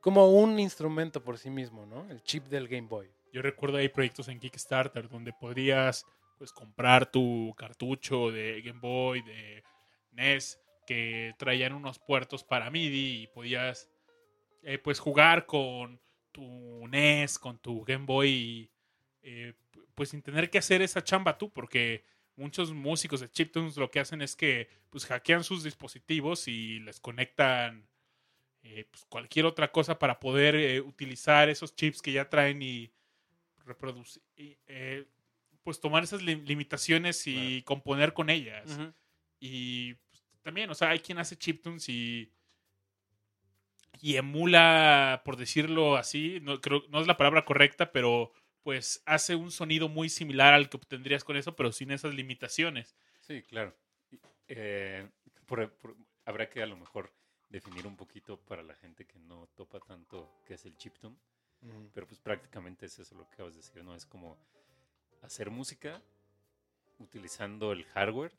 [0.00, 2.04] como un instrumento por sí mismo, ¿no?
[2.10, 3.08] El chip del Game Boy.
[3.32, 6.04] Yo recuerdo hay proyectos en Kickstarter donde podrías
[6.36, 9.62] pues comprar tu cartucho de Game Boy, de
[10.12, 13.90] NES, que traían unos puertos para MIDI y podías
[14.62, 16.00] eh, pues jugar con
[16.32, 18.70] tu NES, con tu Game Boy,
[19.22, 19.54] eh,
[19.94, 22.04] pues sin tener que hacer esa chamba tú, porque
[22.36, 27.00] muchos músicos de chiptunes lo que hacen es que pues hackean sus dispositivos y les
[27.00, 27.88] conectan
[28.62, 32.90] eh, pues, cualquier otra cosa para poder eh, utilizar esos chips que ya traen y
[33.64, 35.06] reproducir, eh,
[35.64, 38.78] pues tomar esas lim- limitaciones y componer con ellas.
[39.40, 42.30] Y pues, también, o sea, hay quien hace chiptunes y,
[44.00, 48.32] y emula, por decirlo así, no, creo, no es la palabra correcta, pero
[48.62, 52.96] pues hace un sonido muy similar al que obtendrías con eso, pero sin esas limitaciones.
[53.20, 53.76] Sí, claro.
[54.48, 55.08] Eh,
[55.46, 57.12] por- por- habrá que a lo mejor
[57.50, 61.16] definir un poquito para la gente que no topa tanto qué es el chiptune,
[61.94, 63.94] pero pues prácticamente es eso lo que acabas de decir, ¿no?
[63.94, 64.38] Es como
[65.24, 66.00] hacer música
[66.98, 68.32] utilizando el hardware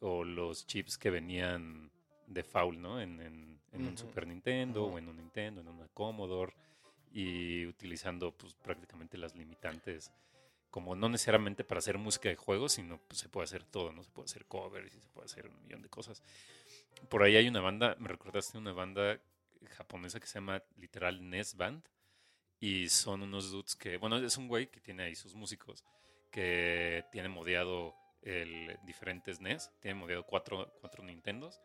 [0.00, 1.90] o los chips que venían
[2.26, 3.00] de foul, ¿no?
[3.00, 3.98] En, en- en un Ujú.
[3.98, 4.94] Super Nintendo Ujú.
[4.94, 6.54] o en un Nintendo, en una Commodore
[7.12, 10.10] y utilizando pues prácticamente las limitantes
[10.70, 14.02] como no necesariamente para hacer música de juegos, sino pues, se puede hacer todo, ¿no?
[14.02, 16.22] Se puede hacer covers y se puede hacer un millón de cosas.
[17.08, 19.18] Por ahí hay una banda, me recordaste una banda
[19.70, 21.82] japonesa que se llama literal NES Band
[22.60, 25.84] y son unos dudes que, bueno, es un güey que tiene ahí sus músicos
[26.36, 31.62] que tiene modeado el diferentes NES, tiene modeado cuatro, cuatro Nintendos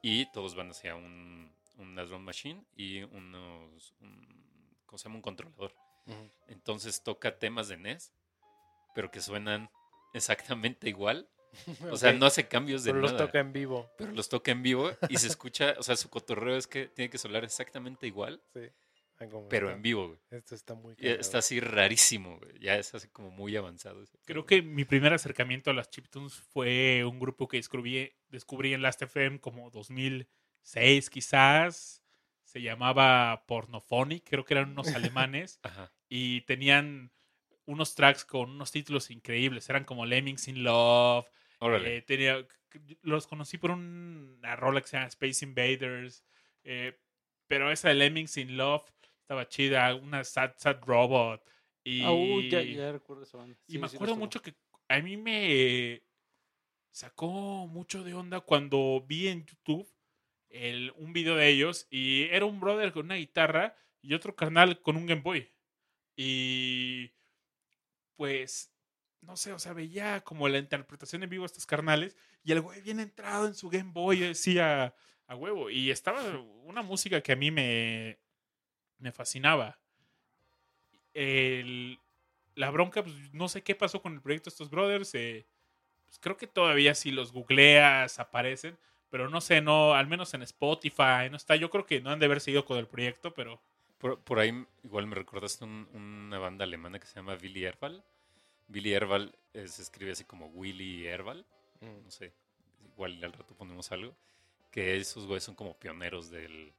[0.00, 5.16] y todos van hacia un, una drum machine y unos, un, ¿cómo se llama?
[5.16, 5.74] Un controlador.
[6.48, 8.14] Entonces toca temas de NES,
[8.94, 9.68] pero que suenan
[10.14, 11.28] exactamente igual.
[11.92, 13.26] O sea, no hace cambios de Pero los nada.
[13.26, 13.88] toca en vivo.
[13.98, 17.10] Pero los toca en vivo y se escucha, o sea, su cotorreo es que tiene
[17.10, 18.60] que sonar exactamente igual, Sí.
[19.48, 19.76] Pero está.
[19.76, 20.18] en vivo, güey.
[20.30, 22.58] Esto está muy está así rarísimo, güey.
[22.58, 24.02] Ya es así como muy avanzado.
[24.02, 28.74] ese Creo que mi primer acercamiento a las chiptunes fue un grupo que descubrí, descubrí
[28.74, 32.02] en Last.fm como 2006 quizás.
[32.42, 35.60] Se llamaba Pornophonic, creo que eran unos alemanes.
[35.62, 35.92] Ajá.
[36.08, 37.10] y tenían
[37.66, 39.68] unos tracks con unos títulos increíbles.
[39.70, 41.26] Eran como Lemmings in Love.
[41.60, 41.96] Órale.
[41.96, 42.46] eh, tenía,
[43.02, 46.24] los conocí por una rola que se llama Space Invaders.
[46.64, 46.98] eh,
[47.46, 48.84] pero esa de Lemmings in Love
[49.24, 49.94] estaba chida.
[49.94, 51.42] Una Sad Sad Robot.
[51.82, 53.56] Y, Ah, uy, ya, ya recuerdo esa banda.
[53.66, 54.54] y me sí acuerdo mucho que
[54.88, 56.02] a mí me
[56.90, 59.86] sacó mucho de onda cuando vi en YouTube
[60.48, 64.80] el, un video de ellos y era un brother con una guitarra y otro carnal
[64.80, 65.50] con un Game Boy.
[66.16, 67.10] Y
[68.16, 68.72] pues,
[69.20, 72.60] no sé, o sea, veía como la interpretación en vivo de estos carnales y el
[72.60, 74.94] güey bien entrado en su Game Boy decía
[75.26, 75.70] a huevo.
[75.70, 78.18] Y estaba una música que a mí me,
[78.98, 79.78] me fascinaba.
[81.12, 81.98] El,
[82.54, 85.14] la bronca, pues no sé qué pasó con el proyecto de estos brothers.
[85.14, 85.46] eh,
[86.06, 88.76] pues, creo que todavía si los googleas aparecen,
[89.10, 91.56] pero no sé, no, al menos en Spotify no está.
[91.56, 93.60] Yo creo que no han de haber seguido con el proyecto, pero
[93.98, 98.04] Por, por ahí igual me recordaste un- una banda alemana que se llama Willy Erval.
[98.68, 101.44] Willy Erval eh, se escribe así como Willy Erval.
[101.80, 102.04] Mm.
[102.04, 102.32] no sé,
[102.92, 104.16] igual al rato ponemos algo,
[104.70, 106.72] que esos güeyes son como pioneros del,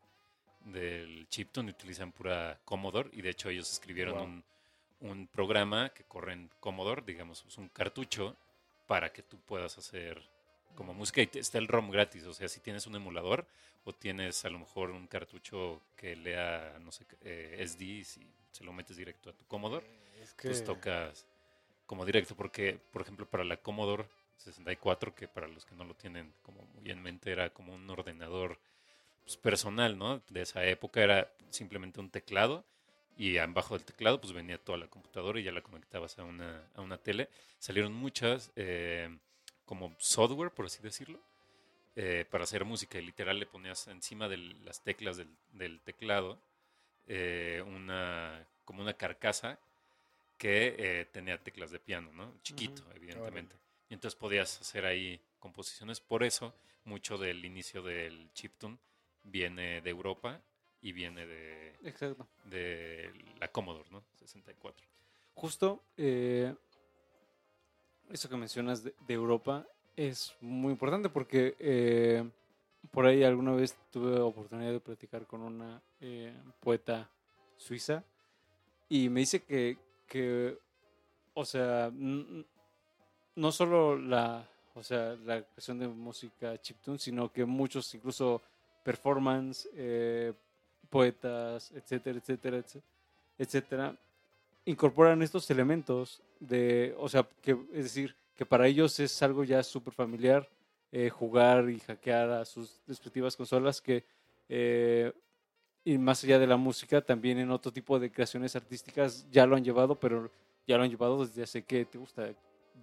[0.65, 4.21] del chiptune, utilizan pura Commodore y de hecho ellos escribieron Wow.
[4.21, 4.45] un,
[4.99, 8.37] un programa que corre en Commodore, digamos, es un cartucho
[8.87, 10.21] para que tú puedas hacer
[10.75, 13.47] como música y te- está el ROM gratis, o sea, si tienes un emulador
[13.85, 18.63] o tienes a lo mejor un cartucho que lea, no sé, eh, SD, si se
[18.63, 19.85] lo metes directo a tu Commodore,
[20.21, 21.27] Es que pues tocas
[21.85, 25.95] como directo, porque, por ejemplo, para la Commodore 64, que para los que no lo
[25.95, 28.59] tienen como muy en mente, era como un ordenador
[29.25, 30.21] pues, personal, ¿no?
[30.29, 32.63] De esa época era simplemente un teclado
[33.17, 36.63] y abajo del teclado pues venía toda la computadora y ya la conectabas a una,
[36.75, 37.29] a una tele.
[37.59, 39.17] Salieron muchas eh,
[39.65, 41.19] como software, por así decirlo,
[41.95, 46.37] eh, para hacer música y literal le ponías encima de las teclas del, del teclado
[47.07, 49.59] eh, una como una carcasa
[50.37, 52.33] que tenía teclas de piano, ¿no?
[52.41, 53.55] Chiquito, evidentemente.
[53.89, 56.01] Y entonces podías hacer ahí composiciones.
[56.01, 56.53] Por eso,
[56.83, 58.77] mucho del inicio del chiptune
[59.25, 60.41] viene de Europa
[60.81, 62.27] y viene de, Exacto.
[62.45, 64.03] de la Commodore, ¿no?
[64.15, 64.85] 64.
[65.33, 66.53] Justo eh,
[68.09, 72.29] eso que mencionas de, de Europa es muy importante porque eh,
[72.91, 77.09] por ahí alguna vez tuve oportunidad de platicar con una eh, poeta
[77.57, 78.03] suiza
[78.89, 79.77] y me dice que,
[80.07, 80.57] que
[81.33, 87.93] o sea, no solo la, o sea, la creación de música chiptune, sino que muchos
[87.95, 88.41] incluso
[88.85, 90.31] performance, eh,
[90.91, 92.63] poetas, etcétera, etcétera,
[93.39, 93.97] etcétera,
[94.63, 99.63] incorporan estos elementos de, o sea, que es decir, que para ellos es algo ya
[99.63, 100.47] súper familiar
[100.91, 104.05] eh, jugar y hackear a sus respectivas consolas que
[104.47, 105.11] eh,
[105.83, 109.55] y más allá de la música, también en otro tipo de creaciones artísticas ya lo
[109.55, 110.31] han llevado, pero
[110.67, 112.29] ya lo han llevado desde hace, ¿qué te gusta?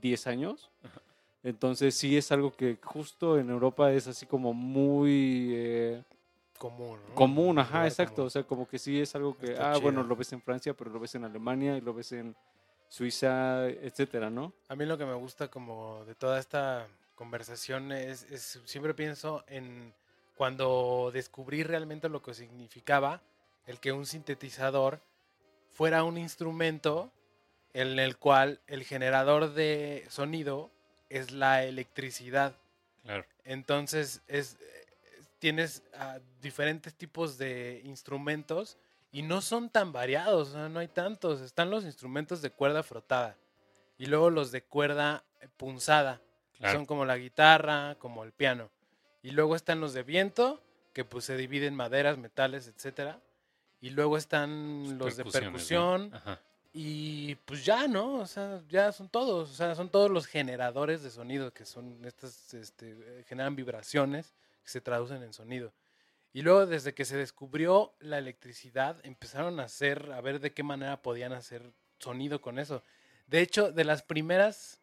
[0.00, 0.70] ¿10 años?
[1.44, 6.02] Entonces sí es algo que justo en Europa es así como muy eh,
[6.58, 7.14] Común, ¿no?
[7.16, 8.14] común, ajá, exacto.
[8.14, 8.26] común.
[8.28, 10.74] O sea, como que sí es algo que, Está ah, bueno, lo ves en Francia,
[10.74, 12.36] pero lo ves en Alemania y lo ves en
[12.88, 14.52] Suiza, etcétera, ¿no?
[14.68, 16.86] A mí lo que me gusta como de toda esta
[17.16, 19.92] conversación es, es- siempre pienso en
[20.36, 23.20] cuando descubrí realmente lo que significaba
[23.66, 25.00] el que un sintetizador
[25.72, 27.10] fuera un instrumento
[27.74, 30.70] en el cual el generador de sonido
[31.12, 32.56] es la electricidad.
[33.02, 33.24] Claro.
[33.44, 38.78] Entonces es, eh, tienes ah, diferentes tipos de instrumentos
[39.10, 41.40] y no son tan variados, o sea, no hay tantos.
[41.40, 43.36] Están los instrumentos de cuerda frotada
[43.98, 46.20] y luego los de cuerda eh, punzada,
[46.58, 48.70] que son como la guitarra, como el piano.
[49.22, 50.62] Y luego están los de viento,
[50.92, 53.20] que pues se dividen en maderas, metales, etcétera.
[53.80, 56.38] Y luego están los de Percusiones, ¿no?
[56.72, 58.14] Y pues ya, ¿no?
[58.14, 62.02] O sea, ya son todos, o sea, son todos los generadores de sonido que son
[62.04, 65.72] estas, este, eh, generan vibraciones que se traducen en sonido.
[66.32, 70.62] Y luego desde que se descubrió la electricidad, empezaron a hacer, a ver de qué
[70.62, 72.82] manera podían hacer sonido con eso.
[73.26, 74.80] De hecho, de las primeras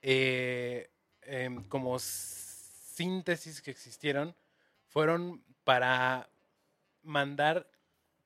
[0.00, 0.90] eh,
[1.22, 4.34] em, como síntesis que existieron,
[4.88, 6.28] fueron para
[7.02, 7.68] mandar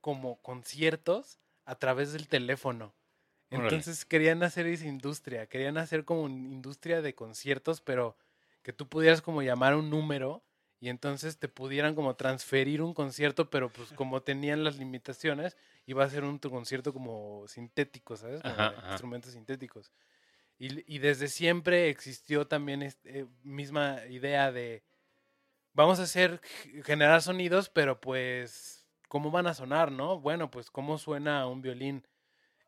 [0.01, 2.93] como conciertos a través del teléfono.
[3.53, 3.87] Órale.
[3.87, 8.17] Entonces querían hacer esa industria, querían hacer como una industria de conciertos, pero
[8.63, 10.45] que tú pudieras como llamar un número
[10.81, 15.57] y entonces te pudieran como transferir un concierto, pero pues como tenían las limitaciones,
[15.87, 18.43] iba a ser un concierto como sintético, ¿sabes?
[18.43, 18.97] Como Ajá, de ajá.
[18.97, 19.93] instrumentos sintéticos.
[20.59, 24.85] Y, y desde siempre existió también este, misma idea de
[25.75, 26.41] vamos a hacer
[26.85, 30.21] generar sonidos, pero pues cómo van a sonar, ¿no?
[30.21, 32.07] Bueno, pues cómo suena un violín.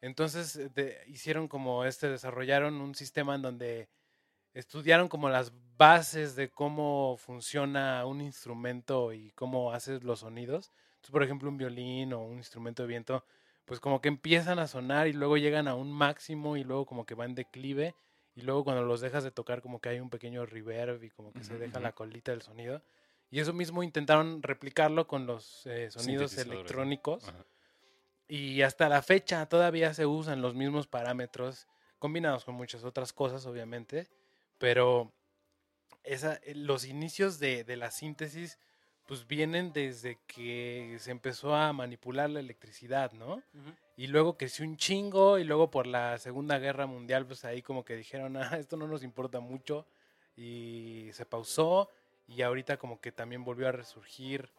[0.00, 3.88] Entonces eh, de- hicieron como este, desarrollaron un sistema en donde
[4.54, 10.72] estudiaron como las bases de cómo funciona un instrumento y cómo haces los sonidos.
[10.96, 13.24] Entonces, por ejemplo, un violín o un instrumento de viento,
[13.64, 17.04] pues como que empiezan a sonar y luego llegan a un máximo y luego como
[17.06, 17.94] que va en declive
[18.34, 21.32] y luego cuando los dejas de tocar como que hay un pequeño reverb y como
[21.32, 22.82] que se deja la colita del sonido.
[23.30, 27.24] Y eso mismo intentaron replicarlo con los eh, sonidos electrónicos.
[28.28, 31.66] Y hasta la fecha todavía se usan los mismos parámetros,
[31.98, 34.06] combinados con muchas otras cosas, obviamente.
[34.58, 35.12] Pero
[36.04, 38.58] esa, eh, los inicios de, de la síntesis,
[39.06, 43.42] pues vienen desde que se empezó a manipular la electricidad, ¿no?
[43.96, 47.86] Y luego creció un chingo, y luego por la Segunda Guerra Mundial, pues ahí como
[47.86, 49.86] que dijeron, ah, esto no nos importa mucho,
[50.36, 51.90] y se pausó,
[52.26, 54.50] y ahorita como que también volvió a resurgir.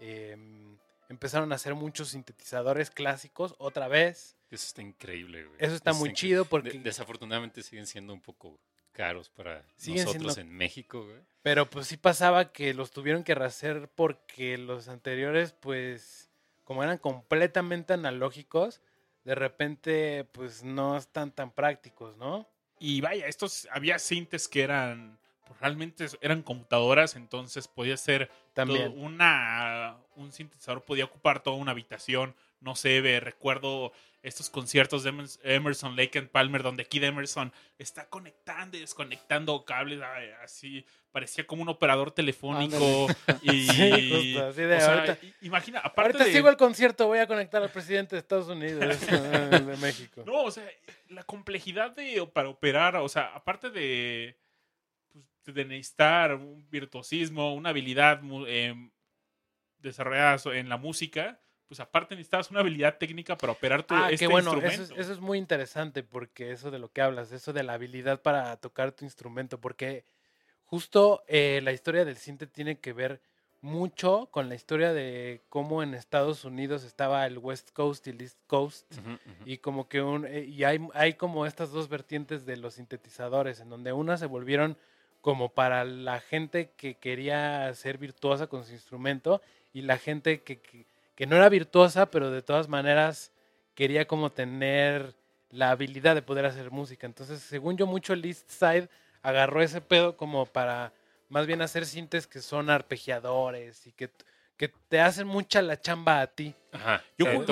[0.00, 0.76] em,
[1.12, 4.36] empezaron a hacer muchos sintetizadores clásicos otra vez.
[4.50, 5.56] Eso está increíble, güey.
[5.60, 6.78] Eso está muy chido De- porque...
[6.78, 8.58] desafortunadamente siguen siendo un poco
[8.90, 11.20] caros para Siguen nosotros siendo- en México, güey.
[11.42, 16.30] Pero pues sí pasaba que los tuvieron que rehacer porque los anteriores, pues,
[16.64, 18.80] como eran completamente analógicos,
[19.24, 22.48] de repente, pues no están tan prácticos, ¿no?
[22.78, 25.18] Y vaya, estos había sintes que eran
[25.60, 28.92] realmente eran computadoras, entonces podía ser También.
[28.96, 33.92] una un sintetizador podía ocupar toda una habitación, no sé, ve, recuerdo
[34.22, 40.00] estos conciertos de Emerson- Lake and Palmer donde Kid Emerson está conectando y desconectando cables
[40.44, 43.08] así, parecía como un operador telefónico
[43.42, 47.06] y Sí, justo, así de o sea, ahorita- imagina, aparte Ahorita de sigo el concierto,
[47.08, 50.22] voy a conectar al presidente de Estados Unidos, de México.
[50.26, 50.68] No, o sea,
[51.08, 54.41] la complejidad de para operar, o sea, aparte de, pues,
[55.46, 58.90] de necesitar un virtuosismo, una habilidad mu- em,
[59.78, 64.26] desarrollada en la música, pues aparte necesitabas una habilidad técnica para operar tu Ah, este
[64.26, 64.94] qué bueno, eso instrumento.
[64.94, 68.22] es, eso es muy interesante porque eso de lo que hablas, eso de la habilidad
[68.22, 70.04] para tocar tu instrumento, porque
[70.64, 73.20] justo eh, la historia del cinte tiene que ver
[73.60, 78.20] mucho con la historia de cómo en Estados Unidos estaba el West Coast y el
[78.20, 78.92] East Coast.
[79.44, 83.60] Y como que un, eh, y hay, hay como estas dos vertientes de los sintetizadores,
[83.60, 84.76] en donde unas se volvieron
[85.22, 89.40] como para la gente que quería ser virtuosa con su instrumento
[89.72, 90.84] y la gente que, que,
[91.14, 93.32] que no era virtuosa, pero de todas maneras
[93.74, 95.14] quería como tener
[95.50, 97.06] la habilidad de poder hacer música.
[97.06, 98.88] Entonces, según yo, mucho el East Side
[99.22, 100.92] agarró ese pedo como para
[101.28, 104.10] más bien hacer sintes que son arpegiadores y que,
[104.56, 106.54] que te hacen mucha la chamba a ti.
[106.72, 107.02] Ajá.
[107.16, 107.44] Yo Eh, jugué un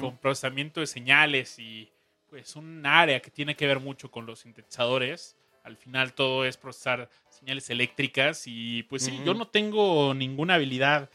[0.00, 1.90] con procesamiento de señales y
[2.32, 5.36] pues un área que tiene que ver mucho con los sintetizadores.
[5.64, 11.10] Al final todo es procesar señales eléctricas y pues sí, yo no tengo ninguna habilidad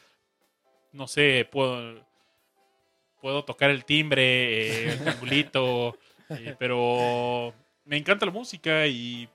[0.92, 2.06] no sé, puedo,
[3.20, 5.98] puedo tocar el timbre, el triangulito,
[6.30, 7.52] eh, pero
[7.84, 9.28] me encanta la música y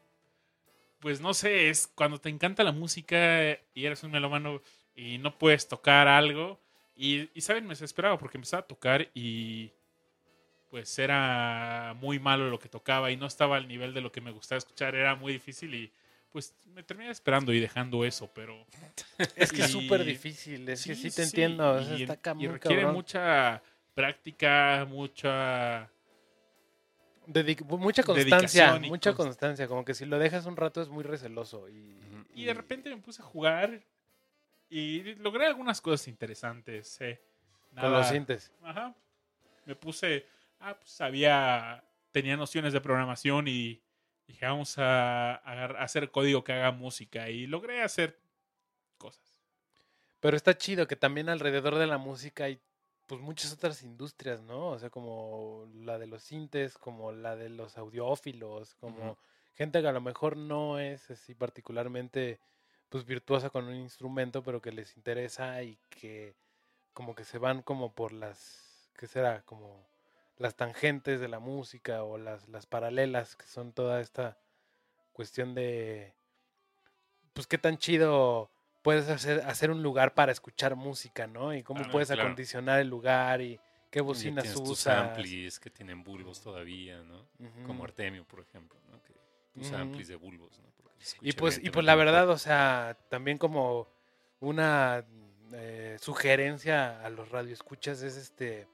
[1.00, 4.62] pues no sé, es cuando te encanta la música y eres un melómano
[4.94, 6.60] y no puedes tocar algo.
[6.94, 9.72] Y, y saben, me desesperaba porque empezaba a tocar y
[10.72, 14.22] pues era muy malo lo que tocaba y no estaba al nivel de lo que
[14.22, 15.92] me gustaba escuchar, era muy difícil y
[16.30, 18.64] pues me terminé esperando y dejando eso, pero...
[19.36, 21.72] Es que es súper difícil, es que sí te entiendo.
[21.72, 22.94] o sea, y, está ca- y requiere cabrón.
[22.94, 23.62] mucha
[23.94, 25.90] práctica, mucha...
[27.26, 29.68] Dedic- mucha constancia, mucha const- constancia.
[29.68, 31.68] Como que si lo dejas un rato es muy receloso.
[31.68, 33.78] Y, de repente me puse a jugar
[34.70, 36.98] y logré algunas cosas interesantes.
[37.02, 37.20] eh.
[37.78, 38.50] con los sintes.
[38.62, 38.94] Ajá.
[39.66, 40.24] Me puse.
[40.64, 41.84] Ah, pues había.
[42.12, 43.82] Tenía nociones de programación y
[44.28, 45.34] dije, vamos a,
[45.82, 47.28] hacer código que haga música.
[47.30, 48.16] Y logré hacer
[48.96, 49.42] cosas.
[50.20, 52.60] Pero está chido que también alrededor de la música hay
[53.06, 54.68] pues muchas otras industrias, ¿no?
[54.68, 59.18] O sea, como la de los sintes, como la de los audiófilos, como
[59.54, 62.38] gente que a lo mejor no es así particularmente
[62.88, 66.34] pues virtuosa con un instrumento, pero que les interesa y que
[66.94, 69.42] como que se van como por las, ¿qué será?
[69.42, 69.91] Como
[70.38, 74.38] las tangentes de la música o las, las paralelas, que son toda esta
[75.12, 76.14] cuestión de,
[77.32, 78.50] pues qué tan chido
[78.82, 81.54] puedes hacer, hacer un lugar para escuchar música, ¿no?
[81.54, 82.22] Y cómo Claro, puedes claro.
[82.22, 83.60] acondicionar el lugar y
[83.90, 87.28] qué bocinas tienes tus amplis que tienen bulbos todavía, ¿no?
[87.64, 87.84] Como.
[87.84, 89.00] Artemio, por ejemplo, ¿no?
[89.02, 89.14] Que
[89.54, 89.88] usa Ujú.
[89.88, 90.72] amplis de bulbos, ¿no?
[91.20, 93.88] Y pues, y pues la verdad, o sea, también como
[94.40, 95.04] una
[95.52, 98.68] eh, sugerencia a los radioescuchas es este,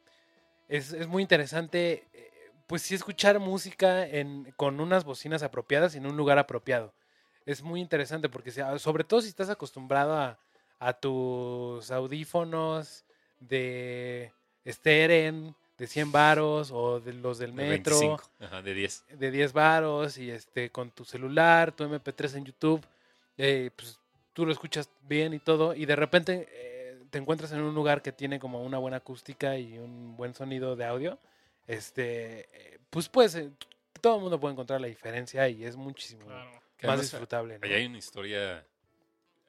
[0.68, 2.30] es, es muy interesante, eh,
[2.66, 6.92] pues sí escuchar música en, con unas bocinas apropiadas y en un lugar apropiado.
[7.46, 10.38] Es muy interesante porque ah, sobre todo si estás acostumbrado a,
[10.78, 13.04] a tus audífonos
[13.40, 14.32] de
[14.66, 19.04] Steren de 100 varos o de los del De metro 25, ajá, de 10.
[19.12, 22.84] de 10 varos y este con tu celular, tu MP3 en YouTube,
[23.38, 23.98] eh, pues
[24.32, 26.48] tú lo escuchas bien y todo y de repente
[27.10, 30.76] te encuentras en un lugar que tiene como una buena acústica y un buen sonido
[30.76, 31.18] de audio,
[31.66, 33.38] este, eh, pues pues
[34.00, 36.26] todo el mundo puede encontrar la diferencia y es muchísimo
[36.76, 36.92] Claro.
[36.92, 37.58] Más disfrutable.
[37.58, 37.66] ¿no?
[37.66, 38.64] Ahí hay una historia,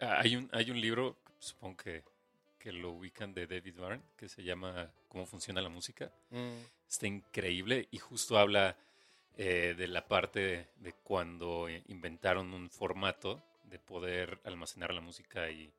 [0.01, 2.03] ah, hay un, hay un libro, supongo que,
[2.57, 6.11] que lo ubican de David Byrne, que se llama Cómo funciona la música.
[6.31, 6.57] Mm,
[6.89, 8.75] Está increíble y justo habla
[9.37, 15.51] eh, de la parte de, de cuando inventaron un formato de poder almacenar la música
[15.51, 15.71] y,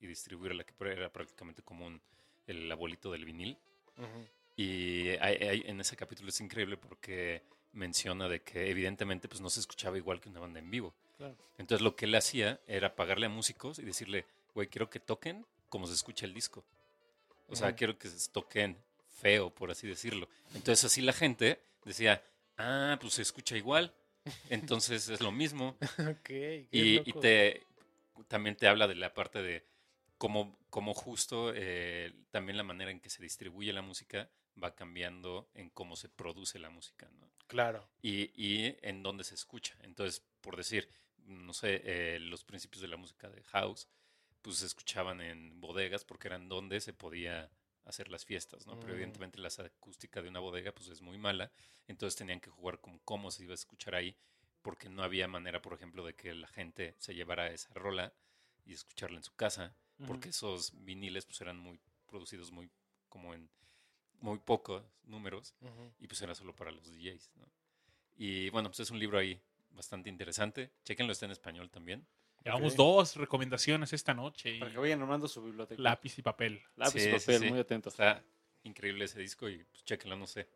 [0.00, 2.00] y distribuirla, que era prácticamente como un,
[2.46, 3.56] el abuelito del vinil.
[3.96, 4.26] ujú.
[4.58, 7.42] Y hay- hay- en ese capítulo es increíble porque
[7.74, 10.94] menciona de que evidentemente pues no se escuchaba igual que una banda en vivo.
[11.18, 11.36] Claro.
[11.58, 14.24] Entonces lo que él hacía era pagarle a músicos y decirle,
[14.54, 16.64] güey, quiero que toquen como se escucha el disco.
[17.48, 18.76] O sea, quiero que se toquen
[19.20, 20.26] feo, por así decirlo.
[20.54, 22.22] Entonces así la gente decía,
[22.56, 23.92] ah, pues se escucha igual.
[24.50, 25.76] Entonces es lo mismo.
[25.98, 27.62] Ok, qué Y, y te
[28.28, 29.62] también te habla de la parte de
[30.18, 34.30] cómo, cómo justo eh, también la manera en que se distribuye la música
[34.62, 37.30] va cambiando en cómo se produce la música, ¿no?
[37.46, 37.88] Claro.
[38.02, 39.76] Y, y en dónde se escucha.
[39.82, 40.88] Entonces, por decir,
[41.18, 43.88] no sé, eh, los principios de la música de House,
[44.42, 47.50] pues se escuchaban en bodegas porque eran donde se podía
[47.84, 48.78] hacer las fiestas, ¿no?
[48.80, 48.96] Pero Mm.
[48.96, 51.52] evidentemente la acústica de una bodega pues es muy mala,
[51.86, 54.16] entonces tenían que jugar con cómo se iba a escuchar ahí,
[54.62, 58.12] porque no había manera, por ejemplo, de que la gente se llevara esa rola
[58.64, 59.76] y escucharla en su casa,
[60.06, 62.70] porque esos viniles pues eran muy producidos muy
[63.08, 63.48] como en
[64.20, 65.54] muy pocos números
[65.98, 67.46] y pues era solo para los DJs, ¿no?
[68.16, 69.40] Y bueno, pues es un libro ahí
[69.70, 70.70] bastante interesante.
[70.84, 72.06] Chequenlo, está en español también.
[72.44, 74.58] Llevamos dos recomendaciones esta noche.
[74.58, 75.82] Para que vayan armando su biblioteca.
[75.82, 76.62] lápiz y papel.
[76.76, 77.48] Lápiz Sí, y papel, sí.
[77.50, 77.92] muy atentos.
[77.94, 78.22] Está
[78.62, 80.48] increíble ese disco y pues chequenlo, no sé.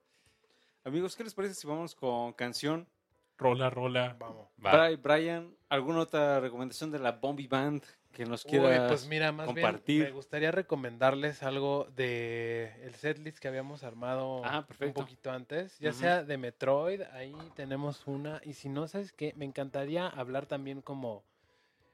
[0.84, 2.88] Amigos, ¿qué les parece si vamos con canción?
[3.36, 4.16] Rola, rola.
[4.18, 4.48] Vamos.
[4.64, 4.88] Va.
[4.90, 9.46] Bri- Brian, ¿alguna otra recomendación de la Bombi Band que nos quiera pues mira, más
[9.46, 9.96] compartir?
[9.96, 15.78] bien me gustaría recomendarles algo de el setlist que habíamos armado Ah, un poquito antes,
[15.78, 19.32] ya sea de Metroid, ahí tenemos una, y si no, ¿sabes qué?
[19.36, 21.22] Me encantaría hablar también como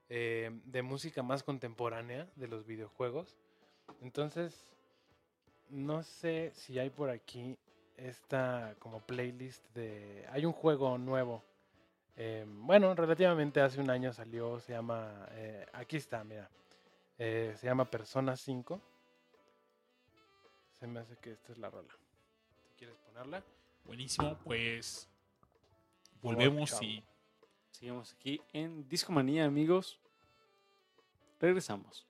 [0.08, 3.36] eh, de música más contemporánea de los videojuegos.
[4.00, 4.72] Entonces,
[5.68, 7.58] no sé si hay por aquí
[7.96, 10.24] esta como playlist de...
[10.30, 11.42] Hay un juego nuevo.
[12.16, 15.26] Eh, bueno, relativamente hace un año salió, se llama...
[15.32, 16.48] eh, aquí está, mira.
[17.18, 18.80] eh, se llama Persona 5.
[20.80, 21.92] Se me hace que esta es la rola.
[22.68, 23.42] Si quieres ponerla.
[23.84, 25.08] Buenísimo, pues
[26.20, 26.82] volvemos chao.
[26.82, 27.04] y
[27.70, 30.00] Seguimos aquí en Discomanía, amigos.
[31.38, 32.06] Regresamos.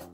[0.00, 0.06] Ah,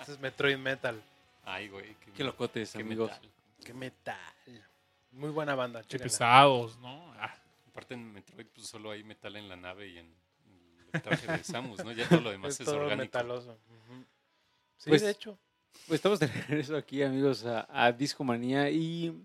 [0.00, 1.02] Este es Metroid Metal.
[1.44, 1.94] Ay, güey.
[2.04, 3.10] Qué, Qué locotes, qué amigos.
[3.10, 3.30] metal.
[3.64, 4.16] Qué metal.
[5.12, 7.12] Muy buena banda, Qué pesados, ¿no?
[7.18, 7.34] Ah,
[7.68, 10.12] Aparte en Metroid pues solo hay metal en la nave y en
[10.92, 11.92] el traje de Samus, ¿no?
[11.92, 13.02] Ya todo lo demás Es es, todo orgánico.
[13.04, 13.58] metaloso.
[14.76, 15.38] Sí, Pues- de hecho.
[15.86, 19.16] Pues estamos de regreso aquí, amigos, a, a Discomanía y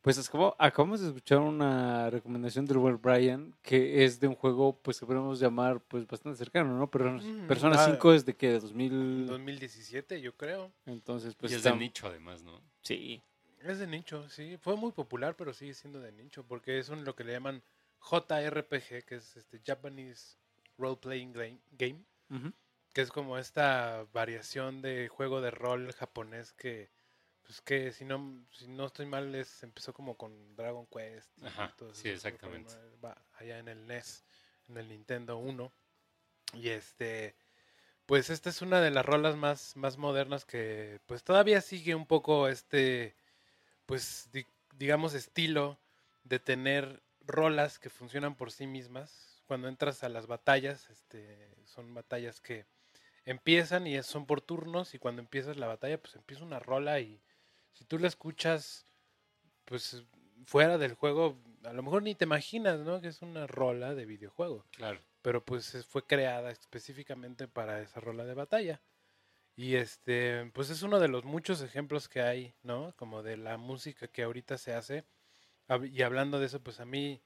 [0.00, 4.78] pues acabo- acabamos de escuchar una recomendación del buen Brian que es de un juego
[4.80, 6.90] pues que podemos llamar pues bastante cercano, ¿no?
[6.90, 7.86] Pero Mm, Persona ah.
[7.90, 10.72] 5 es de que de 2000, 2017, yo creo.
[10.86, 12.60] entonces pues y es de nicho además, ¿no?
[12.82, 13.22] Sí.
[13.60, 14.56] Es de nicho, sí.
[14.60, 16.44] Fue muy popular, pero sigue siendo de nicho.
[16.46, 17.60] Porque es un, lo que le llaman
[18.00, 20.36] JRPG, que es este Japanese
[20.78, 21.58] Role Playing Game.
[21.72, 22.52] game Ujú.
[22.94, 26.88] que es como esta variación de juego de rol japonés que
[27.48, 31.46] pues que si no si no estoy mal es empezó como con Dragon Quest y
[31.46, 32.74] Ajá, todo sí, eso, exactamente.
[33.02, 34.22] va allá en el NES
[34.68, 35.72] en el Nintendo 1
[36.52, 37.34] y este
[38.04, 42.04] pues esta es una de las rolas más más modernas que pues todavía sigue un
[42.06, 43.14] poco este
[43.86, 44.46] pues di-
[44.76, 45.78] digamos estilo
[46.24, 51.94] de tener rolas que funcionan por sí mismas cuando entras a las batallas este son
[51.94, 52.66] batallas que
[53.24, 57.22] empiezan y son por turnos y cuando empiezas la batalla pues empieza una rola y
[57.78, 58.86] si tú la escuchas
[59.64, 60.04] pues
[60.46, 64.04] fuera del juego a lo mejor ni te imaginas no que es una rola de
[64.06, 65.00] videojuego Claro.
[65.22, 68.80] pero pues es- fue creada específicamente para esa rola de batalla.
[69.56, 72.94] Y este, pues es uno de los muchos ejemplos que hay, ¿no?
[72.96, 75.04] Como de la música que ahorita se hace.
[75.92, 77.20] Y hablando de eso, pues a mí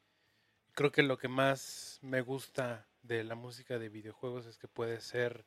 [0.73, 5.01] creo que lo que más me gusta de la música de videojuegos es que puede
[5.03, 5.45] ser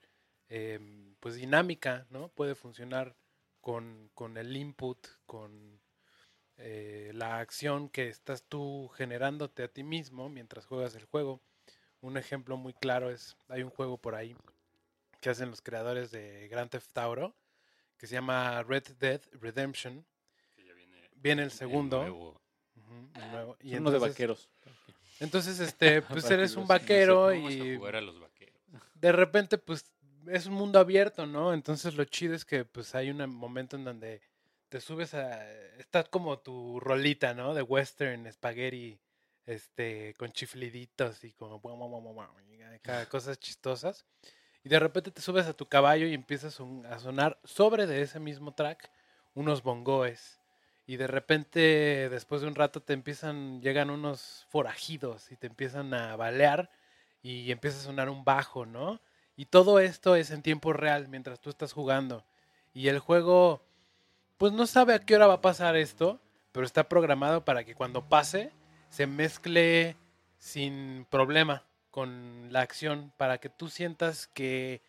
[0.48, 2.30] em, pues dinámica, ¿no?
[2.30, 3.15] Puede funcionar
[3.66, 5.82] con, con el input, con
[6.58, 11.42] eh, la acción que estás tú generándote a ti mismo mientras juegas el juego.
[12.00, 14.36] Un ejemplo muy claro es, hay un juego por ahí
[15.20, 17.34] que hacen los creadores de Grand Theft Auto,
[17.98, 20.06] que se llama Red Dead Redemption.
[20.56, 22.02] Que ya viene Viene el segundo.
[22.02, 22.40] nuevo.
[22.76, 23.58] Ujú, el nuevo.
[23.62, 24.50] Y Es uno de entonces- vaqueros.
[25.20, 28.62] Entonces, este, pues eres un vaquero y jugar a los vaqueros.
[28.94, 29.92] de repente, pues,
[30.28, 31.54] es un mundo abierto, ¿no?
[31.54, 34.22] Entonces lo chido es que, pues, hay un momento en donde
[34.70, 35.50] te subes a...
[35.78, 37.54] Estás como tu rolita, ¿no?
[37.54, 39.00] De western, spaghetti,
[39.46, 41.62] este, con chifliditos y como...
[43.10, 44.06] cosas chistosas.
[44.64, 48.20] Y de repente te subes a tu caballo y empiezas a sonar sobre de ese
[48.20, 48.92] mismo track
[49.36, 50.40] unos bongoes.
[50.88, 55.94] y de repente después de un rato te empiezan, llegan unos forajidos y te empiezan
[55.94, 56.70] a balear
[57.24, 59.02] y empieza a sonar un bajo, ¿no?
[59.36, 62.24] Y todo esto es en tiempo real mientras tú estás jugando.
[62.74, 63.62] Y el juego,
[64.38, 66.20] pues no sabe a qué hora va a pasar esto,
[66.52, 68.52] pero está programado para que cuando pase
[68.90, 69.98] se mezcle
[70.38, 74.82] sin problema con la acción, para que tú sientas que,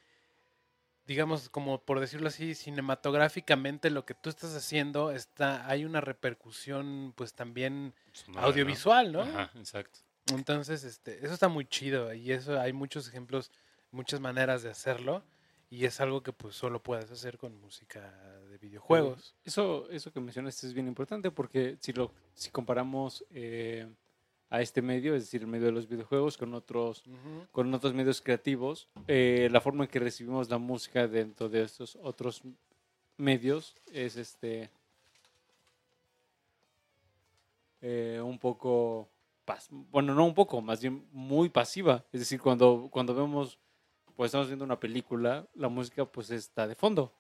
[1.07, 7.13] digamos, como por decirlo así, cinematográficamente lo que tú estás haciendo está, hay una repercusión,
[7.17, 8.47] pues también Sonora, ¿no?
[8.49, 9.23] audiovisual, ¿no?
[9.23, 10.01] Ajá, exacto.
[10.33, 13.53] Entonces, este, eso está muy chido y eso hay muchos ejemplos,
[13.97, 15.23] muchas maneras de hacerlo
[15.69, 18.13] y es algo que pues solo puedes hacer con música
[18.51, 19.35] de videojuegos.
[19.45, 23.89] Eso, eso que mencionaste es bien importante porque si lo si comparamos eh,
[24.49, 27.03] a este medio, es decir, el medio de los videojuegos con otros
[27.51, 31.99] con otros medios creativos, eh, la forma en que recibimos la música dentro de estos
[32.01, 32.43] otros
[33.17, 34.71] medios es este
[37.81, 39.09] eh, un poco
[39.71, 43.59] bueno no un poco más bien muy pasiva es decir cuando cuando vemos
[44.17, 47.13] pues estamos viendo una película la música pues está de fondo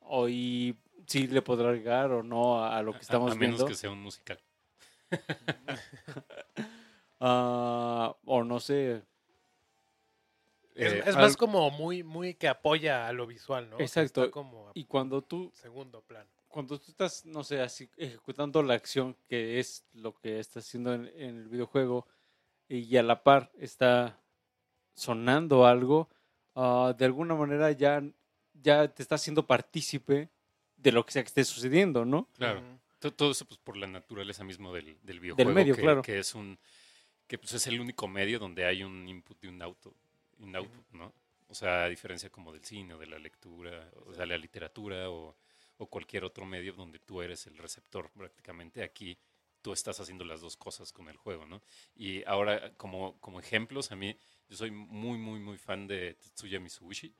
[0.00, 0.76] o y
[1.06, 3.66] sí le podrá llegar o no a, a lo que A- estamos a, menos viendo
[3.66, 4.40] que sea un musical.
[7.22, 9.02] Ah, o no sé
[10.74, 13.78] Es, Eh, es al- más como muy, muy que apoya a lo visual, ¿no?
[13.78, 14.22] Exacto.
[14.22, 16.30] Está como a y cuando tú segundo plano.
[16.48, 20.94] cuando tú estás, no sé, así ejecutando la acción que es lo que estás haciendo
[20.94, 22.06] en, en el videojuego
[22.68, 24.18] y a la par está
[24.94, 26.08] sonando algo,
[26.54, 28.02] ah, de alguna manera ya,
[28.54, 30.28] ya te está haciendo partícipe
[30.76, 32.28] de lo que sea que esté sucediendo, ¿no?
[32.36, 32.62] Claro.
[32.98, 35.52] Todo eso pues por la naturaleza mismo del, del videojuego.
[35.52, 36.02] medio, que, claro.
[36.02, 36.58] que es un
[37.26, 39.94] que pues es el único medio donde hay un input y un auto,
[40.38, 41.14] un output, ¿no?
[41.48, 45.08] O sea, a diferencia como del cine o de la lectura, o de la literatura
[45.10, 45.36] o,
[45.78, 49.16] o cualquier otro medio donde tú eres el receptor prácticamente, aquí
[49.62, 51.62] tú estás haciendo las dos cosas con el juego, ¿no?
[51.94, 54.16] Y ahora, como, como ejemplos, a mí,
[54.50, 57.14] yo soy muy, muy, muy fan de Tetsuya Mizuguchi,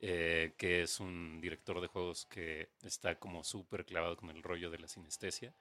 [0.00, 4.68] eh, que es un director de juegos que está como súper clavado con el rollo
[4.68, 5.54] de la sinestesia.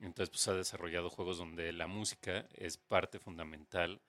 [0.00, 4.00] Entonces, pues ha desarrollado juegos donde la música es parte fundamental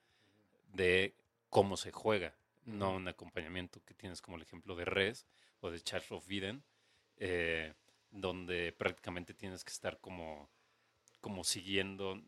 [0.72, 1.14] de
[1.50, 2.34] cómo se juega,
[2.64, 5.26] no un acompañamiento que tienes como el ejemplo de Res
[5.60, 6.62] o de Charles of Eden,
[7.18, 7.74] eh,
[8.10, 10.48] donde prácticamente tienes que estar como,
[11.20, 12.18] como siguiendo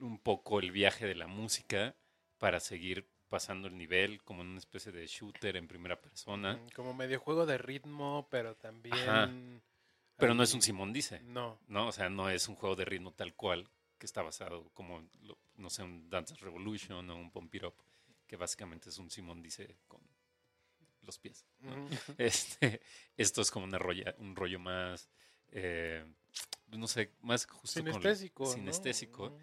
[0.00, 1.96] un poco el viaje de la música
[2.38, 6.58] para seguir pasando el nivel como en una especie de shooter en primera persona.
[6.74, 8.94] Como medio juego de ritmo, pero también...
[8.94, 9.30] Ajá.
[10.16, 11.20] Pero no es un Simón Dice.
[11.20, 11.58] No.
[11.68, 11.88] ¿no?
[11.88, 15.38] O sea, no es un juego de ritmo tal cual que está basado como, lo-
[15.56, 17.74] no sé, un Dance Revolution o un Pump It Up,
[18.26, 20.00] que básicamente es un Simón dice con
[21.02, 21.44] los pies.
[22.18, 22.80] Este,
[23.16, 25.08] esto es como una rolla- un rollo más,
[25.52, 26.04] eh,
[26.68, 27.92] no sé, más justo con el-
[28.54, 29.30] Sinestésico.
[29.30, 29.38] ¿no?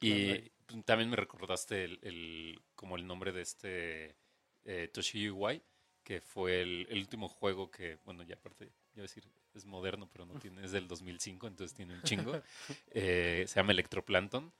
[0.00, 0.50] Y ahí.
[0.66, 4.16] pues, también me recordaste el, el- como el nombre de este
[4.64, 5.62] eh, Toshio Iwai,
[6.02, 9.64] que fue el, el último juego que, bueno, ya aparte, yo iba a decir, es
[9.64, 12.40] moderno, pero no tiene, es del 2005, entonces tiene un chingo.
[12.90, 14.52] Eh, se llama Electroplankton,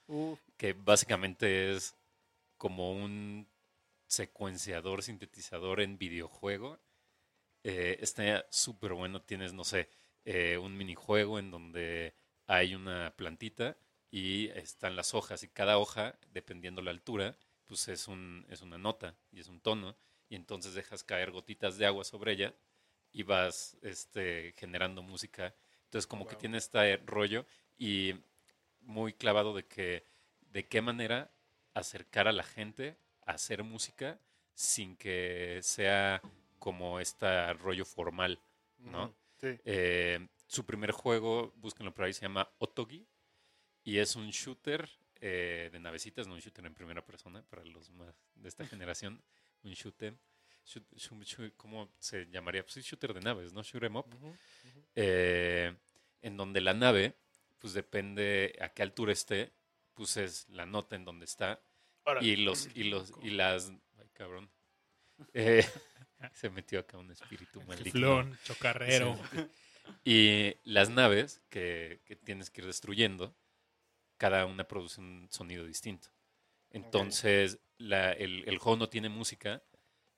[0.58, 1.96] que básicamente es
[2.58, 3.48] como un
[4.08, 6.80] secuenciador, sintetizador en videojuego.
[7.64, 9.88] Eh, está súper bueno, tienes, no sé,
[10.24, 12.14] eh, un minijuego en donde
[12.46, 13.76] hay una plantita
[14.16, 17.36] y están las hojas y cada hoja, dependiendo la altura,
[17.66, 19.94] pues es, un, es una nota y es un tono
[20.30, 22.54] y entonces dejas caer gotitas de agua sobre ella
[23.12, 25.54] y vas este, generando música.
[25.84, 27.44] Entonces como que tiene este rollo
[27.76, 28.14] y
[28.80, 30.06] muy clavado de que
[30.50, 31.30] de qué manera
[31.74, 34.18] acercar a la gente a hacer música
[34.54, 36.22] sin que sea
[36.58, 38.40] como este rollo formal,
[38.78, 39.14] ¿no?
[39.42, 39.58] Sí.
[39.66, 43.06] Eh, su primer juego, búsquenlo por ahí, se llama Otogi.
[43.86, 44.88] Y es un shooter
[45.20, 49.22] eh, de navecitas, no un shooter en primera persona, para los más de esta generación.
[49.62, 50.14] Un shooter.
[50.66, 52.62] shoot- shoot- shoot- ¿Cómo se llamaría?
[52.62, 53.62] Pues sí, shooter de naves, ¿no?
[53.62, 54.06] Shoot 'em up.
[54.94, 55.74] Eh,
[56.22, 57.14] en donde la nave,
[57.58, 59.52] pues depende a qué altura esté,
[59.94, 61.60] pues es la nota en donde está
[62.20, 64.50] y los y los y las ay cabrón
[65.34, 65.64] Eh,
[66.34, 69.18] se metió acá un espíritu maligno Chiflón, chocarrero.
[69.32, 69.46] Sí.
[70.04, 73.34] y las naves que, que tienes que ir destruyendo
[74.16, 76.08] cada una produce un sonido distinto
[76.70, 79.62] entonces la- el, el juego no tiene música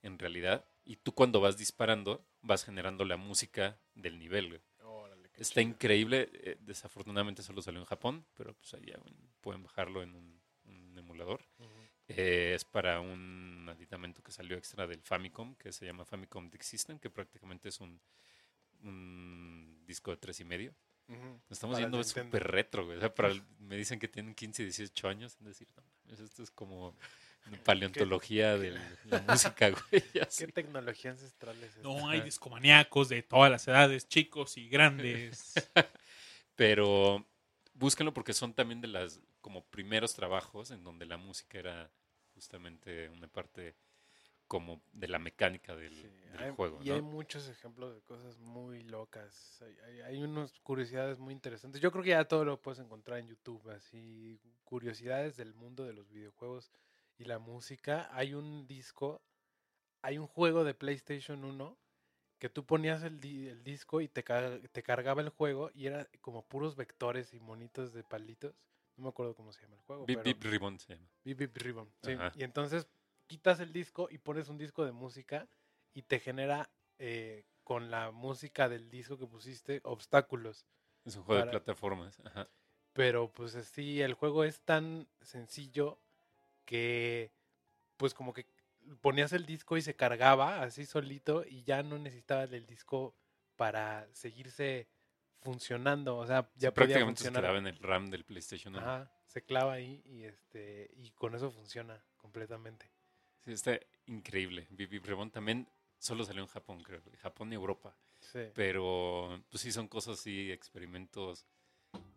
[0.03, 4.63] en realidad y tú cuando vas disparando vas generando la música del nivel.
[4.83, 5.71] Órale, Está chido.
[5.73, 6.31] increíble.
[6.33, 10.97] eh, desafortunadamente solo salió en Japón, pero pues allá en- pueden bajarlo en un, un
[10.99, 11.45] emulador.
[12.09, 16.63] Eh, es para un aditamento que salió extra del Famicom, que se llama Famicom Disk
[16.63, 18.01] System, que prácticamente es un,
[18.83, 20.75] un disco de tres y medio.
[21.51, 22.99] Estamos Para yendo súper retro, güey.
[22.99, 25.37] O sea, para el- me dicen que tienen 15, 18 años.
[25.41, 26.95] Es decir, no, esto es como
[27.65, 28.71] paleontología de
[29.05, 30.03] la música, güey.
[30.21, 30.45] así.
[30.47, 31.83] ¿Qué tecnología ancestral es esta?
[31.83, 35.55] No, hay discomaníacos de todas las edades, chicos y grandes.
[36.57, 37.27] Pero
[37.75, 41.91] búsquenlo porque son también de las como primeros trabajos en donde la música era
[42.35, 43.75] justamente una parte
[44.49, 47.09] como de la mecánica del, Sí, del hay- juego, y hay ¿no?
[47.09, 49.63] muchos ejemplos de cosas muy locas.
[49.63, 51.81] Hay, hay, hay unas curiosidades muy interesantes.
[51.81, 55.93] Yo creo que ya todo lo puedes encontrar en YouTube, así curiosidades del mundo de
[55.93, 56.73] los videojuegos
[57.19, 58.09] y la música.
[58.13, 59.21] Hay un disco,
[60.03, 61.77] hay un juego de PlayStation 1
[62.39, 65.87] que tú ponías el, di- el disco y te, ca- te cargaba el juego y
[65.87, 68.55] era como puros vectores y monitos de palitos.
[68.97, 70.07] No me acuerdo cómo se llama el juego.
[70.07, 71.09] Bip, Bip Ribbon se llama.
[71.25, 71.93] Bip Bip Ribbon.
[72.03, 72.13] sí.
[72.13, 72.33] Ajá.
[72.35, 72.87] Y entonces
[73.29, 75.47] quitas el disco y pones un disco de música
[75.95, 76.69] y te genera
[76.99, 80.67] eh, con la música del disco que pusiste obstáculos.
[81.05, 82.19] Es un juego Para- de plataformas.
[82.25, 82.49] Ajá.
[82.95, 86.01] Pero pues sí, el juego es tan sencillo
[86.65, 87.31] que
[87.97, 88.47] pues como que
[89.01, 93.15] ponías el disco y se cargaba así solito y ya no necesitabas el disco
[93.57, 94.89] para seguirse
[95.43, 96.17] funcionando.
[96.17, 98.83] O sea, Sí, ya podía prácticamente se quedaba en el RAM del PlayStation 1.
[98.83, 102.91] Ajá, se clava ahí y este y con eso funciona completamente.
[103.49, 104.67] Sí, está increíble.
[104.69, 105.67] Bip Ribbon también
[105.99, 107.01] solo salió en Japón, creo.
[107.23, 107.97] Japón y Europa.
[108.21, 108.41] Sí.
[108.55, 111.47] Pero pues sí son cosas así, experimentos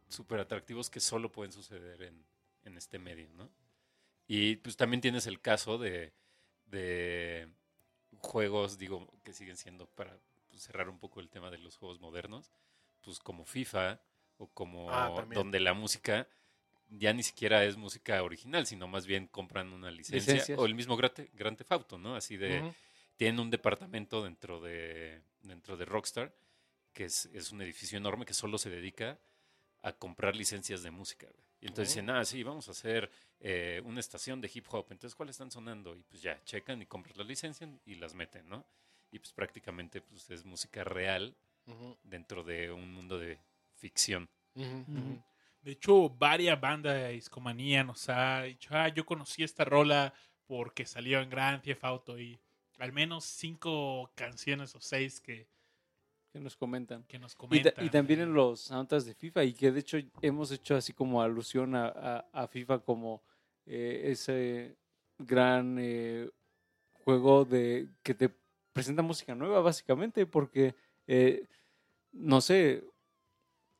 [0.10, 2.26] súper atractivos que solo pueden suceder en,
[2.66, 3.50] en este medio, ¿no?
[4.28, 6.12] Y pues también tienes el caso de,
[6.66, 7.48] de
[8.18, 12.02] juegos, digo, que siguen siendo para pues, cerrar un poco el tema de los juegos
[12.02, 12.52] modernos,
[13.00, 14.02] pues como FIFA
[14.38, 16.28] o como Ah, donde la música
[16.92, 20.60] ya ni siquiera es música original, sino más bien compran una licencia Licencias.
[20.60, 21.14] o el mismo Grand
[21.58, 22.16] Theft- Auto, ¿no?
[22.16, 22.60] Así de
[23.18, 26.34] tienen un departamento dentro de, dentro de Rockstar,
[26.94, 29.20] que es, es un edificio enorme que solo se dedica
[29.84, 31.28] a comprar licencias de música.
[31.60, 32.02] Y entonces Oh.
[32.02, 33.10] dicen, ah, sí, vamos a hacer
[33.40, 34.88] eh, una estación de hip hop.
[34.92, 35.96] Entonces, ¿cuáles están sonando?
[35.96, 38.66] Y pues ya, checan y compran la licencia y las meten, ¿no?
[39.12, 41.36] Y pues prácticamente pues, es música real
[42.04, 43.40] dentro de un mundo de
[43.76, 44.28] ficción.
[45.62, 50.14] De hecho, varias bandas de discomanía nos ha dicho, ah, yo conocí esta rola
[50.48, 52.40] porque salió en Grand Theft Auto y
[52.80, 55.48] al menos cinco canciones o seis que,
[56.32, 57.04] que nos comentan.
[57.04, 57.86] que nos Y, ta- comentan.
[57.86, 61.22] y también en los soundtracks de FIFA, y que de hecho hemos hecho así como
[61.22, 63.22] alusión a, a- a FIFA como
[63.68, 64.78] eh, ese
[65.20, 66.28] gran eh,
[67.04, 68.30] juego de que te
[68.74, 70.74] presenta música nueva, básicamente, porque
[71.06, 71.46] eh,
[72.14, 72.84] no sé,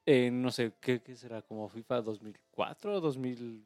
[0.06, 1.42] eh, no sé, ¿qué, qué será?
[1.42, 3.66] ¿Como FIFA 2004, 2000?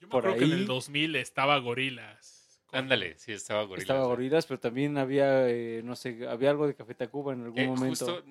[0.00, 2.34] Yo me por acuerdo que en ahí- el 2000 estaba Gorilas.
[2.72, 3.82] Ándale, sí, estaba Gorillaz.
[3.84, 4.10] Estaba güey.
[4.16, 7.66] Gorilas, pero también había, eh, no sé, había algo de Café Tacuba en algún Eh,
[7.68, 7.88] momento.
[8.06, 8.24] justo,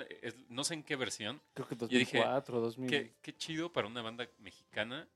[0.49, 2.89] no sé en qué versión, Creo que yo dije, 2004, 2000.
[2.89, 5.07] Qué, qué chido para una banda mexicana.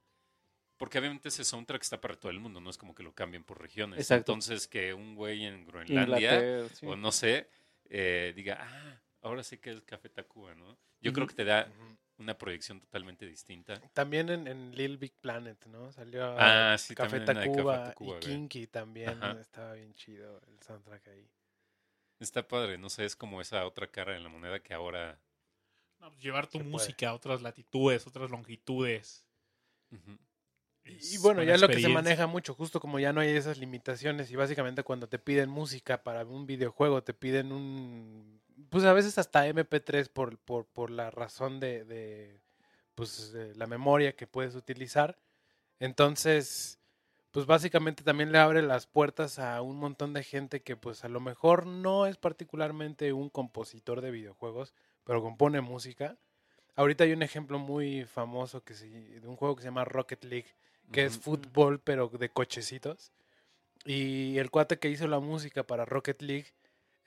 [0.77, 3.43] Porque obviamente ese soundtrack está para todo el mundo, no es como que lo cambien
[3.43, 3.99] por regiones.
[3.99, 4.31] Exacto.
[4.31, 6.85] Entonces que un güey en Groenlandia sí.
[6.85, 7.49] o no sé,
[7.89, 10.77] eh, diga, ah, ahora sí que es Café Tacuba, ¿no?
[11.01, 11.69] Yo creo que te da.
[12.19, 13.79] Una proyección totalmente distinta.
[13.93, 15.91] También en, en Little Big Planet, ¿no?
[15.91, 18.19] Salió Ah, sí, Café Tacuba y.
[18.19, 19.23] Kinky también.
[19.23, 19.39] Ajá.
[19.39, 21.29] Estaba bien chido el soundtrack ahí.
[22.19, 25.17] Está padre, no sé, es como esa otra cara de la moneda que ahora...
[25.99, 26.69] No, pues, llevar tu puede.
[26.69, 29.25] música a otras latitudes, otras longitudes.
[30.83, 33.57] Es Y bueno, ya lo que se maneja mucho, justo como ya no hay esas
[33.57, 38.41] limitaciones y básicamente cuando te piden música para un videojuego, te piden un...
[38.69, 42.39] Pues a veces hasta MP3 por, por, por la razón de, de,
[42.95, 45.17] pues, de la memoria que puedes utilizar.
[45.79, 46.79] Entonces,
[47.31, 51.09] pues básicamente también le abre las puertas a un montón de gente que pues a
[51.09, 54.73] lo mejor no es particularmente un compositor de videojuegos,
[55.03, 56.17] pero compone música.
[56.75, 60.23] Ahorita hay un ejemplo muy famoso que se, de un juego que se llama Rocket
[60.23, 60.55] League,
[60.91, 63.11] que es fútbol, pero de cochecitos.
[63.85, 66.47] Y el cuate que hizo la música para Rocket League,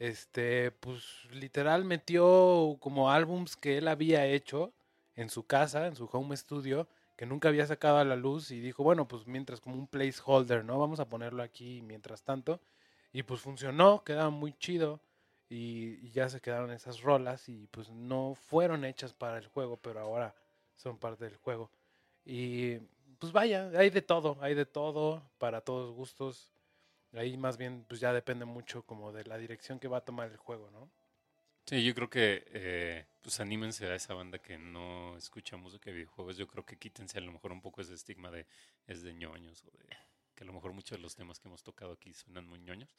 [0.02, 4.72] este, pues literal metió como álbums que él había hecho
[5.14, 8.58] en su casa, en su home studio, que nunca había sacado a la luz y
[8.58, 10.76] dijo, bueno, pues mientras como un placeholder, ¿no?
[10.80, 12.60] Vamos a ponerlo aquí mientras tanto.
[13.12, 15.00] Y pues funcionó, quedaba muy chido
[15.48, 19.76] y, y ya se quedaron esas rolas y pues no fueron hechas para el juego,
[19.76, 20.34] pero ahora
[20.74, 21.70] son parte del juego.
[22.24, 22.78] Y
[23.20, 26.51] pues vaya, hay de todo, hay de todo, para todos gustos.
[27.12, 30.30] Ahí más bien pues ya depende mucho como de la dirección que va a tomar
[30.30, 30.90] el juego, ¿no?
[31.66, 35.96] Sí, yo creo que eh, pues anímense a esa banda que no escucha música de
[35.96, 36.36] videojuegos.
[36.36, 38.46] Yo creo que quítense a lo mejor un poco ese estigma de
[38.86, 39.84] es de ñoños o de
[40.34, 42.94] que a lo mejor muchos de los temas que hemos tocado aquí suenan muy ñoños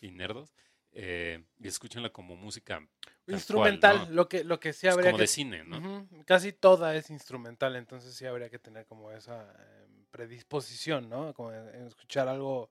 [0.00, 0.54] y nerdos.
[0.92, 2.80] eh, y escúchenla como música
[3.26, 4.14] tal Instrumental, cual, ¿no?
[4.14, 6.08] lo que lo que sí habría como que de cine, ¿no?
[6.24, 11.34] Casi toda es instrumental, entonces sí habría que tener como esa eh, predisposición, ¿no?
[11.34, 12.70] Como escuchar algo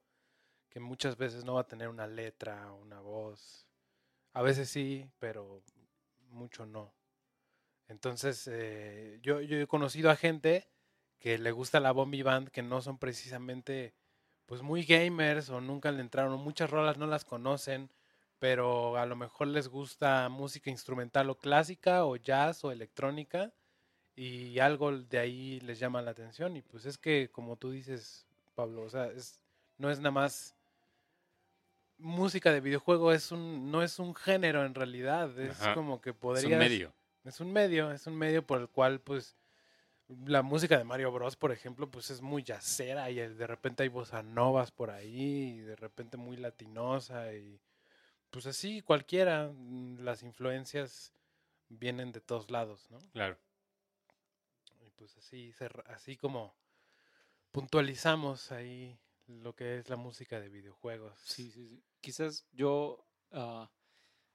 [0.76, 3.66] que muchas veces no va a tener una letra, una voz.
[4.34, 5.64] A veces sí, pero
[6.32, 6.94] mucho no.
[7.88, 10.68] Entonces, eh, yo, yo he conocido a gente
[11.18, 13.96] que le gusta la Bombi Band, que no son precisamente
[14.46, 17.90] pues muy gamers o nunca le entraron, muchas rolas no las conocen,
[18.38, 23.54] pero a lo mejor les gusta música instrumental o clásica o jazz o electrónica
[24.14, 28.28] y algo de ahí les llama la atención y pues es que como tú dices
[28.56, 29.40] Pablo, o sea, es,
[29.78, 30.55] no es nada más
[31.98, 35.74] música de videojuego, es un no es un género en realidad, es Ajá.
[35.74, 36.94] como que Es podría un medio.
[37.24, 39.36] es un medio, es un medio por el cual, pues,
[40.26, 43.90] la música de Mario Bros, por ejemplo, pues es muy yacera y de repente hay
[43.90, 47.60] bossa novas por ahí, y de repente muy latinosa y
[48.30, 51.14] pues así cualquiera, mm, las influencias
[51.70, 53.00] vienen de todos lados, ¿no?
[53.14, 53.38] Claro.
[54.86, 55.54] Y pues así,
[55.88, 56.54] así como
[57.52, 58.98] puntualizamos ahí
[59.28, 61.20] lo que es la música de videojuegos.
[61.24, 61.82] Sí, sí, sí.
[62.02, 63.70] Quizás yo, ah,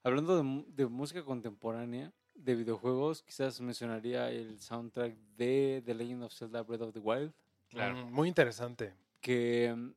[0.02, 6.32] hablando de, de música contemporánea, de videojuegos, quizás mencionaría el soundtrack de The Legend of
[6.32, 7.32] Zelda Breath of the Wild,
[7.68, 7.94] Claro.
[8.06, 8.94] Mm, muy interesante.
[9.20, 9.92] que mm,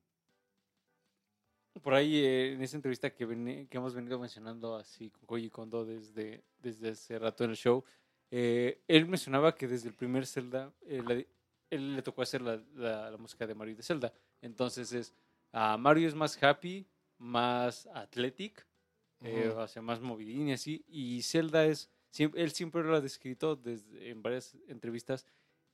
[1.81, 5.49] por ahí eh, en esa entrevista que, veni- que hemos venido mencionando así con Koji
[5.49, 7.83] Kondo desde, desde hace rato en el show,
[8.29, 11.23] eh, él mencionaba que desde el primer Zelda, eh, la-
[11.73, 14.13] él le tocó hacer la, la- la música de Mario y de Zelda.
[14.41, 15.13] Entonces es,
[15.51, 16.85] ah, Mario es más happy,
[17.17, 18.65] más athletic,
[19.21, 19.59] eh, Ujú.
[19.59, 20.83] o sea, más movidín y así.
[20.87, 25.25] Y Zelda es, él siempre lo ha descrito desde, en varias entrevistas,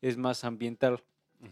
[0.01, 1.03] es más ambiental.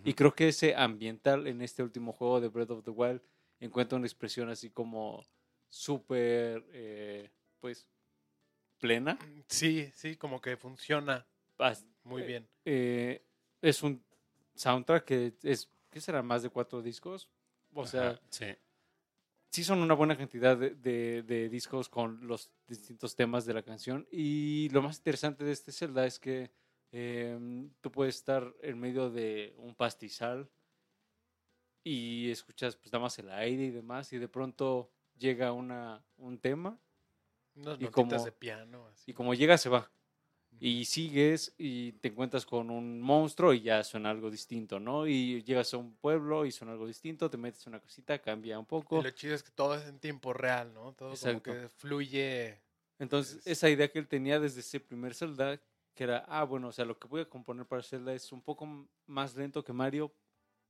[0.03, 3.22] Y creo que ese ambiental en este último juego de Breath of the Wild
[3.60, 5.26] encuentra una expresión así como
[5.69, 7.30] súper, eh,
[7.60, 7.88] pues,
[8.80, 9.18] plena.
[9.48, 11.26] Sí, sí, como que funciona
[12.03, 12.48] muy Eh, bien.
[12.65, 13.22] eh,
[13.61, 14.03] es un
[14.58, 16.22] soundtrack que es, ¿qué será?
[16.24, 17.30] Más de cuatro discos.
[17.74, 18.46] O sea, sí.
[19.52, 23.62] sí son una buena cantidad de, de- de discos con los distintos temas de la
[23.64, 24.08] canción.
[24.12, 26.52] Y lo más interesante de este Zelda es que
[26.92, 30.50] eh, tú puedes estar en medio de un pastizal
[31.84, 36.38] y escuchas pues nada más el aire y demás y de pronto llega una, un
[36.40, 36.80] tema
[37.56, 38.88] Unas y notitas como- de piano.
[38.88, 39.12] Así.
[39.12, 39.90] y como llega se va.
[40.60, 45.06] Y sigues y te encuentras con un monstruo y ya suena algo distinto, ¿no?
[45.08, 48.66] Y llegas a un pueblo y suena algo distinto, te metes una cosita, cambia un
[48.66, 49.00] poco.
[49.00, 50.94] Y lo chido es que todo es en tiempo real, ¿no?
[50.94, 51.52] Todo Exacto.
[51.52, 52.62] como que fluye.
[53.00, 55.62] Entonces, Es- esa idea que él tenía desde ese primer Zelda,
[55.94, 58.42] que era, ah, bueno, o sea, lo que voy a componer para Zelda es un
[58.42, 60.16] poco más lento que Mario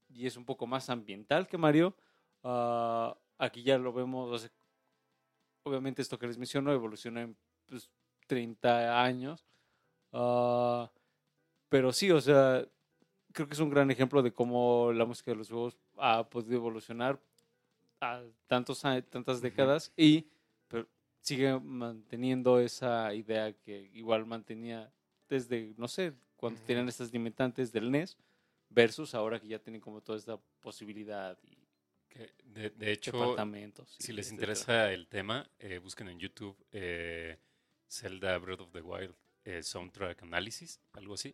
[0.09, 1.95] y es un poco más ambiental que Mario.
[2.43, 4.51] Ah, aquí ya lo vemos, o sea,
[5.63, 7.91] obviamente esto que les menciono evoluciona en pues,
[8.27, 9.45] 30 años.
[10.11, 10.91] Ah,
[11.69, 12.65] pero sí, o sea,
[13.33, 16.55] creo que es un gran ejemplo de cómo la música de los juegos ha podido
[16.55, 17.19] evolucionar
[18.01, 20.27] a tantos, a- tantas décadas y
[20.67, 20.87] pero
[21.21, 24.91] sigue manteniendo esa idea que igual mantenía
[25.29, 26.67] desde, no sé, cuando Ujú.
[26.67, 28.17] tenían estas limitantes del NES
[28.69, 31.57] versus ahora que ya tienen como toda esta posibilidad y
[32.43, 33.11] de, de hecho,
[33.99, 34.31] si les etcétera.
[34.31, 37.37] interesa el tema, eh, busquen en YouTube eh,
[37.87, 39.15] Zelda Breath of the Wild
[39.47, 41.33] eh, Soundtrack Analysis, algo así.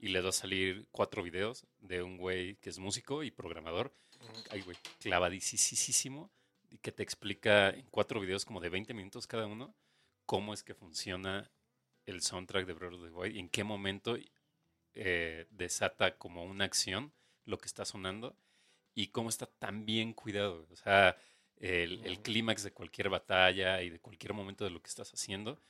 [0.00, 3.94] Y les va a salir cuatro videos de un güey que es músico y programador.
[4.50, 6.32] Ay, güey, clavadísimo.
[6.68, 9.72] Y que te explica en cuatro videos, como de 20 minutos cada uno,
[10.26, 11.48] cómo es que funciona
[12.06, 14.16] el soundtrack de the Wild y en qué momento
[14.94, 17.12] eh, desata como una acción
[17.44, 18.36] lo que está sonando
[18.96, 20.66] y cómo está tan bien cuidado.
[20.72, 21.16] O sea,
[21.58, 25.60] el, clímax de cualquier batalla y de cualquier momento de lo que estás haciendo.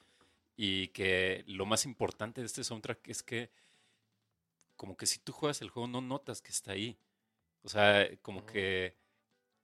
[0.57, 3.51] Y que lo más importante de este soundtrack es que
[4.77, 6.97] como que si tú juegas el juego no notas que está ahí.
[7.63, 8.47] O sea, como Ujú.
[8.49, 8.97] que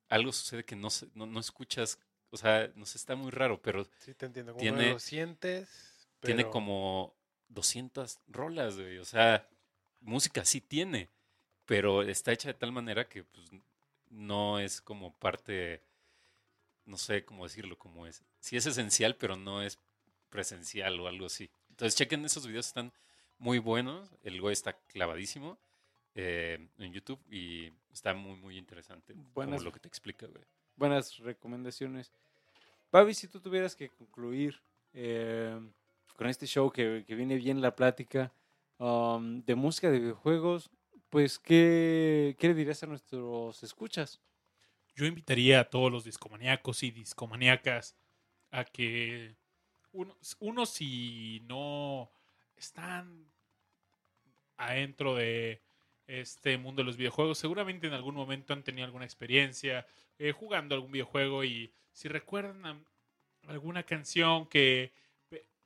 [0.08, 1.98] algo sucede que no, no, no escuchas,
[2.30, 4.52] o sea, no sé, está muy raro, pero Sí, te entiendo.
[4.52, 6.08] Como Tiene- lo sientes.
[6.20, 7.14] tiene como
[7.48, 8.98] 200 rolas, güey.
[8.98, 9.48] O sea,
[10.00, 11.08] música sí tiene,
[11.66, 13.50] pero está hecha de tal manera que pues,
[14.08, 15.82] no es como parte,
[16.84, 18.22] no sé cómo decirlo, como es.
[18.40, 19.78] Sí es esencial, pero no es
[20.30, 21.50] presencial o algo así.
[21.70, 22.92] Entonces, chequen esos videos, están
[23.38, 24.10] muy buenos.
[24.22, 25.58] El güey está clavadísimo
[26.14, 29.14] eh, en YouTube y está muy, muy interesante.
[29.34, 30.44] Buenas- Como lo que te explica, güey.
[30.76, 32.12] buenas recomendaciones.
[32.92, 34.60] Babi, si tú tuvieras que concluir
[34.92, 35.58] eh,
[36.16, 38.32] con este show que, que viene bien la plática
[38.78, 40.70] um, de música de videojuegos,
[41.08, 44.20] pues, ¿qué, ¿qué le dirías a nuestros escuchas?
[44.96, 47.94] Yo invitaría a todos los discomaníacos y discomaníacas
[48.50, 49.36] a que
[49.92, 52.10] unos, unos si no
[52.56, 53.26] están
[54.56, 55.62] adentro de
[56.06, 59.86] este mundo de los videojuegos, seguramente en algún momento han tenido alguna experiencia
[60.18, 62.84] eh, jugando algún videojuego y si recuerdan
[63.46, 64.92] alguna canción que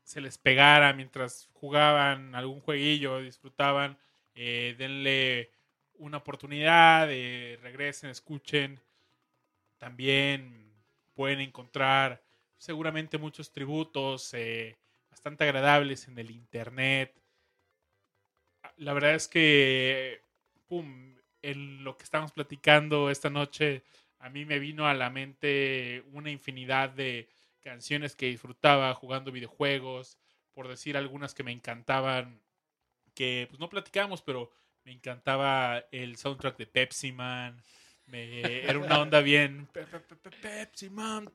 [0.05, 3.99] se les pegara mientras jugaban algún jueguillo, disfrutaban,
[4.35, 5.51] eh, denle
[5.95, 8.81] una oportunidad, eh, regresen, escuchen.
[9.79, 10.73] También
[11.15, 12.23] pueden encontrar
[12.59, 14.77] seguramente muchos tributos eh,
[15.11, 17.15] bastante agradables en el internet.
[18.77, 20.21] La verdad es que,
[20.67, 23.85] pum, en lo que estamos platicando esta noche,
[24.19, 27.29] a mí me vino a la mente una infinidad de
[27.61, 30.19] canciones que disfrutaba jugando videojuegos,
[30.53, 32.41] por decir algunas que me encantaban,
[33.15, 34.51] que pues no platicamos, pero
[34.85, 37.63] me encantaba el soundtrack de Pepsi Man.
[38.07, 41.29] Me, era una onda bien Pe- Pe- Pe- Pe- Pepsi Man.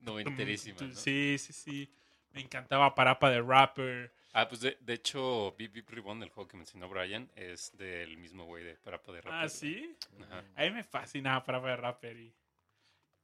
[0.00, 0.94] Noventerísima, tum, ¿no?
[0.94, 1.90] Sí, sí, sí.
[2.32, 4.12] Me encantaba Parapa de Rapper.
[4.32, 8.16] Ah, pues de, de hecho, Beep Beep Ribbon, el juego que mencionó Brian, es del
[8.16, 9.96] mismo güey de para poder Ah, ¿sí?
[10.22, 10.44] Ajá.
[10.54, 12.16] A mí me fascinaba Parapa de Rapper.
[12.16, 12.32] Y...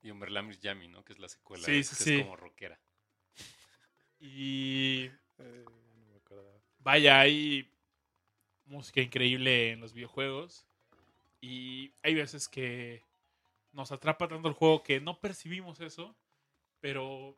[0.03, 1.05] Y Umberlamis Yami, ¿no?
[1.05, 1.65] Que es la secuela.
[1.65, 2.23] Sí, que sí, es sí.
[2.23, 2.79] como rockera.
[4.19, 5.05] y
[5.39, 6.51] Eh, no me acordaba.
[6.81, 7.71] vaya, hay
[8.65, 10.67] música increíble en los videojuegos.
[11.41, 13.03] Y hay veces que
[13.73, 16.17] nos atrapa tanto el juego que no percibimos eso.
[16.87, 17.37] Pero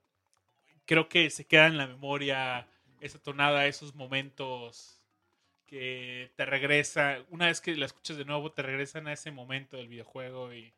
[0.84, 2.68] creo que se queda en la memoria
[3.00, 5.00] esa tonada, esos momentos
[5.64, 7.24] que te regresa.
[7.30, 10.74] Una vez que la escuchas de nuevo, te regresan a ese momento del videojuego y.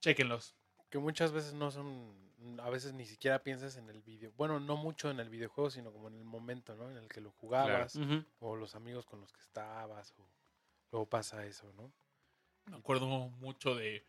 [0.00, 0.56] Chequenlos.
[0.90, 2.12] Que muchas veces no son,
[2.58, 4.32] a veces ni siquiera piensas en el video.
[4.36, 6.90] Bueno, no mucho en el videojuego, sino como en el momento, ¿no?
[6.90, 7.96] En el que lo jugabas,
[8.40, 10.26] o los amigos con los que estabas, o
[10.90, 11.92] luego pasa eso, ¿no?
[12.64, 14.04] Me acuerdo mucho de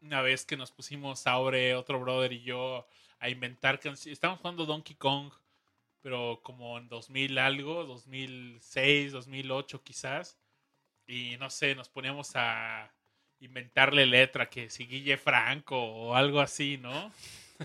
[0.00, 2.86] una vez que nos pusimos Aure, otro brother y yo
[3.18, 4.06] a inventar canciones.
[4.12, 5.32] Estábamos jugando Donkey Kong,
[6.00, 10.38] pero como en 2000 algo, 2006, 2008 quizás.
[11.06, 12.92] Y no sé, nos poníamos a
[13.40, 17.12] inventarle letra, que si Guille Franco o algo así, ¿no?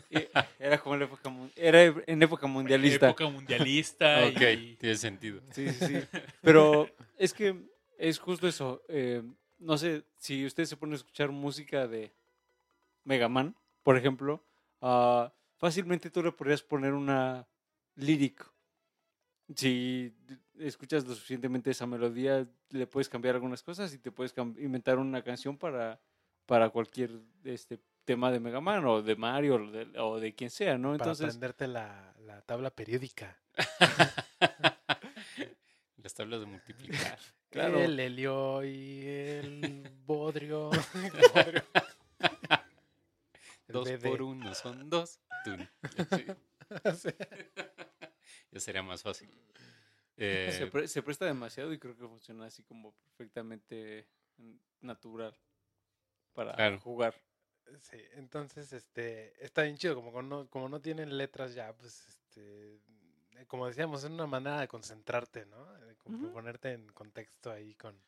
[0.10, 0.28] Eh,
[0.60, 3.08] Era como en la época, era en época mundialista.
[3.10, 4.26] Época mundialista.
[4.26, 5.40] ok, y- tiene sentido.
[5.52, 6.20] Sí, sí, sí.
[6.42, 7.56] Pero es que
[8.00, 8.82] es justo eso.
[8.90, 9.22] eh,
[9.60, 12.12] no sé, si usted se pone a escuchar música de
[13.04, 14.44] Mega Man, por ejemplo,
[14.82, 17.48] ah, fácilmente tú le podrías poner una
[17.96, 18.52] lírica.
[19.56, 20.16] Si
[20.60, 25.22] escuchas lo suficientemente esa melodía, le puedes cambiar algunas cosas y te puedes inventar una
[25.22, 26.00] canción para,
[26.46, 27.12] para cualquier
[27.44, 30.92] este tema de Mega Man o de Mario o de, o de quien sea, ¿no?
[30.92, 33.38] Para Entonces, aprenderte la, la tabla periódica.
[35.98, 37.18] Las tablas de multiplicar.
[37.50, 37.80] Claro.
[37.80, 40.70] El helio y el bodrio.
[40.72, 41.64] El
[43.74, 44.10] dos BD.
[44.10, 45.20] por uno son dos.
[46.16, 46.26] Sí,
[48.52, 49.30] ya sería más fácil.
[50.16, 54.08] Eh, se, pre- se presta demasiado y creo que funciona así como perfectamente
[54.82, 55.36] natural
[56.34, 56.80] para Claro.
[56.80, 57.16] jugar.
[57.80, 62.76] Sí, entonces, este, está bien chido, como no, como no tienen letras ya, pues, este,
[62.76, 65.72] eh, como decíamos, es una manera de concentrarte, ¿no?
[65.80, 66.32] De como Ujú.
[66.34, 68.00] ponerte en contexto ahí con,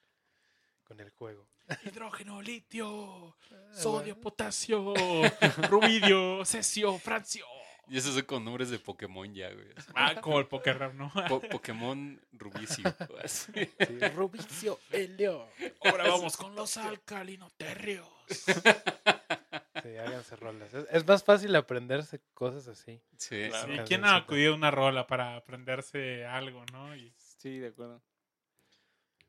[0.86, 1.45] con el juego.
[1.84, 4.94] Hidrógeno, litio, Ah, sodio, potasio,
[5.70, 7.45] rubidio, cesio, francio.
[7.88, 9.68] y esos son con nombres de Pokémon ya, güey.
[9.95, 11.12] Ah, como el Poker Rap, ¿no?
[11.30, 12.84] Po- Pokémon Rubicio.
[13.24, 13.52] así.
[13.53, 15.48] Sí, Rubicio Helio.
[15.84, 18.07] Ahora vamos con los alcalinoterrios.
[19.84, 20.74] Sí, háganse rolas.
[20.74, 23.02] Es, es más fácil aprenderse cosas así.
[23.18, 23.48] Sí.
[23.49, 23.74] Claro.
[23.76, 23.80] Sí.
[23.88, 26.95] ¿Quién ha acudido a una rola para aprenderse algo, no?
[26.95, 28.02] Y Sí, de acuerdo.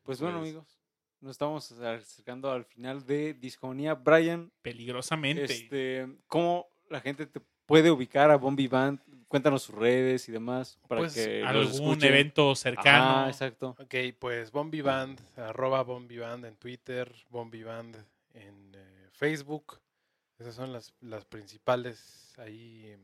[0.03, 0.76] Pues bueno, Pues- amigos,
[1.20, 3.94] nos estamos acercando al final de Discomanía.
[3.94, 5.44] Brian, peligrosamente.
[5.44, 9.00] este, ¿cómo la gente te puede ubicar a Bombi Band?
[9.28, 13.05] Cuéntanos sus redes y demás para Pues, que algún evento cercano.
[13.05, 13.76] Ajá, exacto.
[13.81, 17.97] Ok, pues Bombi Band, arroba Bombi Band en Twitter, Bombi Band
[18.34, 19.81] en eh, Facebook.
[20.39, 22.34] Esas son las, las principales.
[22.39, 23.00] Ahí em,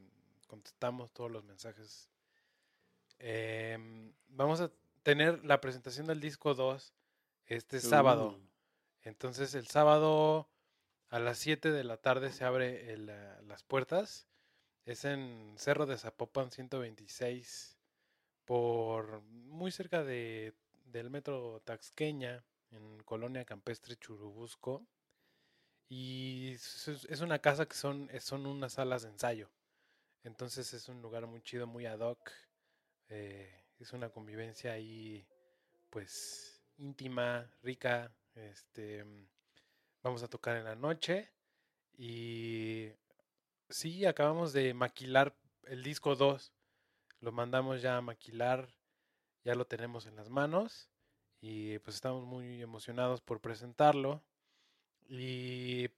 [0.47, 2.09] contestamos todos los mensajes.
[3.19, 4.71] Em, vamos a
[5.03, 6.93] tener la presentación del disco 2
[7.57, 8.39] este sábado.
[8.39, 10.49] Uh, Entonces el sábado
[11.09, 14.27] a las 7 de la tarde se abre el, ah, las puertas.
[14.85, 17.79] Es en Cerro de Zapopan 126
[18.45, 20.55] por muy cerca de,
[20.87, 24.87] del metro Taxqueña en Colonia Campestre Churubusco.
[25.89, 29.51] Y es, una casa que son, son unas salas de ensayo.
[30.25, 32.31] Entonces es un lugar muy chido, muy ad hoc.
[33.09, 35.27] eh, es una convivencia ahí,
[35.91, 38.13] pues, íntima, rica.
[38.35, 39.27] Este, mm,
[40.03, 41.31] vamos a tocar en la noche
[41.99, 42.91] y
[43.69, 46.53] sí, acabamos de maquilar el disco 2.
[47.21, 48.75] Lo mandamos ya a maquilar,
[49.45, 50.91] ya lo tenemos en las manos
[51.41, 54.23] y pues estamos muy emocionados por presentarlo.
[55.09, 55.91] Y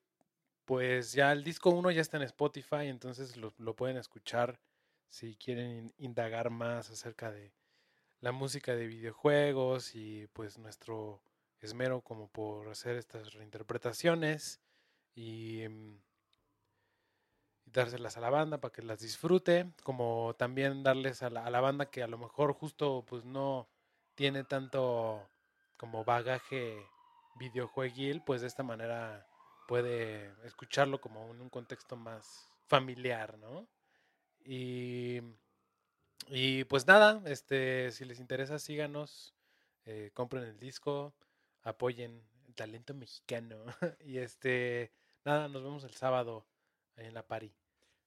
[0.65, 4.61] pues ya el disco 1 ya está en Spotify, entonces lo, pueden escuchar
[5.09, 7.53] si quieren in- indagar más acerca de
[8.25, 11.21] la música de videojuegos y pues nuestro
[11.61, 14.63] esmero como por hacer estas reinterpretaciones
[15.15, 15.99] y, mm,
[17.67, 21.51] y dárselas a la banda para que las disfrute, como también darles a la, a
[21.51, 23.69] la banda que a lo mejor justo pues no
[24.15, 25.29] tiene tanto
[25.77, 26.79] como bagaje
[27.35, 29.27] videojueguil, pues de esta manera
[29.69, 33.69] puede escucharlo como en un contexto más familiar, ¿no?
[34.47, 35.21] Y,
[36.29, 39.35] y pues nada, este, si les interesa, síganos,
[39.85, 41.15] eh, compren el disco,
[41.63, 43.65] apoyen el talento mexicano.
[44.01, 44.93] y este,
[45.25, 46.47] nada, nos vemos el sábado
[46.97, 47.55] en la Pari.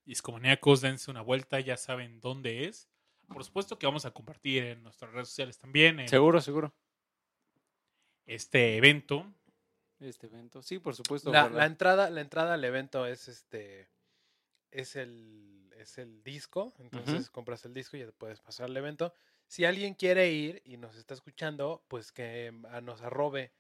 [0.06, 2.90] Discomaníacos, dense una vuelta, ya saben dónde es.
[3.28, 6.74] Por supuesto que vamos a compartir en nuestras redes sociales también en Seguro, seguro.
[8.26, 9.26] este evento.
[10.00, 10.62] Este evento.
[10.62, 11.32] Sí, por supuesto.
[11.32, 13.90] La, la entrada, la entrada al evento es este,
[14.72, 18.78] es el, es el disco, entonces compras el disco y ya te puedes pasar al
[18.78, 19.14] evento.
[19.48, 23.52] Si alguien quiere ir y nos está escuchando, pues que ah, nos arrobe,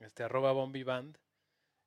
[0.00, 1.18] este, arroba Bombi Band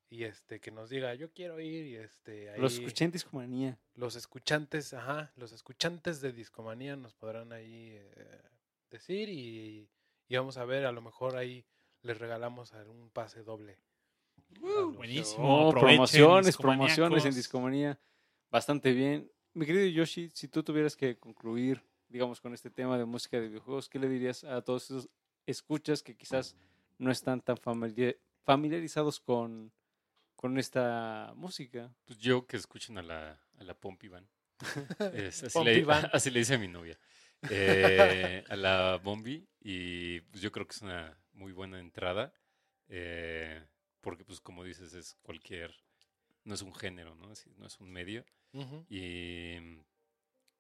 [0.10, 3.78] y este, que nos diga, yo quiero ir y este, ahí Los escuché en Discomanía.
[3.96, 8.42] los escuchantes, ajá, los escuchantes de Discomanía nos podrán ahí eh,
[8.90, 9.90] decir y,
[10.28, 11.66] y vamos a ver, a lo mejor ahí
[12.02, 13.78] les regalamos un pase doble.
[14.96, 15.68] buenísimo.
[15.68, 17.34] Oh, promociones, promociones en.
[17.34, 18.00] Discomanía.
[18.50, 19.30] Bastante bien.
[19.54, 23.48] Mi querido Yoshi, si tú tuvieras que concluir, digamos, con este tema de música de
[23.48, 25.10] videojuegos, ¿qué le dirías a todos esos
[25.46, 26.56] escuchas que quizás
[26.98, 29.72] no están tan familia- familiarizados con,
[30.36, 31.94] con esta música?
[32.06, 34.28] Pues yo que escuchen a la, a la Pompi Van.
[35.14, 36.10] Es- así, Pompi le, Van.
[36.14, 36.98] así le dice a mi novia.
[37.50, 39.48] Eh, a la Bombi.
[39.62, 42.34] Y pues yo creo que es una muy buena entrada.
[42.90, 43.66] eh,
[44.02, 45.74] porque pues como dices, es cualquier...
[46.50, 47.32] No es un género, ¿no?
[47.32, 48.26] Es- no es un medio.
[48.90, 49.58] Y,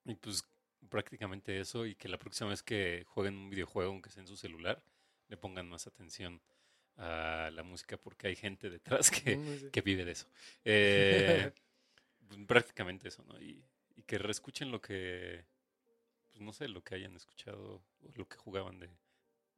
[0.06, 0.43] y pues
[0.90, 1.85] prácticamente eso.
[1.85, 4.84] Y que la próxima vez que jueguen un videojuego, aunque sea en su celular,
[5.27, 6.42] le pongan más atención
[6.98, 10.27] a la música porque hay gente detrás que, que vive de eso.
[10.66, 11.51] Eh,
[12.27, 13.40] pues, prácticamente eso, ¿no?
[13.42, 13.64] Y,
[13.95, 15.45] y que reescuchen lo que,
[16.30, 18.90] pues no sé, lo que hayan escuchado o lo que jugaban de,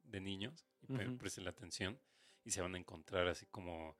[0.04, 1.18] de niños y Ujú.
[1.18, 2.00] presten la atención
[2.44, 3.96] y se van a encontrar así como,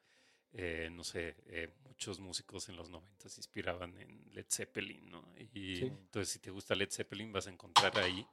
[0.53, 5.25] eh, no sé, eh, muchos músicos en los 90 se inspiraban en Led Zeppelin, ¿no?
[5.55, 5.85] Y Sí.
[5.85, 8.27] entonces si te gusta Led Zeppelin vas a encontrar ahí,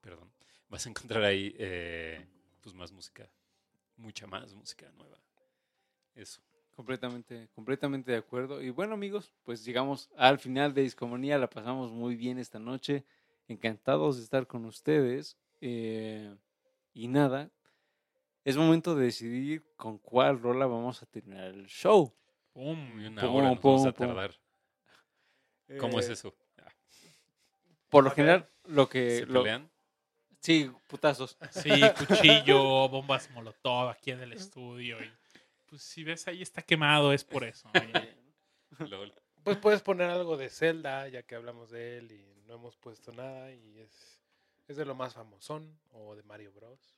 [0.00, 0.30] perdón,
[0.68, 2.26] vas a encontrar ahí eh,
[2.60, 3.28] pues más música,
[3.96, 5.18] mucha más música nueva.
[6.14, 6.40] Eso.
[6.74, 8.62] Completamente, completamente de acuerdo.
[8.62, 11.36] Y bueno, amigos, pues llegamos al final de Discomanía.
[11.36, 13.04] La pasamos muy bien esta noche.
[13.48, 15.36] Encantados de estar con ustedes.
[15.60, 16.34] eh,
[16.94, 17.50] y nada,
[18.44, 22.14] es momento de decidir con cuál rola vamos a terminar el show.
[22.52, 23.00] Pum.
[23.00, 24.06] Y una Pum, hora nos vamos pum, a pum.
[24.08, 24.34] tardar.
[25.78, 26.34] ¿Cómo es Eh, eso?
[27.88, 29.18] Por lo general, lo que...
[29.20, 29.68] ¿Se lo- pelean?
[30.40, 31.36] sí, putazos.
[31.50, 35.02] Sí, cuchillo, bombas molotov aquí en el estudio.
[35.02, 35.10] Y,
[35.66, 37.68] pues si ves ahí está quemado, es por eso.
[38.78, 39.12] Lol.
[39.42, 43.12] Pues puedes poner algo de Zelda, ya que hablamos de él y no hemos puesto
[43.12, 44.20] nada y es,
[44.68, 46.96] es de lo más famosón o de Mario Bros.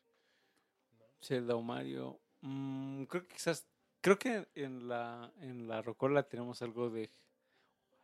[1.22, 2.20] Zelda o Mario.
[2.40, 3.66] Mm, creo que quizás,
[4.00, 7.10] creo que en la, en la Rocola tenemos algo de...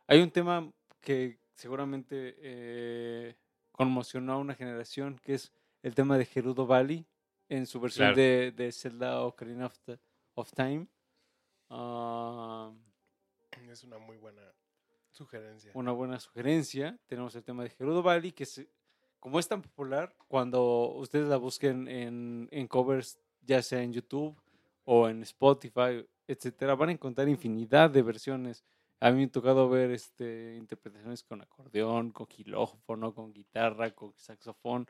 [0.07, 3.35] Hay un tema que seguramente eh,
[3.71, 5.51] conmocionó a una generación, que es
[5.83, 7.05] el tema de Gerudo Valley
[7.49, 8.17] en su versión Claro.
[8.17, 9.99] de, de Zelda Ocarina of, the-
[10.35, 10.87] of Time.
[11.69, 12.71] Ah,
[13.69, 14.41] Es una muy buena
[15.11, 15.71] sugerencia.
[15.75, 16.97] una buena sugerencia.
[17.07, 18.69] Tenemos el tema de Gerudo Valley, que se-
[19.19, 24.35] como es tan popular, cuando ustedes la busquen en, en covers, ya sea en YouTube
[24.85, 28.63] o en Spotify, etcétera, van a encontrar infinidad de versiones.
[28.99, 34.13] A mí me ha tocado ver este, interpretaciones con acordeón, con xilófono, con guitarra, con
[34.17, 34.87] saxofón.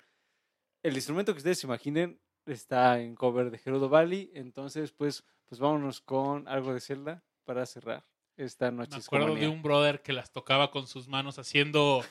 [0.82, 4.32] El instrumento que ustedes se imaginen está en cover de Gerudo Valley.
[4.34, 8.06] Entonces, pues, pues vámonos con algo de Zelda para cerrar
[8.38, 8.98] esta noche.
[8.98, 12.04] Me acuerdo de un brother que las tocaba con sus manos haciendo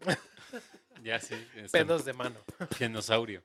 [1.02, 1.34] Ya sí.
[1.72, 2.40] Pedos de mano.
[2.78, 3.42] Dinosaurio.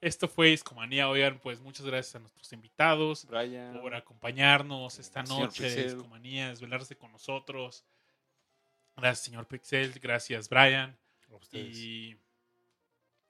[0.00, 1.08] Esto fue Discomanía.
[1.08, 3.80] Oigan, pues muchas gracias a nuestros invitados Brian.
[3.80, 5.84] por acompañarnos esta noche de.
[5.84, 7.84] Discomanía, desvelarse con nosotros.
[8.96, 9.92] Gracias, señor Pixel.
[10.00, 10.96] Gracias, Brian.
[11.32, 11.76] A ustedes.
[11.78, 12.16] Y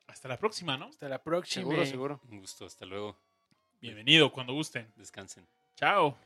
[0.08, 0.86] hasta la próxima, ¿no?
[0.86, 1.62] Hasta la próxima.
[1.62, 2.20] Seguro, seguro.
[2.28, 2.66] Un gusto.
[2.66, 3.16] Hasta luego.
[3.80, 4.92] Bienvenido cuando gusten.
[4.96, 5.46] Descansen.
[5.76, 6.16] Chao.